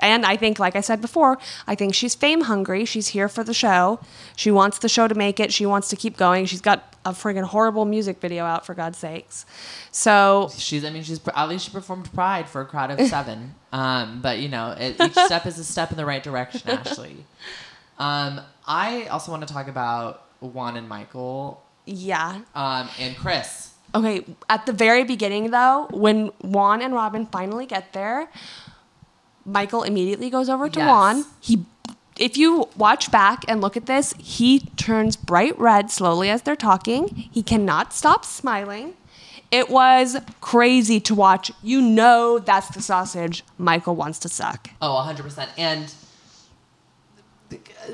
and 0.00 0.26
I 0.26 0.36
think, 0.36 0.58
like 0.58 0.76
I 0.76 0.80
said 0.80 1.00
before, 1.00 1.38
I 1.66 1.74
think 1.74 1.94
she's 1.94 2.14
fame 2.14 2.42
hungry. 2.42 2.84
She's 2.84 3.08
here 3.08 3.28
for 3.28 3.44
the 3.44 3.54
show. 3.54 4.00
She 4.36 4.50
wants 4.50 4.78
the 4.78 4.88
show 4.88 5.08
to 5.08 5.14
make 5.14 5.38
it. 5.38 5.52
She 5.52 5.66
wants 5.66 5.88
to 5.88 5.96
keep 5.96 6.16
going. 6.16 6.46
She's 6.46 6.60
got 6.60 6.94
a 7.04 7.10
friggin' 7.10 7.44
horrible 7.44 7.84
music 7.84 8.20
video 8.20 8.44
out, 8.44 8.64
for 8.64 8.74
God's 8.74 8.98
sakes. 8.98 9.44
So 9.92 10.50
She's, 10.56 10.84
I 10.84 10.90
mean, 10.90 11.02
she's 11.02 11.20
at 11.34 11.48
least 11.48 11.66
she 11.66 11.70
performed 11.70 12.12
Pride 12.12 12.48
for 12.48 12.60
a 12.60 12.66
crowd 12.66 12.90
of 12.90 13.06
seven. 13.06 13.54
um, 13.72 14.20
but 14.20 14.38
you 14.38 14.48
know, 14.48 14.74
it, 14.78 15.00
each 15.00 15.12
step 15.12 15.46
is 15.46 15.58
a 15.58 15.64
step 15.64 15.90
in 15.90 15.96
the 15.96 16.06
right 16.06 16.22
direction. 16.22 16.70
Ashley. 16.70 17.24
Um, 17.98 18.40
I 18.66 19.04
also 19.06 19.30
want 19.30 19.46
to 19.46 19.52
talk 19.52 19.68
about 19.68 20.26
Juan 20.40 20.76
and 20.76 20.88
Michael, 20.88 21.62
yeah. 21.86 22.40
um, 22.54 22.88
and 22.98 23.16
Chris. 23.16 23.70
Okay, 23.94 24.24
at 24.48 24.66
the 24.66 24.72
very 24.72 25.04
beginning 25.04 25.52
though, 25.52 25.86
when 25.92 26.28
Juan 26.40 26.82
and 26.82 26.94
Robyn 26.94 27.26
finally 27.26 27.66
get 27.66 27.92
there, 27.92 28.28
Michael 29.44 29.82
immediately 29.82 30.30
goes 30.30 30.48
over 30.48 30.68
to 30.68 30.78
Yes. 30.78 30.88
Juan. 30.88 31.24
He 31.40 31.64
if 32.16 32.36
you 32.36 32.68
watch 32.76 33.10
back 33.10 33.44
and 33.48 33.60
look 33.60 33.76
at 33.76 33.86
this, 33.86 34.14
he 34.18 34.60
turns 34.76 35.16
bright 35.16 35.58
red 35.58 35.90
slowly 35.90 36.30
as 36.30 36.42
they're 36.42 36.54
talking. 36.54 37.08
He 37.32 37.42
cannot 37.42 37.92
stop 37.92 38.24
smiling. 38.24 38.94
It 39.50 39.68
was 39.68 40.16
crazy 40.40 41.00
to 41.00 41.14
watch. 41.14 41.50
You 41.60 41.80
know 41.82 42.38
that's 42.38 42.68
the 42.68 42.80
sausage 42.80 43.42
Michael 43.58 43.96
wants 43.96 44.20
to 44.20 44.28
suck. 44.28 44.70
Oh, 44.80 44.90
100%. 45.04 45.48
And 45.58 45.92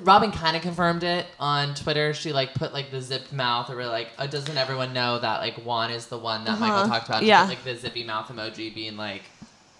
Robyn 0.03 0.33
kind 0.33 0.57
of 0.57 0.63
confirmed 0.63 1.03
it 1.03 1.27
on 1.39 1.75
Twitter. 1.75 2.15
She 2.15 2.33
like 2.33 2.55
put 2.55 2.73
like 2.73 2.91
the 2.91 3.01
zipped 3.01 3.33
mouth, 3.33 3.69
or 3.71 3.85
like, 3.87 4.09
uh, 4.19 4.27
doesn't 4.27 4.57
everyone 4.57 4.93
know 4.93 5.19
that 5.19 5.41
like 5.41 5.55
Juan 5.65 5.91
is 5.91 6.07
the 6.07 6.19
one 6.19 6.45
that 6.45 6.59
Michael 6.61 6.87
talked 6.87 7.09
about? 7.09 7.21
She 7.23 7.29
Yeah. 7.29 7.43
put, 7.43 7.49
like 7.51 7.65
the 7.65 7.75
zippy 7.77 8.05
mouth 8.05 8.29
emoji, 8.29 8.73
being 8.75 8.97
like, 8.97 9.23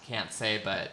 can't 0.07 0.33
say, 0.33 0.61
but 0.65 0.91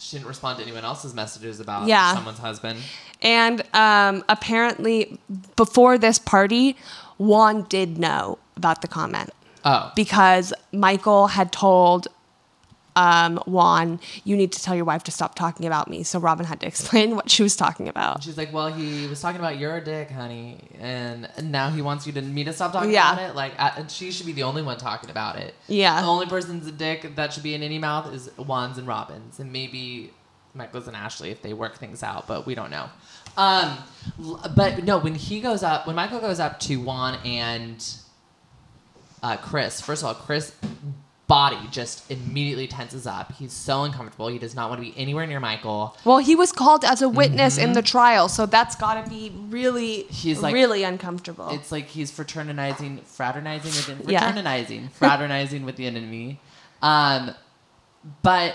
she 0.00 0.16
didn't 0.16 0.28
respond 0.28 0.56
to 0.58 0.64
anyone 0.64 0.84
else's 0.84 1.14
messages 1.14 1.60
about 1.60 1.86
Yeah. 1.86 2.14
someone's 2.14 2.38
husband. 2.38 2.80
And 3.22 3.62
um, 3.74 4.24
apparently, 4.28 5.18
before 5.56 5.98
this 5.98 6.18
party, 6.18 6.76
Juan 7.18 7.64
did 7.68 7.98
know 7.98 8.38
about 8.56 8.80
the 8.82 8.88
comment. 8.88 9.30
Oh, 9.64 9.92
because 9.94 10.54
Michael 10.72 11.26
had 11.28 11.52
told 11.52 12.08
um, 12.96 13.36
Juan, 13.46 14.00
"You 14.24 14.36
need 14.36 14.52
to 14.52 14.62
tell 14.62 14.74
your 14.74 14.84
wife 14.84 15.04
to 15.04 15.10
stop 15.10 15.34
talking 15.34 15.66
about 15.66 15.88
me." 15.88 16.02
So 16.02 16.18
Robyn 16.18 16.46
had 16.46 16.60
to 16.60 16.66
explain 16.66 17.14
what 17.16 17.30
she 17.30 17.42
was 17.42 17.56
talking 17.56 17.88
about. 17.88 18.22
she's 18.22 18.36
like, 18.36 18.52
well, 18.52 18.72
he 18.72 19.06
was 19.06 19.20
talking 19.20 19.40
about 19.40 19.58
your 19.58 19.80
dick, 19.80 20.10
honey, 20.10 20.58
and 20.80 21.28
now 21.42 21.70
he 21.70 21.82
wants 21.82 22.06
you 22.06 22.12
to 22.14 22.20
me 22.22 22.44
to 22.44 22.52
stop 22.52 22.72
talking 22.72 22.90
Yeah. 22.90 23.12
about 23.12 23.30
it. 23.30 23.36
Like, 23.36 23.52
uh, 23.58 23.86
she 23.88 24.10
should 24.12 24.26
be 24.26 24.32
the 24.32 24.42
only 24.42 24.62
one 24.62 24.76
talking 24.78 25.10
about 25.10 25.36
it. 25.36 25.54
Yeah. 25.68 26.00
The 26.00 26.06
only 26.08 26.26
person's 26.26 26.66
a 26.66 26.72
dick 26.72 27.16
that 27.16 27.32
should 27.32 27.42
be 27.42 27.54
in 27.54 27.62
any 27.62 27.78
mouth 27.78 28.12
is 28.12 28.28
Juan's 28.38 28.78
and 28.78 28.86
Robyn's, 28.86 29.38
and 29.40 29.52
maybe 29.52 30.12
Michael's 30.54 30.88
and 30.88 30.96
Ashley 30.96 31.30
if 31.30 31.42
they 31.42 31.52
work 31.52 31.76
things 31.76 32.02
out, 32.02 32.26
but 32.26 32.44
we 32.46 32.54
don't 32.54 32.70
know. 32.70 32.88
Um, 33.36 33.78
but 34.56 34.82
no, 34.84 34.98
when 34.98 35.14
he 35.14 35.40
goes 35.40 35.62
up, 35.62 35.86
when 35.86 35.94
Michael 35.94 36.18
goes 36.18 36.40
up 36.40 36.58
to 36.60 36.80
Juan 36.80 37.18
and 37.24 37.82
uh, 39.22 39.36
Chris, 39.36 39.80
first 39.80 40.02
of 40.02 40.08
all, 40.08 40.14
Chris' 40.14 40.52
body 41.30 41.58
just 41.70 42.10
immediately 42.10 42.66
tenses 42.66 43.06
up. 43.06 43.32
He's 43.32 43.52
so 43.52 43.84
uncomfortable. 43.84 44.26
He 44.28 44.38
does 44.38 44.54
not 44.54 44.68
want 44.68 44.82
to 44.82 44.90
be 44.90 44.98
anywhere 44.98 45.26
near 45.28 45.38
Michael. 45.40 45.96
Well, 46.04 46.18
he 46.18 46.34
was 46.34 46.50
called 46.50 46.84
as 46.84 47.02
a 47.02 47.08
witness 47.08 47.56
in 47.56 47.72
the 47.72 47.82
trial, 47.82 48.28
so 48.28 48.46
that's 48.46 48.74
got 48.74 49.02
to 49.02 49.08
be 49.08 49.32
really, 49.48 50.02
Mm-hmm. 50.04 50.12
He's 50.12 50.42
like- 50.42 50.52
really 50.54 50.82
uncomfortable. 50.82 51.48
It's 51.50 51.70
like 51.70 51.86
he's 51.86 52.10
fraternizing, 52.10 52.98
fraternizing 53.04 53.70
with 53.70 54.06
the, 54.06 54.12
Yeah. 54.12 54.20
fraternizing, 54.32 54.88
fraternizing 54.90 55.64
with 55.64 55.76
the 55.76 55.86
enemy. 55.86 56.40
Um, 56.82 57.34
but 58.22 58.54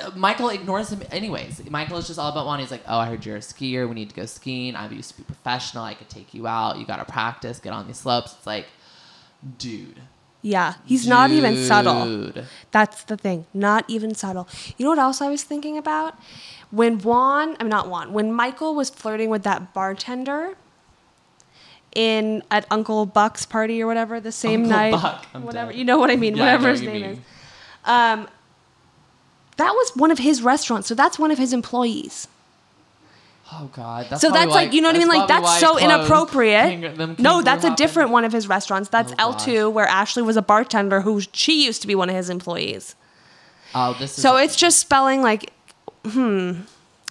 uh, 0.00 0.10
Michael 0.16 0.48
ignores 0.50 0.90
him 0.92 1.02
anyways. 1.10 1.68
Michael 1.70 1.98
is 1.98 2.06
just 2.06 2.18
all 2.18 2.30
about 2.30 2.46
one. 2.46 2.60
He's 2.60 2.70
like, 2.70 2.82
"Oh, 2.86 2.98
I 2.98 3.06
heard 3.06 3.26
you're 3.26 3.36
a 3.36 3.40
skier. 3.40 3.88
We 3.88 3.94
need 3.94 4.10
to 4.10 4.14
go 4.14 4.26
skiing. 4.26 4.74
I 4.76 4.88
used 4.90 5.10
to 5.10 5.16
be 5.18 5.24
professional. 5.24 5.82
I 5.84 5.94
could 5.94 6.08
take 6.08 6.32
you 6.34 6.46
out. 6.46 6.78
You 6.78 6.86
got 6.86 6.96
to 7.04 7.04
practice. 7.12 7.58
Get 7.58 7.72
on 7.72 7.86
these 7.86 7.98
slopes." 7.98 8.34
It's 8.38 8.46
like, 8.46 8.66
dude, 9.58 10.00
yeah, 10.42 10.74
he's 10.84 11.06
not 11.06 11.30
even 11.30 11.56
subtle. 11.56 12.04
Dude. 12.04 12.46
That's 12.72 13.04
the 13.04 13.16
thing. 13.16 13.46
Not 13.54 13.84
even 13.88 14.14
subtle. 14.14 14.48
You 14.76 14.84
know 14.84 14.90
what 14.90 14.98
else 14.98 15.20
I 15.22 15.28
was 15.30 15.44
thinking 15.44 15.78
about? 15.78 16.18
When 16.70 16.98
Juan, 16.98 17.56
I'm 17.60 17.68
not 17.68 17.88
Juan, 17.88 18.12
when 18.12 18.32
Michael 18.32 18.74
was 18.74 18.90
flirting 18.90 19.30
with 19.30 19.44
that 19.44 19.72
bartender 19.72 20.56
in 21.94 22.42
at 22.50 22.66
Uncle 22.70 23.06
Buck's 23.06 23.44
party 23.46 23.82
or 23.82 23.86
whatever 23.86 24.18
the 24.20 24.32
same 24.32 24.62
Uncle 24.64 24.70
night. 24.78 24.92
Buck, 24.92 25.26
I'm 25.34 25.42
whatever. 25.44 25.70
dead. 25.70 25.78
You 25.78 25.84
know 25.84 25.98
what 25.98 26.10
I 26.10 26.16
mean, 26.16 26.36
Yeah, 26.36 26.44
whatever 26.44 26.64
what 26.64 26.72
his 26.72 26.82
you 26.82 26.88
name 26.90 27.04
is. 27.04 27.18
Um 27.84 28.28
that 29.58 29.72
was 29.72 29.92
one 29.94 30.10
of 30.10 30.18
his 30.18 30.42
restaurants, 30.42 30.88
so 30.88 30.94
that's 30.94 31.18
one 31.18 31.30
of 31.30 31.38
his 31.38 31.52
employees. 31.52 32.26
Oh 33.54 33.68
God. 33.72 34.06
That's 34.08 34.22
so 34.22 34.30
that's 34.30 34.50
like 34.50 34.68
why- 34.68 34.74
you 34.74 34.80
know 34.80 34.88
what 34.88 34.96
I 34.96 34.98
mean? 34.98 35.08
Like 35.08 35.28
that's 35.28 35.60
so 35.60 35.78
inappropriate. 35.78 37.18
No, 37.18 37.42
that's 37.42 37.64
a 37.64 37.74
different 37.74 38.10
one 38.10 38.24
of 38.24 38.32
his 38.32 38.48
restaurants. 38.48 38.88
That's 38.88 39.12
Oh, 39.18 39.32
L2, 39.36 39.70
where 39.72 39.86
Ashley 39.86 40.22
was 40.22 40.36
a 40.36 40.42
bartender 40.42 41.02
who 41.02 41.20
she 41.32 41.64
used 41.64 41.82
to 41.82 41.86
be 41.88 41.94
one 41.94 42.08
of 42.08 42.16
his 42.16 42.30
employees. 42.30 42.94
Oh, 43.74 43.94
this 43.98 44.16
is 44.16 44.22
So 44.22 44.36
it's 44.36 44.56
just 44.56 44.78
spelling 44.78 45.22
like, 45.22 45.52
hmm. 46.04 46.52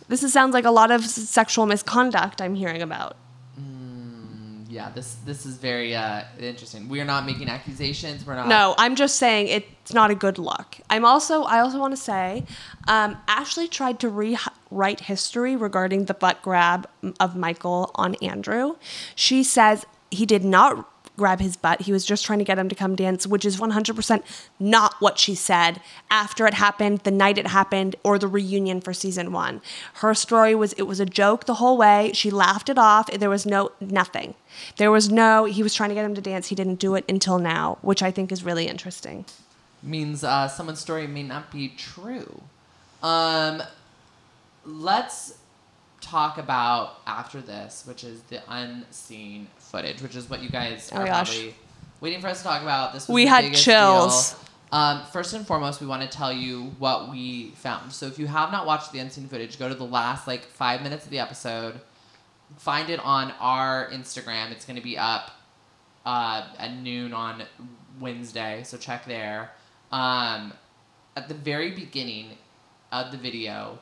This 0.08 0.24
is, 0.24 0.34
sounds 0.34 0.54
like 0.54 0.66
a 0.66 0.72
lot 0.72 0.92
of 0.92 1.06
sexual 1.06 1.66
misconduct 1.66 2.42
I'm 2.42 2.56
hearing 2.56 2.82
about. 2.82 3.16
yeah. 4.70 4.90
This 4.94 5.16
this 5.26 5.46
is 5.46 5.58
very 5.58 5.96
uh, 5.96 6.24
interesting. 6.40 6.90
We 6.90 7.00
are 7.02 7.06
not 7.06 7.26
making 7.26 7.48
accusations. 7.50 8.26
We're 8.26 8.36
not. 8.36 8.48
No, 8.48 8.76
I'm 8.78 8.96
just 8.96 9.16
saying 9.18 9.48
it's 9.48 9.94
not 9.94 10.12
a 10.12 10.16
good 10.16 10.38
look. 10.38 10.78
I'm 10.90 11.06
also, 11.06 11.44
I 11.44 11.60
also 11.60 11.80
want 11.80 11.94
to 11.96 12.02
say, 12.02 12.44
um, 12.88 13.18
Ashley 13.28 13.68
tried 13.68 14.00
to 14.00 14.10
rewrite 14.72 15.02
history 15.02 15.56
regarding 15.56 16.06
the 16.06 16.14
butt 16.14 16.42
grab 16.42 16.88
of 17.20 17.36
Michael 17.36 17.92
on 17.96 18.16
Andrew. 18.16 18.76
She 19.16 19.44
says 19.44 19.86
he 20.10 20.26
did 20.26 20.44
not 20.44 20.88
grab 21.18 21.40
his 21.40 21.58
butt. 21.58 21.82
He 21.82 21.92
was 21.92 22.06
just 22.06 22.26
trying 22.26 22.40
to 22.40 22.46
get 22.46 22.58
him 22.58 22.70
to 22.70 22.74
come 22.74 22.96
dance, 22.96 23.28
which 23.28 23.46
is 23.46 23.58
100% 23.58 24.24
not 24.60 24.96
what 25.00 25.20
she 25.20 25.36
said 25.36 25.82
after 26.10 26.48
it 26.48 26.54
happened, 26.56 27.00
the 27.00 27.12
night 27.12 27.38
it 27.38 27.48
happened, 27.48 27.96
or 28.04 28.18
the 28.18 28.28
reunion 28.28 28.82
for 28.82 28.94
season 28.94 29.32
one. 29.32 29.62
Her 29.96 30.14
story 30.14 30.56
was 30.56 30.74
it 30.74 30.84
was 30.84 31.00
a 31.00 31.06
joke 31.06 31.46
the 31.46 31.56
whole 31.56 31.78
way. 31.78 32.12
She 32.14 32.32
laughed 32.32 32.70
it 32.70 32.78
off. 32.78 33.08
There 33.12 33.30
was 33.30 33.46
no, 33.46 33.72
nothing. 33.80 34.34
There 34.78 34.90
was 34.90 35.12
no, 35.12 35.46
he 35.46 35.62
was 35.62 35.76
trying 35.76 35.90
to 35.90 35.96
get 35.96 36.06
him 36.06 36.16
to 36.16 36.22
dance. 36.22 36.48
He 36.48 36.56
didn't 36.56 36.80
do 36.80 36.96
it 36.96 37.06
until 37.08 37.38
now, 37.38 37.78
which 37.82 38.02
I 38.02 38.10
think 38.10 38.32
is 38.32 38.44
really 38.44 38.68
interesting. 38.68 39.26
means 39.84 40.24
uh, 40.24 40.48
someone's 40.48 40.80
story 40.80 41.08
may 41.08 41.24
not 41.24 41.52
be 41.52 41.70
true. 41.70 42.42
Um, 43.04 43.62
let's 44.66 45.38
talk 46.02 46.38
about 46.38 47.00
after 47.06 47.42
this, 47.42 47.84
which 47.86 48.04
is 48.04 48.22
the 48.24 48.42
unseen 48.50 49.48
footage, 49.58 50.02
which 50.02 50.16
is 50.16 50.30
what 50.30 50.42
you 50.42 50.50
guys 50.50 50.90
Oh 50.94 50.98
are 50.98 51.06
gosh. 51.06 51.32
probably 51.36 51.56
waiting 52.00 52.22
for 52.22 52.28
us 52.28 52.40
to 52.40 52.44
talk 52.44 52.62
about. 52.62 52.94
This 52.94 53.08
was 53.08 53.14
We 53.14 53.26
had 53.28 53.54
chills. 53.54 54.36
Um, 54.74 55.04
first 55.12 55.34
and 55.34 55.46
foremost, 55.46 55.82
we 55.82 55.88
want 55.88 56.02
to 56.02 56.08
tell 56.08 56.32
you 56.32 56.74
what 56.80 57.10
we 57.12 57.50
found. 57.56 57.92
So 57.92 58.06
if 58.08 58.18
you 58.18 58.26
have 58.28 58.52
not 58.52 58.66
watched 58.66 58.92
the 58.94 59.00
unseen 59.00 59.28
footage, 59.28 59.60
go 59.60 59.68
to 59.68 59.76
the 59.76 59.86
last 59.86 60.28
like 60.28 60.44
five 60.46 60.82
minutes 60.82 61.04
of 61.06 61.12
the 61.12 61.20
episode. 61.20 61.82
Find 62.58 62.90
it 62.90 63.00
on 63.02 63.32
our 63.40 63.90
Instagram. 63.92 64.52
It's 64.52 64.66
going 64.66 64.78
to 64.78 64.82
be 64.82 64.98
up 64.98 65.32
uh, 66.06 66.48
at 66.58 66.74
noon 66.78 67.14
on 67.14 67.44
Wednesday, 68.00 68.62
so 68.64 68.78
check 68.78 69.06
there. 69.06 69.52
Um, 69.92 70.54
at 71.18 71.28
the 71.28 71.34
very 71.34 71.72
beginning 71.72 72.38
of 72.94 73.12
the 73.12 73.18
video, 73.18 73.78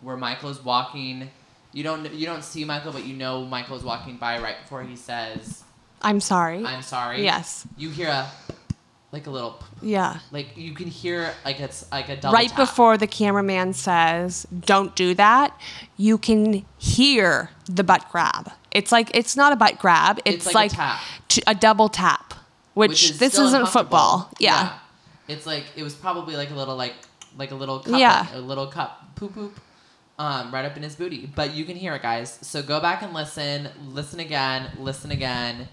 where 0.00 0.16
Michael 0.16 0.50
is 0.50 0.62
walking, 0.64 1.30
you 1.72 1.82
don't 1.82 2.12
you 2.12 2.26
don't 2.26 2.44
see 2.44 2.64
Michael, 2.64 2.92
but 2.92 3.04
you 3.04 3.14
know 3.16 3.44
Michael 3.44 3.76
is 3.76 3.82
walking 3.84 4.16
by 4.16 4.38
right 4.40 4.56
before 4.62 4.82
he 4.82 4.96
says, 4.96 5.62
I'm 6.02 6.20
sorry. 6.20 6.64
"I'm 6.64 6.82
sorry." 6.82 7.22
Yes. 7.22 7.66
You 7.76 7.90
hear 7.90 8.08
a 8.08 8.28
like 9.12 9.26
a 9.26 9.30
little 9.30 9.62
yeah. 9.82 10.18
like 10.30 10.56
you 10.56 10.72
can 10.72 10.86
hear 10.86 11.34
like 11.44 11.58
it's 11.58 11.90
like 11.90 12.08
a 12.08 12.16
double 12.16 12.32
Right 12.34 12.48
tap. 12.48 12.56
before 12.56 12.96
the 12.96 13.06
cameraman 13.06 13.72
says, 13.72 14.46
"Don't 14.66 14.94
do 14.96 15.14
that," 15.14 15.58
you 15.96 16.16
can 16.18 16.64
hear 16.78 17.50
the 17.66 17.82
butt 17.84 18.06
grab. 18.10 18.50
It's 18.70 18.92
like 18.92 19.10
it's 19.14 19.36
not 19.36 19.52
a 19.52 19.56
butt 19.56 19.78
grab. 19.78 20.20
It's, 20.24 20.46
It's 20.46 20.54
like 20.54 20.54
a 20.54 20.58
like, 20.58 20.72
tap. 20.72 21.00
t- 21.28 21.42
a 21.46 21.54
double 21.54 21.88
tap, 21.88 22.34
which, 22.74 22.90
which 22.90 23.10
is 23.10 23.18
this 23.18 23.38
isn't 23.38 23.68
football. 23.68 24.30
Yeah. 24.38 24.78
It's 25.28 25.46
like 25.46 25.64
it 25.76 25.82
was 25.82 25.94
probably 25.94 26.36
like 26.36 26.50
a 26.50 26.54
little 26.54 26.76
like 26.76 26.94
like 27.36 27.50
a 27.50 27.54
little 27.54 27.80
cup 27.80 27.98
Yeah. 27.98 28.26
a 28.34 28.40
little 28.40 28.66
cup 28.68 29.14
poop 29.16 29.34
poop 29.34 29.58
um, 30.20 30.52
right 30.52 30.66
up 30.66 30.76
in 30.76 30.82
his 30.82 30.94
booty. 30.96 31.26
But 31.34 31.54
you 31.54 31.64
can 31.64 31.76
hear 31.76 31.94
it 31.94 32.02
guys. 32.02 32.38
So 32.42 32.62
go 32.62 32.78
back 32.78 33.00
and 33.02 33.14
listen, 33.14 33.68
listen 33.88 34.20
again, 34.20 34.70
listen 34.78 35.10
again. 35.10 35.66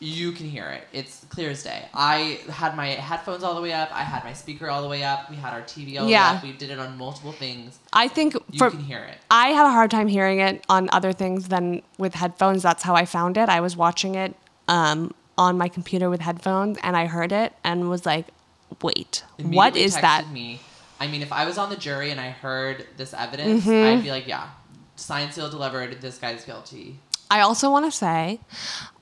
You 0.00 0.32
can 0.32 0.48
hear 0.50 0.66
it. 0.66 0.82
It's 0.92 1.24
clear 1.28 1.50
as 1.50 1.62
day. 1.62 1.84
I 1.94 2.40
had 2.50 2.74
my 2.76 2.88
headphones 2.88 3.44
all 3.44 3.54
the 3.54 3.60
way 3.60 3.72
up. 3.72 3.88
I 3.92 4.02
had 4.02 4.24
my 4.24 4.32
speaker 4.32 4.68
all 4.68 4.82
the 4.82 4.88
way 4.88 5.04
up. 5.04 5.30
We 5.30 5.36
had 5.36 5.52
our 5.52 5.62
TV 5.62 5.96
all 5.96 6.06
the 6.06 6.10
Yeah. 6.10 6.32
way 6.32 6.36
up. 6.38 6.42
We 6.42 6.52
did 6.54 6.70
it 6.70 6.80
on 6.80 6.98
multiple 6.98 7.30
things. 7.30 7.78
I 7.92 8.08
think 8.08 8.34
You 8.34 8.58
for 8.58 8.70
can 8.70 8.80
hear 8.80 8.98
it. 8.98 9.18
I 9.30 9.48
have 9.50 9.64
a 9.68 9.70
hard 9.70 9.92
time 9.92 10.08
hearing 10.08 10.40
it 10.40 10.64
on 10.68 10.88
other 10.92 11.12
things 11.12 11.46
than 11.48 11.82
with 11.98 12.14
headphones. 12.14 12.64
That's 12.64 12.82
how 12.82 12.96
I 12.96 13.04
found 13.04 13.36
it. 13.36 13.48
I 13.48 13.60
was 13.60 13.76
watching 13.76 14.16
it 14.16 14.34
um, 14.66 15.14
on 15.38 15.56
my 15.56 15.68
computer 15.68 16.10
with 16.10 16.20
headphones, 16.20 16.78
and 16.82 16.96
I 16.96 17.06
heard 17.06 17.30
it 17.30 17.52
and 17.62 17.88
was 17.88 18.04
like, 18.04 18.26
"Wait, 18.82 19.22
what 19.40 19.76
is 19.76 19.94
that?" 19.94 20.28
Me. 20.32 20.58
I 21.02 21.08
mean, 21.08 21.20
if 21.20 21.32
I 21.32 21.44
was 21.46 21.58
on 21.58 21.68
the 21.68 21.76
jury 21.76 22.12
and 22.12 22.20
I 22.20 22.30
heard 22.30 22.86
this 22.96 23.12
evidence, 23.12 23.64
Mm-hmm. 23.64 23.98
I'd 23.98 24.04
be 24.04 24.10
like, 24.10 24.28
yeah, 24.28 24.50
signed, 24.94 25.34
sealed, 25.34 25.50
delivered. 25.50 26.00
This 26.00 26.16
guy's 26.16 26.44
guilty. 26.44 27.00
I 27.28 27.40
also 27.40 27.72
want 27.72 27.86
to 27.86 27.90
say, 27.90 28.38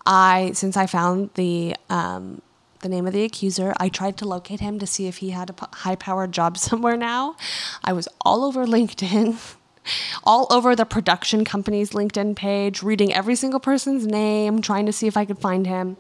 I 0.07 0.53
since 0.55 0.79
I 0.79 0.87
found 0.87 1.29
the 1.35 1.77
um, 1.91 2.41
the 2.81 2.89
name 2.89 3.07
of 3.07 3.13
the 3.13 3.23
accuser, 3.23 3.75
I 3.79 3.91
tried 3.91 4.17
to 4.19 4.25
locate 4.25 4.61
him 4.61 4.79
to 4.79 4.87
see 4.87 5.09
if 5.09 5.19
he 5.19 5.31
had 5.31 5.51
a 5.51 5.77
high 5.77 5.95
powered 5.97 6.33
job 6.33 6.57
somewhere 6.69 6.97
now. 6.97 7.37
I 7.85 7.93
was 7.93 8.09
all 8.23 8.45
over 8.45 8.65
LinkedIn. 8.67 9.37
All 10.25 10.47
over 10.51 10.77
the 10.77 10.85
production 10.85 11.43
company's 11.43 11.91
LinkedIn 11.91 12.37
page, 12.37 12.83
reading 12.83 13.15
every 13.15 13.35
single 13.35 13.59
person's 13.59 14.07
name, 14.07 14.61
trying 14.61 14.85
to 14.85 14.93
see 14.93 15.07
if 15.07 15.17
I 15.17 15.25
could 15.25 15.39
find 15.39 15.67
him. 15.67 15.97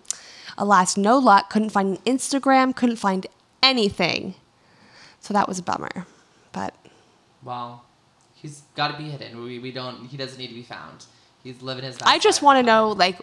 Alas, 0.59 0.99
no 0.99 1.17
luck. 1.19 1.49
Couldn't 1.49 1.71
find 1.71 1.97
an 1.97 2.03
Instagram, 2.05 2.77
couldn't 2.77 2.97
find 2.97 3.27
anything. 3.63 4.35
So 5.21 5.35
that 5.35 5.49
was 5.49 5.59
a 5.59 5.63
bummer. 5.63 6.07
But 6.53 6.75
Well, 7.43 7.85
he's 8.35 8.63
got 8.75 8.89
to 8.89 8.99
be 8.99 9.11
hidden. 9.11 9.43
We, 9.43 9.59
we 9.59 9.73
don't. 9.73 10.07
He 10.07 10.17
doesn't 10.17 10.39
need 10.39 10.49
to 10.49 10.55
be 10.55 10.63
found. 10.63 11.07
He's 11.43 11.63
living 11.63 11.85
his. 11.85 11.99
I 12.03 12.19
just 12.19 12.43
want 12.43 12.59
to 12.59 12.63
know, 12.63 12.91
like, 12.91 13.19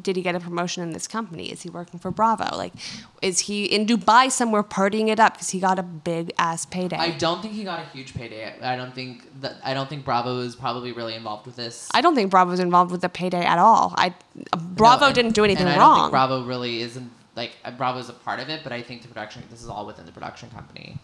did 0.00 0.16
he 0.16 0.22
get 0.22 0.34
a 0.34 0.40
promotion 0.40 0.82
in 0.82 0.92
this 0.92 1.06
company? 1.06 1.50
Is 1.50 1.62
he 1.62 1.70
working 1.70 1.98
for 2.00 2.10
Bravo? 2.10 2.56
Like, 2.56 2.72
is 3.20 3.40
he 3.40 3.64
in 3.66 3.86
Dubai 3.86 4.30
somewhere 4.30 4.62
partying 4.62 5.08
it 5.08 5.20
up 5.20 5.34
because 5.34 5.50
he 5.50 5.60
got 5.60 5.78
a 5.78 5.82
big 5.82 6.32
ass 6.38 6.66
payday? 6.66 6.96
I 6.96 7.10
don't 7.10 7.40
think 7.42 7.54
he 7.54 7.64
got 7.64 7.78
a 7.78 7.84
huge 7.84 8.14
payday. 8.14 8.54
I 8.60 8.76
don't 8.76 8.94
think 8.94 9.40
that. 9.42 9.56
I 9.62 9.74
don't 9.74 9.88
think 9.88 10.04
Bravo 10.04 10.40
is 10.40 10.56
probably 10.56 10.92
really 10.92 11.14
involved 11.14 11.46
with 11.46 11.56
this. 11.56 11.88
I 11.94 12.00
don't 12.00 12.14
think 12.14 12.30
Bravo 12.30 12.50
Bravo's 12.50 12.60
involved 12.60 12.90
with 12.90 13.02
the 13.02 13.08
payday 13.08 13.44
at 13.44 13.58
all. 13.58 13.94
I 13.96 14.14
Bravo 14.58 15.00
No, 15.00 15.06
and- 15.06 15.14
didn't 15.14 15.34
do 15.34 15.44
anything 15.44 15.66
and 15.66 15.74
I 15.74 15.78
don't 15.78 15.96
think 16.00 16.10
Bravo 16.10 16.44
really 16.44 16.80
isn't 16.82 17.10
like 17.36 17.52
uh, 17.64 17.70
Bravo's 17.70 18.08
a 18.08 18.12
part 18.12 18.40
of 18.40 18.48
it, 18.48 18.60
but 18.62 18.72
I 18.72 18.82
think 18.82 19.02
the 19.02 19.08
production. 19.08 19.42
This 19.50 19.62
is 19.62 19.68
all 19.68 19.86
within 19.86 20.06
the 20.06 20.12
production 20.12 20.50
company, 20.50 20.98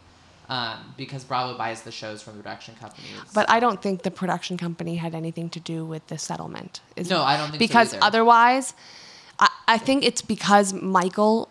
um, 0.48 0.94
because 0.96 1.24
Bravo 1.24 1.56
buys 1.58 1.82
the 1.82 1.92
shows 1.92 2.22
from 2.22 2.36
the 2.36 2.42
production 2.42 2.74
companies. 2.80 3.10
but 3.34 3.48
I 3.50 3.60
don't 3.60 3.82
think 3.82 4.02
the 4.02 4.10
production 4.10 4.56
company 4.56 4.96
had 4.96 5.14
anything 5.14 5.50
to 5.50 5.60
do 5.60 5.84
with 5.84 6.06
the 6.06 6.18
settlement. 6.18 6.80
Is- 6.96 7.10
No, 7.10 7.22
I 7.22 7.36
don't 7.36 7.50
think 7.50 7.60
so 7.62 7.66
because 7.66 7.94
either. 7.94 8.04
otherwise, 8.04 8.74
I, 9.38 9.48
I 9.66 9.78
think 9.78 10.04
it's 10.04 10.22
because 10.22 10.72
Michael. 10.72 11.48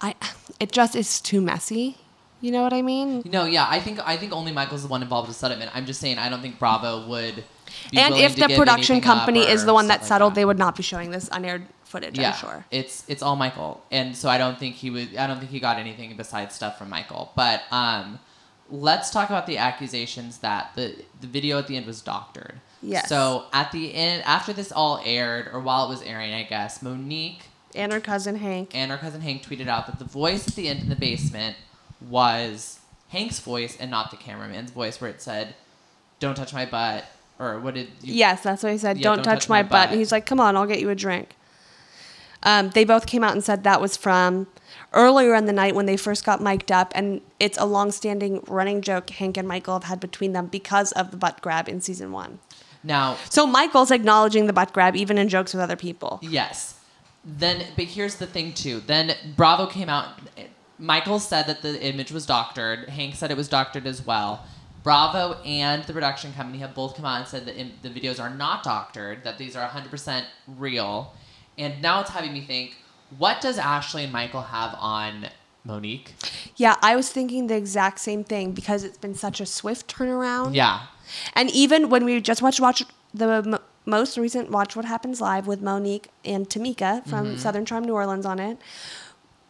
I 0.00 0.14
it 0.60 0.70
just 0.72 0.94
is 0.94 1.20
too 1.20 1.40
messy. 1.40 1.96
You 2.40 2.52
know 2.52 2.62
what 2.62 2.72
I 2.72 2.82
mean? 2.82 3.22
No, 3.24 3.46
yeah, 3.46 3.66
I 3.68 3.80
think 3.80 3.98
I 4.06 4.16
think 4.16 4.32
only 4.32 4.52
Michael's 4.52 4.82
the 4.82 4.88
one 4.88 5.02
involved 5.02 5.26
with 5.28 5.36
settlement. 5.36 5.72
I'm 5.74 5.86
just 5.86 6.00
saying 6.00 6.18
I 6.18 6.28
don't 6.28 6.40
think 6.40 6.58
Bravo 6.58 7.08
would. 7.08 7.42
Be 7.90 7.98
and 7.98 8.14
if 8.14 8.36
the 8.36 8.48
production 8.56 9.00
company 9.00 9.40
is 9.40 9.64
the 9.64 9.74
one 9.74 9.88
that 9.88 10.00
stuff 10.00 10.02
like 10.02 10.08
settled, 10.08 10.30
that. 10.32 10.34
they 10.36 10.44
would 10.44 10.58
not 10.58 10.76
be 10.76 10.82
showing 10.82 11.10
this 11.10 11.28
unaired 11.32 11.66
footage. 11.88 12.18
yeah, 12.18 12.30
I'm 12.30 12.36
sure. 12.36 12.64
it's 12.70 13.04
it's 13.08 13.22
all 13.22 13.36
Michael, 13.36 13.82
and 13.90 14.16
so 14.16 14.28
I 14.28 14.38
don't 14.38 14.58
think 14.58 14.76
he 14.76 14.90
would. 14.90 15.16
I 15.16 15.26
don't 15.26 15.38
think 15.38 15.50
he 15.50 15.60
got 15.60 15.78
anything 15.78 16.16
besides 16.16 16.54
stuff 16.54 16.78
from 16.78 16.88
Michael. 16.88 17.32
But 17.34 17.62
um, 17.70 18.18
let's 18.70 19.10
talk 19.10 19.28
about 19.30 19.46
the 19.46 19.58
accusations 19.58 20.38
that 20.38 20.72
the 20.76 20.94
the 21.20 21.26
video 21.26 21.58
at 21.58 21.66
the 21.66 21.76
end 21.76 21.86
was 21.86 22.00
doctored. 22.00 22.60
Yes. 22.82 23.08
So 23.08 23.46
at 23.52 23.72
the 23.72 23.94
end, 23.94 24.22
after 24.24 24.52
this 24.52 24.70
all 24.70 25.00
aired, 25.04 25.48
or 25.52 25.60
while 25.60 25.86
it 25.86 25.88
was 25.88 26.02
airing, 26.02 26.32
I 26.32 26.44
guess 26.44 26.80
Monique 26.82 27.42
And 27.74 27.92
her 27.92 28.00
cousin 28.00 28.36
Hank. 28.36 28.70
and 28.74 28.90
her 28.92 28.98
cousin 28.98 29.20
Hank 29.20 29.42
tweeted 29.42 29.66
out 29.66 29.86
that 29.86 29.98
the 29.98 30.04
voice 30.04 30.46
at 30.46 30.54
the 30.54 30.68
end 30.68 30.82
in 30.82 30.88
the 30.88 30.96
basement 30.96 31.56
was 32.08 32.78
Hank's 33.08 33.40
voice 33.40 33.76
and 33.80 33.90
not 33.90 34.10
the 34.10 34.16
cameraman's 34.16 34.70
voice, 34.70 35.00
where 35.00 35.10
it 35.10 35.20
said, 35.20 35.54
"Don't 36.20 36.36
touch 36.36 36.52
my 36.52 36.66
butt," 36.66 37.04
or 37.38 37.58
what 37.58 37.74
did 37.74 37.88
you? 38.02 38.14
Yes, 38.14 38.42
that's 38.42 38.62
what 38.62 38.72
he 38.72 38.78
said. 38.78 38.98
Yeah, 38.98 39.02
don't, 39.14 39.22
touch, 39.22 39.48
my, 39.48 39.62
butt. 39.62 39.90
And 39.90 39.98
he's 39.98 40.12
like, 40.12 40.26
come 40.26 40.40
on, 40.40 40.56
I'll 40.56 40.66
get 40.66 40.80
you 40.80 40.90
a 40.90 40.94
drink. 40.94 41.34
Um, 42.48 42.70
they 42.70 42.86
both 42.86 43.06
came 43.06 43.22
out 43.22 43.32
and 43.32 43.44
said 43.44 43.62
that 43.64 43.78
was 43.78 43.98
from 43.98 44.46
earlier 44.94 45.34
in 45.34 45.44
the 45.44 45.52
night 45.52 45.74
when 45.74 45.84
they 45.84 45.98
first 45.98 46.24
got 46.24 46.40
mic'd 46.40 46.72
up. 46.72 46.90
And 46.94 47.20
it's 47.38 47.58
a 47.58 47.66
long-standing 47.66 48.42
running 48.48 48.80
joke 48.80 49.10
Hank 49.10 49.36
and 49.36 49.46
Michael 49.46 49.74
have 49.74 49.84
had 49.84 50.00
between 50.00 50.32
them 50.32 50.46
because 50.46 50.92
of 50.92 51.10
the 51.10 51.18
butt 51.18 51.42
grab 51.42 51.68
in 51.68 51.82
season 51.82 52.10
one. 52.10 52.38
Now, 52.82 53.18
So 53.28 53.46
Michael's 53.46 53.90
acknowledging 53.90 54.46
the 54.46 54.54
butt 54.54 54.72
grab 54.72 54.96
even 54.96 55.18
in 55.18 55.28
jokes 55.28 55.52
with 55.52 55.62
other 55.62 55.76
people. 55.76 56.20
Yes. 56.22 56.80
Then, 57.22 57.66
but 57.76 57.84
here's 57.84 58.14
the 58.14 58.26
thing 58.26 58.54
too. 58.54 58.80
Then 58.80 59.14
Bravo 59.36 59.66
came 59.66 59.90
out. 59.90 60.18
Michael 60.78 61.18
said 61.18 61.48
that 61.48 61.60
the 61.60 61.78
image 61.84 62.12
was 62.12 62.24
doctored. 62.24 62.88
Hank 62.88 63.14
said 63.14 63.30
it 63.30 63.36
was 63.36 63.48
doctored 63.48 63.86
as 63.86 64.06
well. 64.06 64.46
Bravo 64.82 65.34
and 65.44 65.84
the 65.84 65.92
production 65.92 66.32
company 66.32 66.60
have 66.60 66.74
both 66.74 66.96
come 66.96 67.04
out 67.04 67.18
and 67.18 67.28
said 67.28 67.44
that 67.44 67.56
the 67.82 67.90
videos 67.90 68.18
are 68.18 68.30
not 68.30 68.62
doctored. 68.62 69.22
That 69.24 69.36
these 69.36 69.54
are 69.54 69.68
100% 69.68 70.24
real. 70.56 71.12
And 71.58 71.82
now 71.82 72.00
it's 72.00 72.10
having 72.10 72.32
me 72.32 72.40
think: 72.40 72.76
What 73.18 73.40
does 73.40 73.58
Ashley 73.58 74.04
and 74.04 74.12
Michael 74.12 74.42
have 74.42 74.74
on 74.78 75.28
Monique? 75.64 76.14
Yeah, 76.56 76.76
I 76.82 76.96
was 76.96 77.10
thinking 77.10 77.48
the 77.48 77.56
exact 77.56 77.98
same 78.00 78.24
thing 78.24 78.52
because 78.52 78.84
it's 78.84 78.98
been 78.98 79.14
such 79.14 79.40
a 79.40 79.46
swift 79.46 79.92
turnaround. 79.94 80.54
Yeah. 80.54 80.86
And 81.34 81.50
even 81.50 81.88
when 81.88 82.04
we 82.04 82.20
just 82.20 82.42
watched 82.42 82.60
watch 82.60 82.82
the 83.12 83.28
m- 83.28 83.58
most 83.86 84.16
recent 84.18 84.50
Watch 84.50 84.76
What 84.76 84.84
Happens 84.84 85.20
Live 85.20 85.46
with 85.46 85.62
Monique 85.62 86.08
and 86.24 86.48
Tamica 86.48 87.02
from 87.08 87.38
Southern 87.38 87.64
Charm 87.64 87.84
New 87.84 87.94
Orleans 87.94 88.26
on 88.26 88.38
it, 88.38 88.58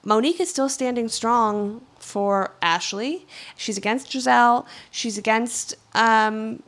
Monique 0.04 0.40
is 0.40 0.48
still 0.48 0.68
standing 0.68 1.08
strong 1.08 1.82
for 1.98 2.52
Ashley. 2.62 3.26
She's 3.56 3.76
against 3.76 4.10
Gizelle. 4.10 4.64
She's 4.90 5.18
against 5.18 5.74
um, 5.94 6.62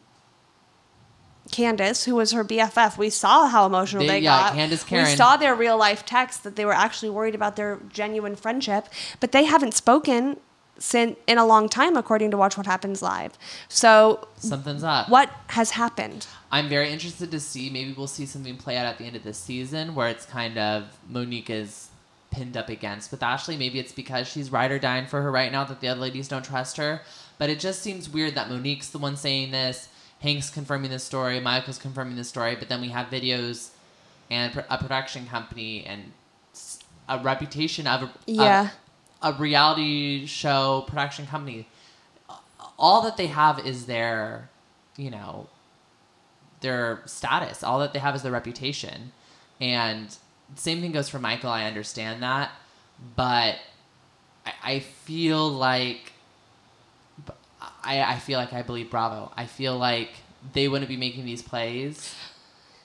Candace, 1.50 2.04
who 2.04 2.14
was 2.16 2.32
her 2.32 2.44
BFF. 2.44 2.96
We 2.98 3.10
saw 3.10 3.48
how 3.48 3.66
emotional 3.66 4.02
They- 4.02 4.08
they, 4.08 4.18
yeah, 4.20 4.38
got. 4.48 4.54
Candace, 4.54 4.90
We 4.90 5.04
saw 5.16 5.36
their 5.36 5.54
real 5.54 5.76
life 5.76 6.04
text 6.06 6.42
that 6.44 6.56
they 6.56 6.64
were 6.64 6.72
actually 6.72 7.10
worried 7.10 7.34
about 7.34 7.56
their 7.56 7.78
genuine 7.92 8.36
friendship, 8.36 8.88
but 9.20 9.32
they 9.32 9.44
haven't 9.44 9.74
spoken 9.74 10.38
since 10.78 11.16
in 11.26 11.36
a 11.36 11.44
long 11.44 11.68
time, 11.68 11.94
according 11.96 12.30
to 12.30 12.36
Watch 12.38 12.56
What 12.56 12.66
Happens 12.66 13.02
Live. 13.02 13.32
So 13.68 14.26
Something's 14.38 14.82
up. 14.82 15.08
what 15.10 15.30
has 15.48 15.72
happened? 15.72 16.26
I'm 16.50 16.68
very 16.70 16.90
interested 16.90 17.30
to 17.32 17.40
see. 17.40 17.68
Maybe 17.68 17.92
we'll 17.92 18.06
see 18.06 18.24
something 18.24 18.56
play 18.56 18.76
out 18.78 18.86
at 18.86 18.96
the 18.96 19.04
end 19.04 19.14
of 19.14 19.22
this 19.22 19.36
season 19.38 19.94
where 19.94 20.08
it's 20.08 20.24
kind 20.24 20.56
of 20.56 20.84
Monique 21.08 21.50
is 21.50 21.88
pinned 22.30 22.56
up 22.56 22.68
against 22.70 23.10
with 23.10 23.22
Ashley. 23.22 23.56
Maybe 23.56 23.78
it's 23.78 23.92
because 23.92 24.26
she's 24.26 24.50
ride 24.50 24.70
or 24.70 24.78
dying 24.78 25.06
for 25.06 25.20
her 25.20 25.30
right 25.30 25.52
now 25.52 25.64
that 25.64 25.80
the 25.80 25.88
other 25.88 26.00
ladies 26.00 26.28
don't 26.28 26.44
trust 26.44 26.76
her. 26.78 27.02
But 27.38 27.50
it 27.50 27.60
just 27.60 27.82
seems 27.82 28.08
weird 28.08 28.34
that 28.36 28.48
Monique's 28.48 28.90
the 28.90 28.98
one 28.98 29.16
saying 29.16 29.50
this, 29.50 29.88
Hank's 30.20 30.50
confirming 30.50 30.90
this 30.90 31.04
story, 31.04 31.40
Michael's 31.40 31.78
confirming 31.78 32.16
this 32.16 32.28
story, 32.28 32.54
but 32.56 32.68
then 32.68 32.80
we 32.80 32.88
have 32.88 33.08
videos 33.08 33.70
and 34.30 34.64
a 34.68 34.78
production 34.78 35.26
company 35.26 35.84
and 35.84 36.12
a 37.08 37.18
reputation 37.18 37.86
of 37.86 38.02
a, 38.02 38.04
of 38.04 38.12
Yeah. 38.26 38.68
a 39.22 39.32
reality 39.32 40.26
show 40.26 40.84
production 40.86 41.26
company. 41.26 41.66
All 42.78 43.02
that 43.02 43.16
they 43.16 43.26
have 43.26 43.58
is 43.66 43.86
their, 43.86 44.48
you 44.96 45.10
know, 45.10 45.48
their 46.60 47.02
status. 47.06 47.62
All 47.62 47.78
that 47.80 47.92
they 47.92 47.98
have 47.98 48.14
is 48.14 48.22
their 48.22 48.32
reputation. 48.32 49.12
And 49.60 50.14
same 50.54 50.80
thing 50.80 50.92
goes 50.92 51.08
for 51.08 51.18
Michael. 51.18 51.50
I 51.50 51.64
understand 51.64 52.22
that, 52.22 52.50
but 53.16 53.56
I, 54.46 54.52
I 54.62 54.78
feel 54.80 55.48
like 55.48 56.09
I, 57.82 58.02
I 58.02 58.18
feel 58.18 58.38
like 58.38 58.52
I 58.52 58.62
believe 58.62 58.90
Bravo. 58.90 59.32
I 59.36 59.46
feel 59.46 59.76
like 59.76 60.10
they 60.52 60.68
wouldn't 60.68 60.88
be 60.88 60.96
making 60.96 61.24
these 61.24 61.42
plays 61.42 62.14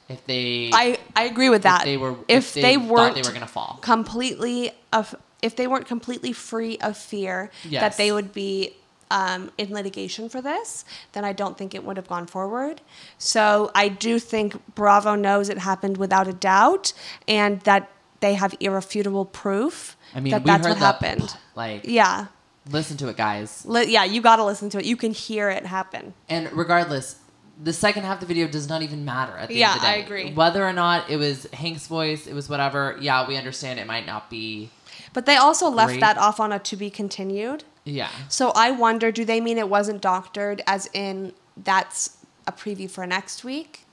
if 0.09 0.25
they 0.25 0.69
I, 0.73 0.97
I 1.15 1.23
agree 1.23 1.49
with 1.49 1.63
that. 1.63 1.81
if 1.81 1.85
they 1.85 1.97
were 1.97 2.15
if, 2.27 2.53
they, 2.53 2.75
thought 2.75 2.87
weren't 2.89 3.15
they 3.15 3.21
were 3.21 3.31
gonna 3.31 3.47
fall. 3.47 3.79
completely 3.81 4.71
of 4.93 5.15
if 5.41 5.55
they 5.55 5.67
weren't 5.67 5.87
completely 5.87 6.33
free 6.33 6.77
of 6.79 6.97
fear 6.97 7.51
that 7.71 7.97
they 7.97 8.11
would 8.11 8.33
be 8.33 8.75
um, 9.11 9.51
in 9.57 9.71
litigation 9.71 10.29
for 10.29 10.41
this, 10.41 10.83
then 11.13 11.23
I 11.23 11.31
don't 11.33 11.57
think 11.57 11.75
it 11.75 11.83
would 11.83 11.97
have 11.97 12.07
gone 12.07 12.25
forward. 12.25 12.81
So 13.19 13.71
I 13.75 13.87
do 13.87 14.17
think 14.17 14.55
Bravo 14.73 15.13
knows 15.15 15.49
it 15.49 15.59
happened 15.59 15.97
without 15.97 16.27
a 16.27 16.33
doubt, 16.33 16.93
and 17.27 17.61
that 17.61 17.91
they 18.21 18.33
have 18.33 18.55
irrefutable 18.59 19.25
proof 19.25 19.95
I 20.15 20.19
mean, 20.19 20.31
that 20.31 20.43
we 20.43 20.49
that's 20.49 20.65
heard 20.65 20.71
what 20.71 20.79
that, 20.79 21.03
happened. 21.03 21.37
Like, 21.55 21.81
Yeah, 21.83 22.27
listen 22.69 22.97
to 22.97 23.07
it, 23.09 23.17
guys. 23.17 23.63
Li- 23.65 23.91
yeah, 23.91 24.03
you 24.03 24.21
got 24.21 24.37
to 24.37 24.43
listen 24.45 24.69
to 24.71 24.79
it. 24.79 24.85
You 24.85 24.97
can 24.97 25.11
hear 25.11 25.49
it 25.49 25.65
happen. 25.65 26.13
And 26.29 26.51
regardless, 26.53 27.17
the 27.61 27.73
second 27.73 28.03
half 28.03 28.15
of 28.15 28.19
the 28.21 28.25
video 28.25 28.47
does 28.47 28.67
not 28.67 28.81
even 28.81 29.05
matter 29.05 29.37
at 29.37 29.49
the 29.49 29.55
Yeah, 29.55 29.67
end 29.71 29.75
of 29.77 29.81
the 29.81 29.87
day. 29.87 29.93
I 29.93 29.97
agree. 29.97 30.33
Whether 30.33 30.65
or 30.65 30.73
not 30.73 31.09
it 31.09 31.17
was 31.17 31.45
Hank's 31.53 31.87
voice, 31.87 32.27
it 32.27 32.33
was 32.33 32.49
whatever. 32.49 32.97
Yeah, 32.99 33.27
we 33.27 33.37
understand 33.37 33.79
it 33.79 33.87
might 33.87 34.05
not 34.05 34.29
be. 34.29 34.71
But 35.13 35.25
they 35.25 35.37
also 35.37 35.69
left 35.69 35.91
Great. 35.91 35.99
that 36.01 36.17
off 36.17 36.39
on 36.39 36.51
a 36.51 36.59
to 36.59 36.75
be 36.75 36.89
continued. 36.89 37.63
Yeah. 37.85 38.09
So 38.27 38.51
I 38.55 38.71
wonder, 38.71 39.11
do 39.11 39.23
they 39.23 39.39
mean 39.39 39.57
it 39.57 39.69
wasn't 39.69 40.01
doctored, 40.01 40.61
as 40.67 40.89
in 40.93 41.33
that's 41.55 42.17
a 42.47 42.51
preview 42.51 42.89
for 42.89 43.05
next 43.07 43.43
week, 43.43 43.85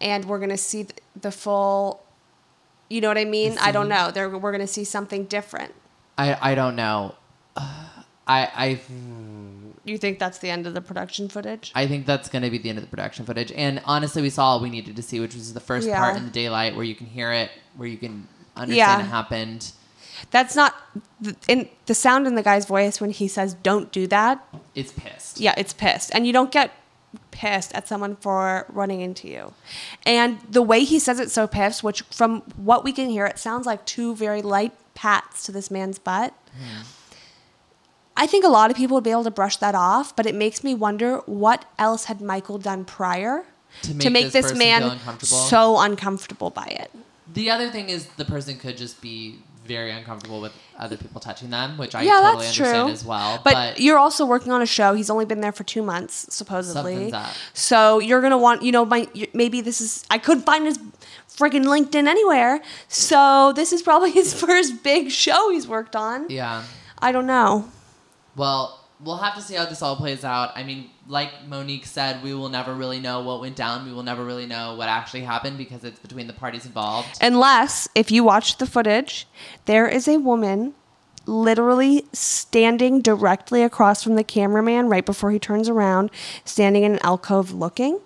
and 0.00 0.24
we're 0.26 0.38
gonna 0.38 0.58
see 0.58 0.86
the 1.18 1.30
full. 1.30 2.02
You 2.90 3.00
know 3.00 3.08
what 3.08 3.18
I 3.18 3.24
mean? 3.24 3.56
I 3.60 3.70
don't 3.72 3.88
know. 3.88 4.10
They're, 4.10 4.28
we're 4.28 4.52
gonna 4.52 4.66
see 4.66 4.84
something 4.84 5.24
different. 5.24 5.74
I 6.18 6.36
I 6.52 6.54
don't 6.54 6.76
know. 6.76 7.14
Uh, 7.58 8.02
I 8.26 8.40
I 8.54 8.80
You 9.84 9.96
think 9.98 10.18
that's 10.18 10.38
the 10.38 10.50
end 10.50 10.66
of 10.66 10.74
the 10.74 10.80
production 10.82 11.28
footage? 11.28 11.72
I 11.74 11.86
think 11.86 12.04
that's 12.06 12.28
going 12.28 12.42
to 12.42 12.50
be 12.50 12.58
the 12.58 12.68
end 12.68 12.78
of 12.78 12.84
the 12.84 12.90
production 12.90 13.24
footage. 13.24 13.50
And 13.52 13.80
honestly, 13.84 14.20
we 14.22 14.30
saw 14.30 14.44
all 14.46 14.60
we 14.60 14.70
needed 14.70 14.96
to 14.96 15.02
see, 15.02 15.18
which 15.20 15.34
was 15.34 15.54
the 15.54 15.60
first 15.60 15.88
Yeah. 15.88 15.98
part 15.98 16.16
in 16.16 16.24
the 16.24 16.30
daylight 16.30 16.76
where 16.76 16.84
you 16.84 16.94
can 16.94 17.06
hear 17.06 17.32
it, 17.32 17.50
where 17.76 17.88
you 17.88 17.96
can 17.96 18.28
understand 18.56 19.00
Yeah. 19.00 19.06
it 19.06 19.08
happened. 19.10 19.72
That's 20.30 20.54
not 20.56 20.74
th- 21.22 21.36
in 21.46 21.68
the 21.86 21.94
sound 21.94 22.26
in 22.26 22.34
the 22.34 22.42
guy's 22.42 22.66
voice 22.66 23.00
when 23.00 23.10
he 23.10 23.28
says 23.28 23.54
"Don't 23.62 23.90
do 23.92 24.06
that." 24.08 24.44
It's 24.74 24.92
pissed. 24.92 25.40
Yeah, 25.40 25.54
it's 25.56 25.72
pissed, 25.72 26.10
and 26.14 26.26
you 26.26 26.32
don't 26.32 26.50
get 26.50 26.72
pissed 27.30 27.72
at 27.74 27.86
someone 27.88 28.16
for 28.16 28.66
running 28.68 29.00
into 29.00 29.28
you. 29.28 29.54
And 30.04 30.38
the 30.50 30.60
way 30.60 30.84
he 30.84 30.98
says 30.98 31.20
it 31.20 31.30
so 31.30 31.46
pissed, 31.46 31.82
which 31.84 32.02
from 32.10 32.42
what 32.56 32.82
we 32.84 32.92
can 32.92 33.08
hear, 33.08 33.24
it 33.26 33.38
sounds 33.38 33.64
like 33.64 33.86
two 33.86 34.14
very 34.16 34.42
light 34.42 34.72
pats 34.94 35.44
to 35.46 35.52
this 35.52 35.70
man's 35.70 35.98
butt. 35.98 36.34
Hmm. 36.52 36.82
I 38.18 38.26
think 38.26 38.44
a 38.44 38.48
lot 38.48 38.70
of 38.70 38.76
people 38.76 38.96
would 38.96 39.04
be 39.04 39.10
able 39.12 39.24
to 39.24 39.30
brush 39.30 39.56
that 39.58 39.74
off, 39.74 40.14
but 40.14 40.26
it 40.26 40.34
makes 40.34 40.64
me 40.64 40.74
wonder 40.74 41.18
what 41.26 41.64
else 41.78 42.04
had 42.04 42.20
Michael 42.20 42.58
done 42.58 42.84
prior 42.84 43.44
To 43.82 44.10
make 44.10 44.32
this 44.32 44.50
this, 44.50 44.58
man 44.58 44.82
uncomfortable? 44.82 45.38
so 45.38 45.78
uncomfortable 45.78 46.50
by 46.50 46.66
it. 46.66 46.90
The 47.32 47.50
other 47.50 47.70
thing 47.70 47.88
is 47.88 48.06
the 48.16 48.24
person 48.24 48.58
could 48.58 48.76
just 48.76 49.00
be 49.00 49.38
very 49.64 49.92
uncomfortable 49.92 50.40
with 50.40 50.52
other 50.78 50.96
people 50.96 51.20
touching 51.20 51.50
them, 51.50 51.76
which 51.78 51.94
I 51.94 52.02
yeah, 52.02 52.12
totally 52.12 52.46
understand 52.46 52.86
true. 52.86 52.92
as 52.92 53.04
well. 53.04 53.40
But, 53.44 53.52
But, 53.52 53.80
you're 53.80 53.98
also 53.98 54.24
working 54.24 54.50
on 54.50 54.62
a 54.62 54.66
show. 54.66 54.94
He's 54.94 55.10
only 55.10 55.26
been 55.26 55.42
there 55.42 55.52
for 55.52 55.62
two 55.62 55.82
months, 55.82 56.26
supposedly. 56.34 57.12
So 57.52 57.98
you're 58.00 58.22
gonna 58.22 58.38
want, 58.38 58.62
you 58.62 58.72
know, 58.72 58.84
my 58.84 59.06
maybe 59.34 59.60
this 59.60 59.80
is. 59.80 60.04
I 60.10 60.18
couldn't 60.18 60.44
find 60.44 60.64
his 60.64 60.78
freaking 61.28 61.66
LinkedIn 61.66 62.08
anywhere. 62.08 62.62
So 62.88 63.52
this 63.54 63.72
is 63.72 63.82
probably 63.82 64.10
his 64.20 64.32
first 64.34 64.82
big 64.82 65.10
show 65.10 65.50
he's 65.50 65.68
worked 65.68 65.94
on. 65.94 66.26
yeah. 66.30 66.64
I 67.00 67.12
don't 67.12 67.26
know. 67.26 67.70
Well, 68.38 68.84
we'll 69.00 69.16
have 69.16 69.34
to 69.34 69.42
see 69.42 69.54
how 69.54 69.66
this 69.66 69.82
all 69.82 69.96
plays 69.96 70.24
out. 70.24 70.52
I 70.54 70.62
mean, 70.62 70.90
like 71.06 71.46
Monique 71.46 71.86
said, 71.86 72.22
we 72.22 72.34
will 72.34 72.48
never 72.48 72.74
really 72.74 73.00
know 73.00 73.20
what 73.20 73.40
went 73.40 73.56
down. 73.56 73.84
We 73.84 73.92
will 73.92 74.02
never 74.02 74.24
really 74.24 74.46
know 74.46 74.76
what 74.76 74.88
actually 74.88 75.22
happened 75.22 75.58
because 75.58 75.84
it's 75.84 75.98
between 75.98 76.26
the 76.26 76.32
parties 76.32 76.64
involved. 76.64 77.08
Unless, 77.20 77.88
if 77.94 78.10
you 78.10 78.24
watch 78.24 78.58
the 78.58 78.66
footage, 78.66 79.26
there 79.66 79.88
is 79.88 80.08
a 80.08 80.18
woman 80.18 80.74
literally 81.26 82.06
standing 82.12 83.02
directly 83.02 83.62
across 83.62 84.02
from 84.02 84.14
the 84.14 84.24
cameraman 84.24 84.88
right 84.88 85.04
before 85.04 85.30
he 85.30 85.38
turns 85.38 85.68
around, 85.68 86.10
standing 86.44 86.84
in 86.84 86.92
an 86.92 86.98
alcove 87.02 87.52
looking. 87.52 88.00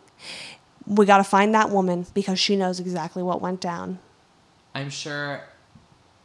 We 0.87 1.07
got 1.07 1.19
to 1.19 1.25
find 1.25 1.55
that 1.55 1.71
woman 1.71 2.07
because 2.15 2.41
she 2.41 2.57
knows 2.57 2.81
exactly 2.81 3.23
what 3.23 3.41
went 3.41 3.61
down. 3.61 4.01
I'm 4.75 4.91
sure 4.91 5.43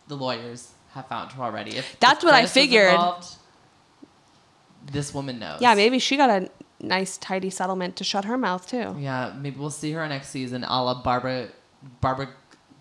the 0.07 0.15
lawyers 0.15 0.71
have 0.93 1.07
found 1.07 1.33
her 1.33 1.43
already. 1.43 1.75
If 1.75 1.99
That's 1.99 2.19
if 2.19 2.23
what 2.23 2.33
I 2.33 2.41
Chris 2.41 2.53
figured. 2.53 2.89
involved, 2.93 3.35
this 4.91 5.13
woman 5.13 5.39
knows. 5.39 5.61
Yeah, 5.61 5.75
maybe 5.75 5.99
she 5.99 6.17
got 6.17 6.29
a 6.29 6.49
nice, 6.79 7.17
tidy 7.17 7.49
settlement 7.49 7.95
to 7.97 8.03
shut 8.03 8.25
her 8.25 8.37
mouth 8.37 8.67
too. 8.67 8.95
Yeah, 8.99 9.33
maybe 9.39 9.59
we'll 9.59 9.69
see 9.69 9.91
her 9.93 10.07
next 10.07 10.29
season, 10.29 10.63
a 10.63 10.83
la 10.83 11.01
Barbara, 11.01 11.49
Barbara 12.01 12.29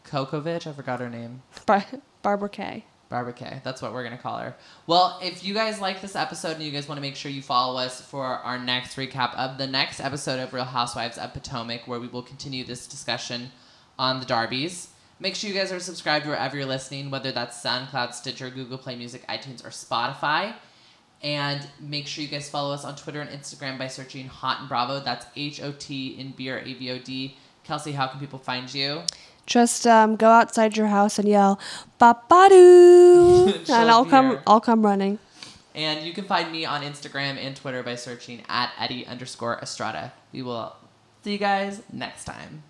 Kokovic. 0.05 0.67
I 0.67 0.73
forgot 0.73 1.01
her 1.01 1.11
name. 1.11 1.43
Bar- 1.67 1.85
Barbara 2.23 2.49
Kay. 2.49 2.85
Barbara 3.09 3.33
K. 3.33 3.61
That's 3.63 3.81
what 3.81 3.93
we're 3.93 4.03
gonna 4.03 4.19
call 4.19 4.39
her. 4.39 4.57
Well, 4.89 5.21
if 5.23 5.45
you 5.45 5.55
guys 5.55 5.81
like 5.81 6.01
this 6.01 6.17
episode 6.17 6.57
and 6.57 6.65
you 6.65 6.73
guys 6.73 6.89
want 6.89 6.99
to 6.99 7.03
make 7.03 7.15
sure 7.15 7.31
you 7.31 7.41
follow 7.43 7.79
us 7.79 8.01
for 8.01 8.25
our 8.25 8.59
next 8.59 8.97
recap 8.97 9.33
of 9.37 9.59
the 9.59 9.67
next 9.67 10.01
episode 10.01 10.41
of 10.41 10.53
Real 10.53 10.65
Housewives 10.65 11.17
of 11.17 11.33
Potomac, 11.33 11.87
where 11.87 12.01
we 12.01 12.09
will 12.09 12.23
continue 12.23 12.65
this 12.65 12.87
discussion 12.87 13.53
on 13.97 14.19
the 14.19 14.27
Darbys. 14.27 14.89
Make 15.21 15.35
sure 15.37 15.49
you 15.49 15.55
guys 15.57 15.71
are 15.73 15.79
subscribed 15.81 16.27
wherever 16.27 16.57
you're 16.57 16.67
listening, 16.67 17.11
whether 17.11 17.31
that's 17.33 17.63
SoundCloud, 17.63 18.13
Stitcher, 18.13 18.51
Google 18.51 18.77
Play 18.77 18.97
Music, 18.97 19.27
iTunes, 19.29 19.65
or 19.65 19.71
Spotify. 19.71 20.55
And 21.27 21.67
make 21.81 22.07
sure 22.07 22.23
you 22.23 22.31
guys 22.31 22.49
follow 22.49 22.73
us 22.73 22.85
on 22.85 22.95
Twitter 22.95 23.21
and 23.21 23.29
Instagram 23.29 23.79
by 23.79 23.89
searching 23.89 24.29
Hot 24.29 24.61
and 24.61 24.69
Bravo. 24.69 25.01
That's 25.01 25.27
H 25.35 25.61
O 25.61 25.73
T 25.73 26.11
in 26.17 26.31
beer 26.31 26.61
A 26.61 26.73
V 26.75 26.93
O 26.93 26.99
D. 26.99 27.37
Kelsey, 27.65 27.91
how 27.91 28.07
can 28.07 28.21
people 28.21 28.39
find 28.39 28.73
you? 28.73 29.03
Just 29.45 29.89
um, 29.89 30.15
go 30.15 30.29
outside 30.29 30.77
your 30.77 30.87
house 30.87 31.19
and 31.19 31.29
yell 31.29 31.59
"Babadoo," 32.01 33.69
and 33.69 33.91
I'll 33.91 34.05
come. 34.05 34.39
I'll 34.47 34.61
come 34.61 34.87
running. 34.87 35.19
And 35.75 36.07
you 36.07 36.13
can 36.13 36.27
find 36.27 36.53
me 36.53 36.65
on 36.65 36.83
Instagram 36.83 37.39
and 37.39 37.57
Twitter 37.57 37.83
by 37.83 37.97
searching 37.97 38.43
at 38.49 38.71
Eddie 38.79 39.05
underscore 39.05 39.59
Estrada. 39.59 40.13
We 40.33 40.43
will 40.43 40.77
see 41.25 41.33
you 41.33 41.39
guys 41.39 41.83
next 41.93 42.25
time. 42.25 42.63